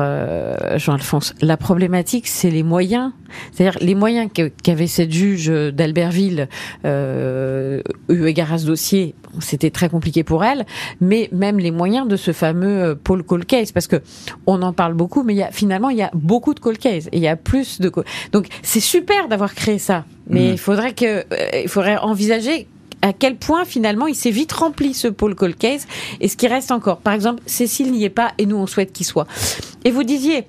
Jean-Alphonse, 0.76 1.34
la 1.40 1.56
problématique, 1.56 2.26
c'est 2.26 2.50
les 2.50 2.62
moyens, 2.62 3.12
c'est-à-dire 3.52 3.78
les 3.80 3.94
moyens 3.94 4.30
qu'avait 4.62 4.86
cette 4.86 5.12
juge 5.12 5.48
d'Albertville 5.48 6.48
euh, 6.84 7.82
eu 8.08 8.26
égard 8.26 8.52
à 8.52 8.58
ce 8.58 8.66
dossier. 8.66 9.14
C'était 9.40 9.70
très 9.70 9.88
compliqué 9.88 10.24
pour 10.24 10.44
elle, 10.44 10.64
mais 11.00 11.28
même 11.32 11.58
les 11.58 11.70
moyens 11.70 12.08
de 12.08 12.16
ce 12.16 12.32
fameux 12.32 12.98
pôle 13.02 13.22
Cold 13.22 13.44
Case, 13.44 13.72
parce 13.72 13.86
que 13.86 13.96
on 14.46 14.62
en 14.62 14.72
parle 14.72 14.94
beaucoup, 14.94 15.22
mais 15.22 15.34
il 15.34 15.38
y 15.38 15.42
a, 15.42 15.50
finalement 15.50 15.90
il 15.90 15.98
y 15.98 16.02
a 16.02 16.10
beaucoup 16.14 16.54
de 16.54 16.60
Cold 16.60 16.78
Case 16.78 17.08
et 17.12 17.16
il 17.16 17.22
y 17.22 17.28
a 17.28 17.36
plus 17.36 17.80
de 17.80 17.92
donc 18.32 18.48
c'est 18.62 18.80
super 18.80 19.28
d'avoir 19.28 19.54
créé 19.54 19.78
ça, 19.78 20.04
mais 20.28 20.48
mm. 20.48 20.52
il 20.52 20.58
faudrait 20.58 20.94
que 20.94 21.18
euh, 21.32 21.60
il 21.62 21.68
faudrait 21.68 21.98
envisager 21.98 22.66
à 23.02 23.12
quel 23.12 23.36
point 23.36 23.64
finalement 23.64 24.06
il 24.06 24.14
s'est 24.14 24.30
vite 24.30 24.52
rempli 24.52 24.94
ce 24.94 25.08
pôle 25.08 25.34
cold 25.34 25.56
case 25.56 25.86
et 26.20 26.28
ce 26.28 26.36
qui 26.36 26.48
reste 26.48 26.70
encore. 26.70 26.98
Par 26.98 27.12
exemple, 27.12 27.42
Cécile 27.46 27.92
n'y 27.92 28.04
est 28.04 28.10
pas 28.10 28.32
et 28.38 28.46
nous 28.46 28.56
on 28.56 28.66
souhaite 28.66 28.92
qu'il 28.92 29.06
soit. 29.06 29.26
Et 29.84 29.90
vous 29.90 30.02
disiez, 30.02 30.46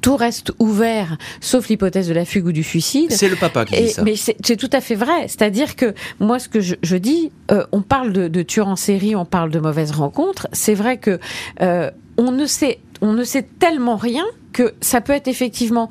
tout 0.00 0.16
reste 0.16 0.52
ouvert, 0.58 1.16
sauf 1.40 1.68
l'hypothèse 1.68 2.08
de 2.08 2.12
la 2.12 2.24
fugue 2.24 2.46
ou 2.46 2.52
du 2.52 2.62
suicide. 2.62 3.12
C'est 3.12 3.28
le 3.28 3.36
papa 3.36 3.64
qui 3.64 3.80
dit 3.80 3.88
ça. 3.88 4.02
Mais 4.02 4.16
c'est 4.16 4.56
tout 4.56 4.70
à 4.72 4.80
fait 4.80 4.96
vrai. 4.96 5.28
C'est-à-dire 5.28 5.76
que 5.76 5.94
moi, 6.20 6.38
ce 6.38 6.48
que 6.48 6.60
je, 6.60 6.74
je 6.82 6.96
dis, 6.96 7.30
euh, 7.50 7.64
on 7.72 7.82
parle 7.82 8.12
de, 8.12 8.28
de 8.28 8.42
tueurs 8.42 8.68
en 8.68 8.76
série, 8.76 9.16
on 9.16 9.24
parle 9.24 9.50
de 9.50 9.60
mauvaises 9.60 9.92
rencontres. 9.92 10.48
C'est 10.52 10.74
vrai 10.74 10.98
que 10.98 11.18
euh, 11.62 11.90
on 12.18 12.32
ne 12.32 12.46
sait, 12.46 12.80
on 13.00 13.12
ne 13.12 13.24
sait 13.24 13.46
tellement 13.58 13.96
rien 13.96 14.24
que 14.52 14.74
ça 14.80 15.00
peut 15.00 15.12
être 15.12 15.28
effectivement 15.28 15.88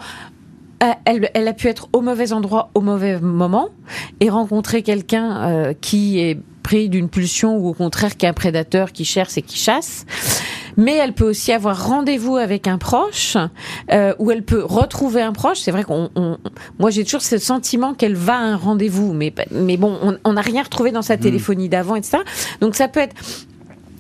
elle, 1.06 1.30
elle, 1.34 1.48
a 1.48 1.54
pu 1.54 1.68
être 1.68 1.90
au 1.94 2.02
mauvais 2.02 2.34
endroit 2.34 2.72
au 2.74 2.82
mauvais 2.82 3.20
moment 3.20 3.70
et 4.20 4.30
rencontrer 4.30 4.82
quelqu'un 4.82 5.50
euh, 5.50 5.74
qui 5.80 6.20
est 6.20 6.40
pris 6.64 6.90
d'une 6.90 7.10
pulsion 7.10 7.58
ou 7.58 7.70
au 7.70 7.74
contraire 7.74 8.18
qui 8.18 8.26
est 8.26 8.30
un 8.30 8.34
prédateur 8.34 8.92
qui 8.92 9.06
cherche 9.06 9.38
et 9.38 9.42
qui 9.42 9.58
chasse. 9.58 10.06
Mais 10.78 10.96
elle 10.96 11.14
peut 11.14 11.30
aussi 11.30 11.52
avoir 11.52 11.88
rendez-vous 11.88 12.38
avec 12.38 12.68
un 12.68 12.78
proche 12.78 13.36
euh, 13.92 14.14
ou 14.20 14.32
elle 14.32 14.44
peut 14.44 14.64
retrouver 14.64 15.22
un 15.22 15.34
proche. 15.34 15.60
C'est 15.60 15.72
vrai 15.72 15.84
qu'on, 15.84 16.10
on, 16.16 16.38
moi 16.80 16.90
j'ai 16.90 17.04
toujours 17.04 17.22
ce 17.22 17.38
sentiment 17.38 17.94
qu'elle 17.94 18.16
va 18.16 18.36
à 18.36 18.42
un 18.42 18.56
rendez-vous, 18.56 19.14
mais 19.14 19.34
mais 19.52 19.78
bon, 19.78 20.18
on 20.24 20.34
n'a 20.34 20.42
rien 20.42 20.64
retrouvé 20.64 20.92
dans 20.92 21.02
sa 21.02 21.18
mmh. 21.18 21.20
téléphonie 21.20 21.70
d'avant 21.70 21.96
et 21.96 22.04
ça. 22.04 22.20
Donc 22.62 22.76
ça 22.76 22.88
peut 22.88 23.02
être 23.02 23.16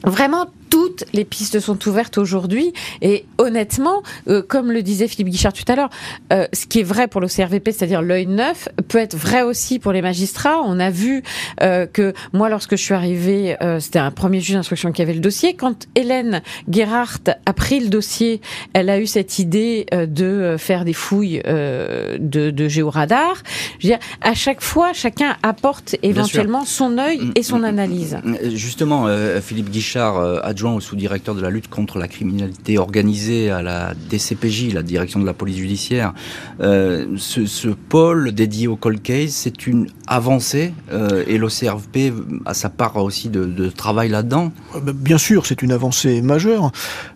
vraiment 0.03 0.47
toutes 0.71 1.03
les 1.13 1.25
pistes 1.25 1.59
sont 1.59 1.87
ouvertes 1.87 2.17
aujourd'hui. 2.17 2.73
Et 3.01 3.25
honnêtement, 3.37 4.01
euh, 4.27 4.41
comme 4.41 4.71
le 4.71 4.81
disait 4.81 5.07
Philippe 5.07 5.27
Guichard 5.27 5.53
tout 5.53 5.65
à 5.67 5.75
l'heure, 5.75 5.89
euh, 6.31 6.47
ce 6.53 6.65
qui 6.65 6.79
est 6.79 6.83
vrai 6.83 7.07
pour 7.07 7.21
le 7.21 7.27
CRVP, 7.27 7.73
c'est-à-dire 7.73 8.01
l'œil 8.01 8.25
neuf, 8.25 8.69
peut 8.87 8.97
être 8.97 9.15
vrai 9.15 9.43
aussi 9.43 9.77
pour 9.77 9.91
les 9.91 10.01
magistrats. 10.01 10.61
On 10.65 10.79
a 10.79 10.89
vu 10.89 11.23
euh, 11.61 11.85
que 11.85 12.13
moi, 12.31 12.49
lorsque 12.49 12.77
je 12.77 12.81
suis 12.81 12.93
arrivée, 12.93 13.57
c'était 13.79 13.99
un 13.99 14.11
premier 14.11 14.39
juge 14.39 14.55
d'instruction 14.55 14.91
qui 14.91 15.01
avait 15.01 15.13
le 15.13 15.19
dossier. 15.19 15.55
Quand 15.55 15.87
Hélène 15.95 16.41
Gerhardt 16.71 17.31
a 17.45 17.53
pris 17.53 17.81
le 17.81 17.89
dossier, 17.89 18.39
elle 18.73 18.89
a 18.89 18.99
eu 18.99 19.07
cette 19.07 19.39
idée 19.39 19.85
de 19.91 20.55
faire 20.57 20.85
des 20.85 20.93
fouilles 20.93 21.41
de, 21.43 22.17
de 22.19 22.67
géoradar. 22.69 23.43
Je 23.79 23.87
veux 23.87 23.93
dire, 23.93 23.99
à 24.21 24.33
chaque 24.33 24.61
fois, 24.61 24.93
chacun 24.93 25.35
apporte 25.43 25.97
éventuellement 26.01 26.63
son 26.63 26.97
œil 26.97 27.31
et 27.35 27.43
son 27.43 27.63
analyse. 27.63 28.19
Justement, 28.53 29.07
Philippe 29.41 29.69
Guichard, 29.69 30.17
adjoint 30.43 30.60
au 30.69 30.79
sous-directeur 30.79 31.35
de 31.35 31.41
la 31.41 31.49
lutte 31.49 31.67
contre 31.67 31.97
la 31.97 32.07
criminalité 32.07 32.77
organisée 32.77 33.49
à 33.49 33.61
la 33.61 33.93
DCPJ, 34.09 34.73
la 34.73 34.83
direction 34.83 35.19
de 35.19 35.25
la 35.25 35.33
police 35.33 35.57
judiciaire. 35.57 36.13
Euh, 36.61 37.07
ce, 37.17 37.69
pôle 37.69 38.31
dédié 38.31 38.67
au 38.67 38.75
cold 38.75 39.01
case, 39.01 39.31
c'est 39.31 39.67
une 39.67 39.87
avancée 40.07 40.73
euh, 40.91 41.23
et 41.27 41.37
l'OCRP 41.37 42.13
a 42.45 42.53
sa 42.53 42.69
part 42.69 42.97
aussi 42.97 43.29
de, 43.29 43.69
travail 43.69 44.09
là-dedans 44.09 44.51
bah, 44.81 44.91
Bien 44.93 45.17
sûr, 45.17 45.45
c'est 45.45 45.61
une 45.61 45.71
avancée 45.71 46.21
majeure. 46.21 46.71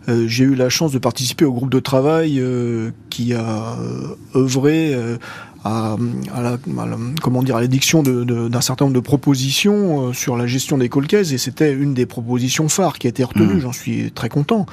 Euh, 0.10 0.28
j'ai 0.28 0.46
eu 0.46 0.56
la 0.56 0.70
chance 0.70 0.91
de 0.91 1.00
participer 1.00 1.46
au 1.46 1.54
groupe 1.54 1.70
de 1.70 1.80
travail 1.80 2.43
qui 3.10 3.34
a 3.34 3.78
œuvré 4.36 4.96
à, 5.66 5.97
la, 6.41 6.57
comment 7.24 7.41
dire 7.41 7.55
à 7.55 7.61
l'édiction 7.61 8.03
d'un 8.03 8.61
certain 8.61 8.86
nombre 8.86 8.95
de 8.95 8.99
propositions 8.99 10.09
euh, 10.09 10.13
sur 10.13 10.38
la 10.38 10.45
gestion 10.45 10.78
des 10.78 10.89
colcaises 10.89 11.34
et 11.34 11.39
c'était 11.39 11.74
une 11.74 11.95
des 11.95 12.05
propositions 12.05 12.70
phares 12.70 12.99
qui 12.99 13.07
a 13.07 13.09
été 13.09 13.24
retenue. 13.24 13.55
Mmh. 13.55 13.59
J'en 13.61 13.74
suis 13.74 14.11
très 14.11 14.30
content. 14.30 14.68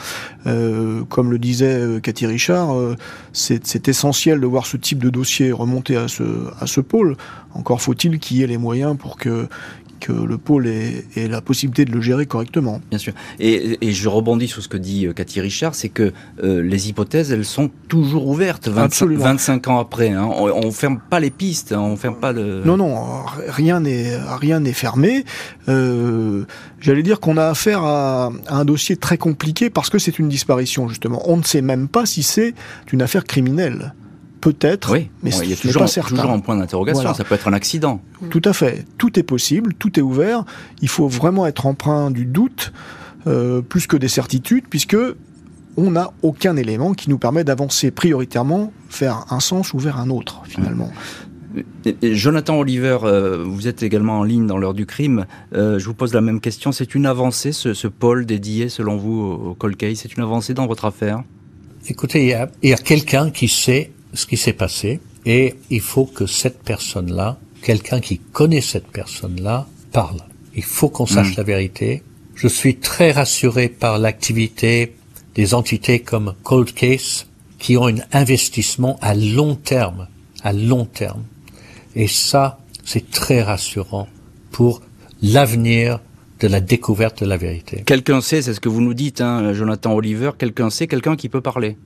Euh, 0.46 1.02
comme 1.08 1.30
le 1.30 1.38
disait 1.38 1.78
euh, 1.78 2.00
Cathy 2.00 2.26
Richard, 2.26 2.76
euh, 2.76 2.96
c'est 3.32 3.88
essentiel 3.88 4.40
de 4.40 4.46
voir 4.46 4.66
ce 4.66 4.76
type 4.76 5.02
de 5.02 5.08
dossier 5.08 5.50
remonter 5.50 5.96
à 5.96 6.08
ce, 6.08 6.22
à 6.60 6.66
ce 6.66 6.80
pôle. 6.80 7.16
Encore 7.54 7.80
faut-il 7.80 8.18
qu'il 8.18 8.38
y 8.38 8.42
ait 8.42 8.46
les 8.46 8.58
moyens 8.58 8.96
pour 8.96 9.16
que 9.16 9.48
que 10.02 10.12
le 10.12 10.36
pôle 10.36 10.66
ait, 10.66 11.04
la 11.16 11.40
possibilité 11.40 11.84
de 11.84 11.92
le 11.92 12.00
gérer 12.00 12.26
correctement. 12.26 12.80
Bien 12.90 12.98
sûr. 12.98 13.12
Et, 13.38 13.78
je 13.92 14.08
rebondis 14.08 14.48
sur 14.48 14.62
ce 14.62 14.68
que 14.68 14.76
dit 14.76 15.06
euh, 15.06 15.12
Cathy 15.12 15.40
Richard, 15.40 15.74
c'est 15.74 15.88
que 15.88 16.12
euh, 16.42 16.60
les 16.60 16.88
hypothèses, 16.88 17.30
elles 17.30 17.44
sont 17.44 17.70
toujours 17.88 18.26
ouvertes 18.26 18.68
25, 18.68 19.68
ans 19.68 19.78
après. 19.78 20.10
Hein. 20.10 20.28
On, 20.28 20.66
ne 20.66 20.70
ferme 20.70 20.98
pas 20.98 21.20
les 21.20 21.30
pistes, 21.30 21.72
hein. 21.72 21.80
on 21.80 21.96
ferme 21.96 22.16
pas 22.16 22.32
le. 22.32 22.62
Non, 22.64 22.76
non, 22.76 22.96
rien 23.48 23.80
n'est 23.80 24.16
rien 24.16 24.60
n'est 24.60 24.72
fermé. 24.72 25.24
Euh, 25.68 26.44
j'allais 26.80 27.04
dire 27.04 27.20
qu'on 27.20 27.36
a 27.36 27.46
affaire 27.46 27.84
à, 27.84 28.32
à, 28.48 28.56
un 28.56 28.64
dossier 28.64 28.96
très 28.96 29.18
compliqué 29.18 29.70
parce 29.70 29.88
que 29.88 29.98
c'est 29.98 30.18
une 30.18 30.28
disparition 30.28 30.88
justement. 30.88 31.22
On 31.26 31.36
ne 31.36 31.44
sait 31.44 31.62
même 31.62 31.86
pas 31.86 32.06
si 32.06 32.24
c'est 32.24 32.54
une 32.92 33.02
affaire 33.02 33.24
criminelle 33.24 33.94
peut-être, 34.42 34.92
mais 35.22 35.30
il 35.42 35.50
y 35.50 35.52
a 35.54 35.56
toujours, 35.56 35.82
pas 35.82 35.86
certain. 35.86 36.16
toujours 36.16 36.32
un 36.32 36.40
point 36.40 36.56
d'interrogation. 36.56 37.14
Ça 37.14 37.24
peut 37.24 37.34
être 37.34 37.48
un 37.48 37.54
accident. 37.54 38.02
Tout 38.28 38.42
à 38.44 38.52
fait. 38.52 38.84
Tout 38.98 39.18
est 39.18 39.22
possible, 39.22 39.72
tout 39.72 39.98
est 39.98 40.02
ouvert. 40.02 40.44
Il 40.82 40.88
faut 40.88 41.08
vraiment 41.08 41.46
être 41.46 41.64
empreint 41.64 42.10
du 42.10 42.26
doute 42.26 42.72
euh, 43.26 43.62
plus 43.62 43.86
que 43.86 43.96
des 43.96 44.08
certitudes, 44.08 44.64
puisque 44.68 44.96
on 45.76 45.92
n'a 45.92 46.10
aucun 46.22 46.56
élément 46.56 46.92
qui 46.92 47.08
nous 47.08 47.18
permet 47.18 47.44
d'avancer 47.44 47.90
prioritairement 47.90 48.72
vers 48.98 49.26
un 49.30 49.40
sens 49.40 49.72
ou 49.72 49.78
vers 49.78 49.98
un 49.98 50.10
autre, 50.10 50.42
finalement. 50.44 50.90
Jonathan 52.02 52.58
Oliver, 52.58 52.98
euh, 53.04 53.44
vous 53.46 53.68
êtes 53.68 53.82
également 53.82 54.20
en 54.20 54.24
ligne 54.24 54.46
dans 54.46 54.58
l'heure 54.58 54.74
du 54.74 54.86
crime. 54.86 55.26
Euh, 55.54 55.78
je 55.78 55.86
vous 55.86 55.94
pose 55.94 56.14
la 56.14 56.20
même 56.20 56.40
question. 56.40 56.72
C'est 56.72 56.96
une 56.96 57.06
avancée, 57.06 57.52
ce, 57.52 57.86
pôle 57.86 58.26
dédié, 58.26 58.68
selon 58.68 58.96
vous, 58.96 59.22
au, 59.22 59.54
cold 59.54 59.76
case? 59.76 59.98
C'est 59.98 60.16
une 60.16 60.22
avancée 60.24 60.52
dans 60.52 60.66
votre 60.66 60.84
affaire? 60.84 61.22
Écoutez, 61.88 62.34
il 62.62 62.68
y 62.68 62.72
a 62.72 62.76
quelqu'un 62.76 63.30
qui 63.30 63.48
sait 63.48 63.92
ce 64.12 64.26
qui 64.26 64.36
s'est 64.36 64.52
passé 64.52 65.00
et 65.24 65.54
il 65.70 65.80
faut 65.80 66.04
que 66.04 66.26
cette 66.26 66.62
personne-là, 66.62 67.38
quelqu'un 67.62 68.00
qui 68.00 68.18
connaît 68.18 68.60
cette 68.60 68.88
personne-là, 68.88 69.66
parle. 69.92 70.20
Il 70.54 70.64
faut 70.64 70.88
qu'on 70.88 71.06
sache 71.06 71.32
hmm. 71.32 71.38
la 71.38 71.42
vérité. 71.44 72.02
Je 72.34 72.48
suis 72.48 72.76
très 72.76 73.12
rassuré 73.12 73.68
par 73.68 73.98
l'activité 73.98 74.94
des 75.34 75.54
entités 75.54 76.00
comme 76.00 76.34
Cold 76.42 76.72
Case 76.72 77.26
qui 77.58 77.76
ont 77.76 77.86
un 77.86 77.98
investissement 78.12 78.98
à 79.00 79.14
long 79.14 79.54
terme, 79.54 80.08
à 80.42 80.52
long 80.52 80.84
terme. 80.84 81.22
Et 81.94 82.08
ça, 82.08 82.58
c'est 82.84 83.10
très 83.10 83.42
rassurant 83.42 84.08
pour 84.50 84.82
l'avenir 85.22 86.00
de 86.40 86.48
la 86.48 86.60
découverte 86.60 87.22
de 87.22 87.28
la 87.28 87.36
vérité. 87.36 87.84
Quelqu'un 87.86 88.20
sait, 88.20 88.42
c'est 88.42 88.54
ce 88.54 88.60
que 88.60 88.68
vous 88.68 88.80
nous 88.80 88.94
dites, 88.94 89.20
hein, 89.20 89.52
Jonathan 89.52 89.94
Oliver, 89.94 90.32
quelqu'un 90.36 90.70
sait, 90.70 90.88
quelqu'un 90.88 91.14
qui 91.14 91.28
peut 91.28 91.40
parler. 91.40 91.76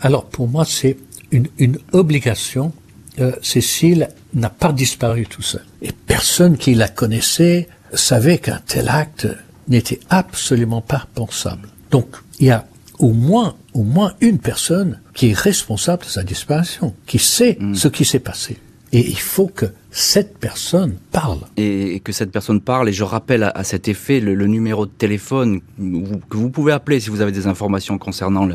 Alors 0.00 0.26
pour 0.26 0.46
moi, 0.46 0.64
c'est 0.64 0.96
une, 1.30 1.48
une 1.58 1.78
obligation. 1.92 2.72
Euh, 3.18 3.32
Cécile 3.42 4.08
n'a 4.34 4.50
pas 4.50 4.72
disparu 4.72 5.26
tout 5.26 5.42
seul. 5.42 5.64
Et 5.80 5.92
personne 5.92 6.58
qui 6.58 6.74
la 6.74 6.88
connaissait 6.88 7.68
savait 7.94 8.38
qu'un 8.38 8.60
tel 8.66 8.88
acte 8.88 9.26
n'était 9.68 10.00
absolument 10.10 10.82
pas 10.82 11.06
pensable. 11.14 11.68
Donc, 11.90 12.08
il 12.38 12.48
y 12.48 12.50
a 12.50 12.66
au 12.98 13.12
moins, 13.12 13.56
au 13.74 13.82
moins 13.82 14.14
une 14.20 14.38
personne 14.38 15.00
qui 15.14 15.30
est 15.30 15.38
responsable 15.38 16.04
de 16.04 16.10
sa 16.10 16.22
disparition, 16.22 16.94
qui 17.06 17.18
sait 17.18 17.56
mm. 17.58 17.74
ce 17.74 17.88
qui 17.88 18.04
s'est 18.04 18.20
passé. 18.20 18.58
Et 18.92 19.00
il 19.00 19.18
faut 19.18 19.48
que 19.48 19.66
cette 19.98 20.36
personne 20.36 20.96
parle. 21.10 21.38
Et 21.56 22.00
que 22.00 22.12
cette 22.12 22.30
personne 22.30 22.60
parle, 22.60 22.90
et 22.90 22.92
je 22.92 23.02
rappelle 23.02 23.50
à, 23.54 23.64
cet 23.64 23.88
effet 23.88 24.20
le, 24.20 24.46
numéro 24.46 24.84
de 24.84 24.90
téléphone 24.90 25.60
que 25.78 26.36
vous 26.36 26.50
pouvez 26.50 26.72
appeler 26.72 27.00
si 27.00 27.08
vous 27.08 27.22
avez 27.22 27.32
des 27.32 27.46
informations 27.46 27.96
concernant 27.96 28.46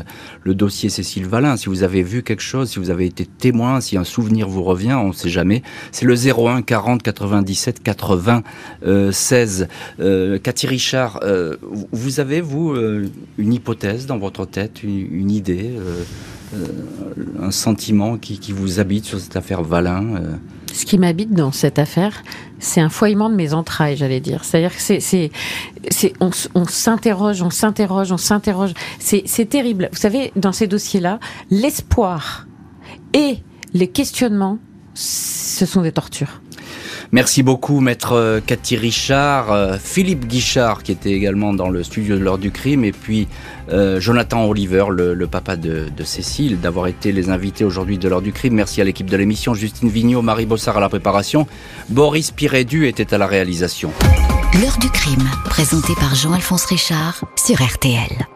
le, 0.44 0.54
dossier 0.54 0.88
Cécile 0.88 1.26
Valin, 1.26 1.56
si 1.56 1.66
vous 1.66 1.82
avez 1.82 2.04
vu 2.04 2.22
quelque 2.22 2.44
chose, 2.44 2.70
si 2.70 2.78
vous 2.78 2.90
avez 2.90 3.06
été 3.06 3.26
témoin, 3.26 3.80
si 3.80 3.96
un 3.96 4.04
souvenir 4.04 4.48
vous 4.48 4.62
revient, 4.62 4.92
on 4.92 5.08
ne 5.08 5.12
sait 5.12 5.30
jamais. 5.30 5.64
C'est 5.90 6.04
le 6.04 6.14
01 6.14 6.62
40 6.62 7.02
97 7.02 7.82
80 7.82 8.42
16. 9.10 9.66
Cathy 10.44 10.66
Richard, 10.68 11.18
euh, 11.24 11.56
vous 11.90 12.20
avez, 12.20 12.40
vous, 12.40 12.70
euh, 12.70 13.10
une 13.36 13.52
hypothèse 13.52 14.06
dans 14.06 14.18
votre 14.18 14.46
tête, 14.46 14.84
une, 14.84 15.30
idée, 15.32 15.72
euh, 15.76 16.04
un 17.40 17.50
sentiment 17.50 18.16
qui, 18.16 18.38
qui, 18.38 18.52
vous 18.52 18.78
habite 18.78 19.06
sur 19.06 19.18
cette 19.18 19.36
affaire 19.36 19.64
Valin 19.64 20.38
ce 20.72 20.84
qui 20.84 20.98
m'habite 20.98 21.32
dans 21.32 21.52
cette 21.52 21.78
affaire, 21.78 22.22
c'est 22.58 22.80
un 22.80 22.88
foyement 22.88 23.28
de 23.28 23.34
mes 23.34 23.54
entrailles, 23.54 23.96
j'allais 23.96 24.20
dire. 24.20 24.44
C'est-à-dire 24.44 24.74
que 24.74 24.80
c'est, 24.80 25.00
c'est, 25.00 25.30
c'est, 25.90 26.12
on, 26.20 26.30
on 26.54 26.64
s'interroge, 26.64 27.42
on 27.42 27.50
s'interroge, 27.50 28.12
on 28.12 28.16
s'interroge. 28.16 28.72
C'est, 28.98 29.22
c'est 29.26 29.46
terrible. 29.46 29.88
Vous 29.92 29.98
savez, 29.98 30.32
dans 30.36 30.52
ces 30.52 30.66
dossiers-là, 30.66 31.18
l'espoir 31.50 32.46
et 33.14 33.38
les 33.74 33.88
questionnements, 33.88 34.58
ce 34.94 35.66
sont 35.66 35.82
des 35.82 35.92
tortures. 35.92 36.40
Merci 37.14 37.42
beaucoup, 37.42 37.80
maître 37.80 38.40
Cathy 38.46 38.76
Richard, 38.78 39.78
Philippe 39.78 40.26
Guichard, 40.26 40.82
qui 40.82 40.92
était 40.92 41.12
également 41.12 41.52
dans 41.52 41.68
le 41.68 41.82
studio 41.82 42.16
de 42.16 42.22
l'heure 42.22 42.38
du 42.38 42.50
crime, 42.50 42.84
et 42.84 42.92
puis 42.92 43.28
Jonathan 43.68 44.46
Oliver, 44.46 44.86
le, 44.88 45.26
papa 45.26 45.56
de, 45.56 45.90
Cécile, 46.04 46.58
d'avoir 46.58 46.86
été 46.86 47.12
les 47.12 47.28
invités 47.28 47.66
aujourd'hui 47.66 47.98
de 47.98 48.08
l'heure 48.08 48.22
du 48.22 48.32
crime. 48.32 48.54
Merci 48.54 48.80
à 48.80 48.84
l'équipe 48.84 49.10
de 49.10 49.16
l'émission, 49.18 49.52
Justine 49.52 49.90
Vignot, 49.90 50.22
Marie 50.22 50.46
Bossard 50.46 50.78
à 50.78 50.80
la 50.80 50.88
préparation, 50.88 51.46
Boris 51.90 52.30
Pirédu 52.30 52.86
était 52.86 53.12
à 53.12 53.18
la 53.18 53.26
réalisation. 53.26 53.92
L'heure 54.60 54.78
du 54.78 54.88
crime, 54.88 55.28
présenté 55.44 55.94
par 55.94 56.14
Jean-Alphonse 56.14 56.64
Richard 56.64 57.24
sur 57.36 57.62
RTL. 57.62 58.26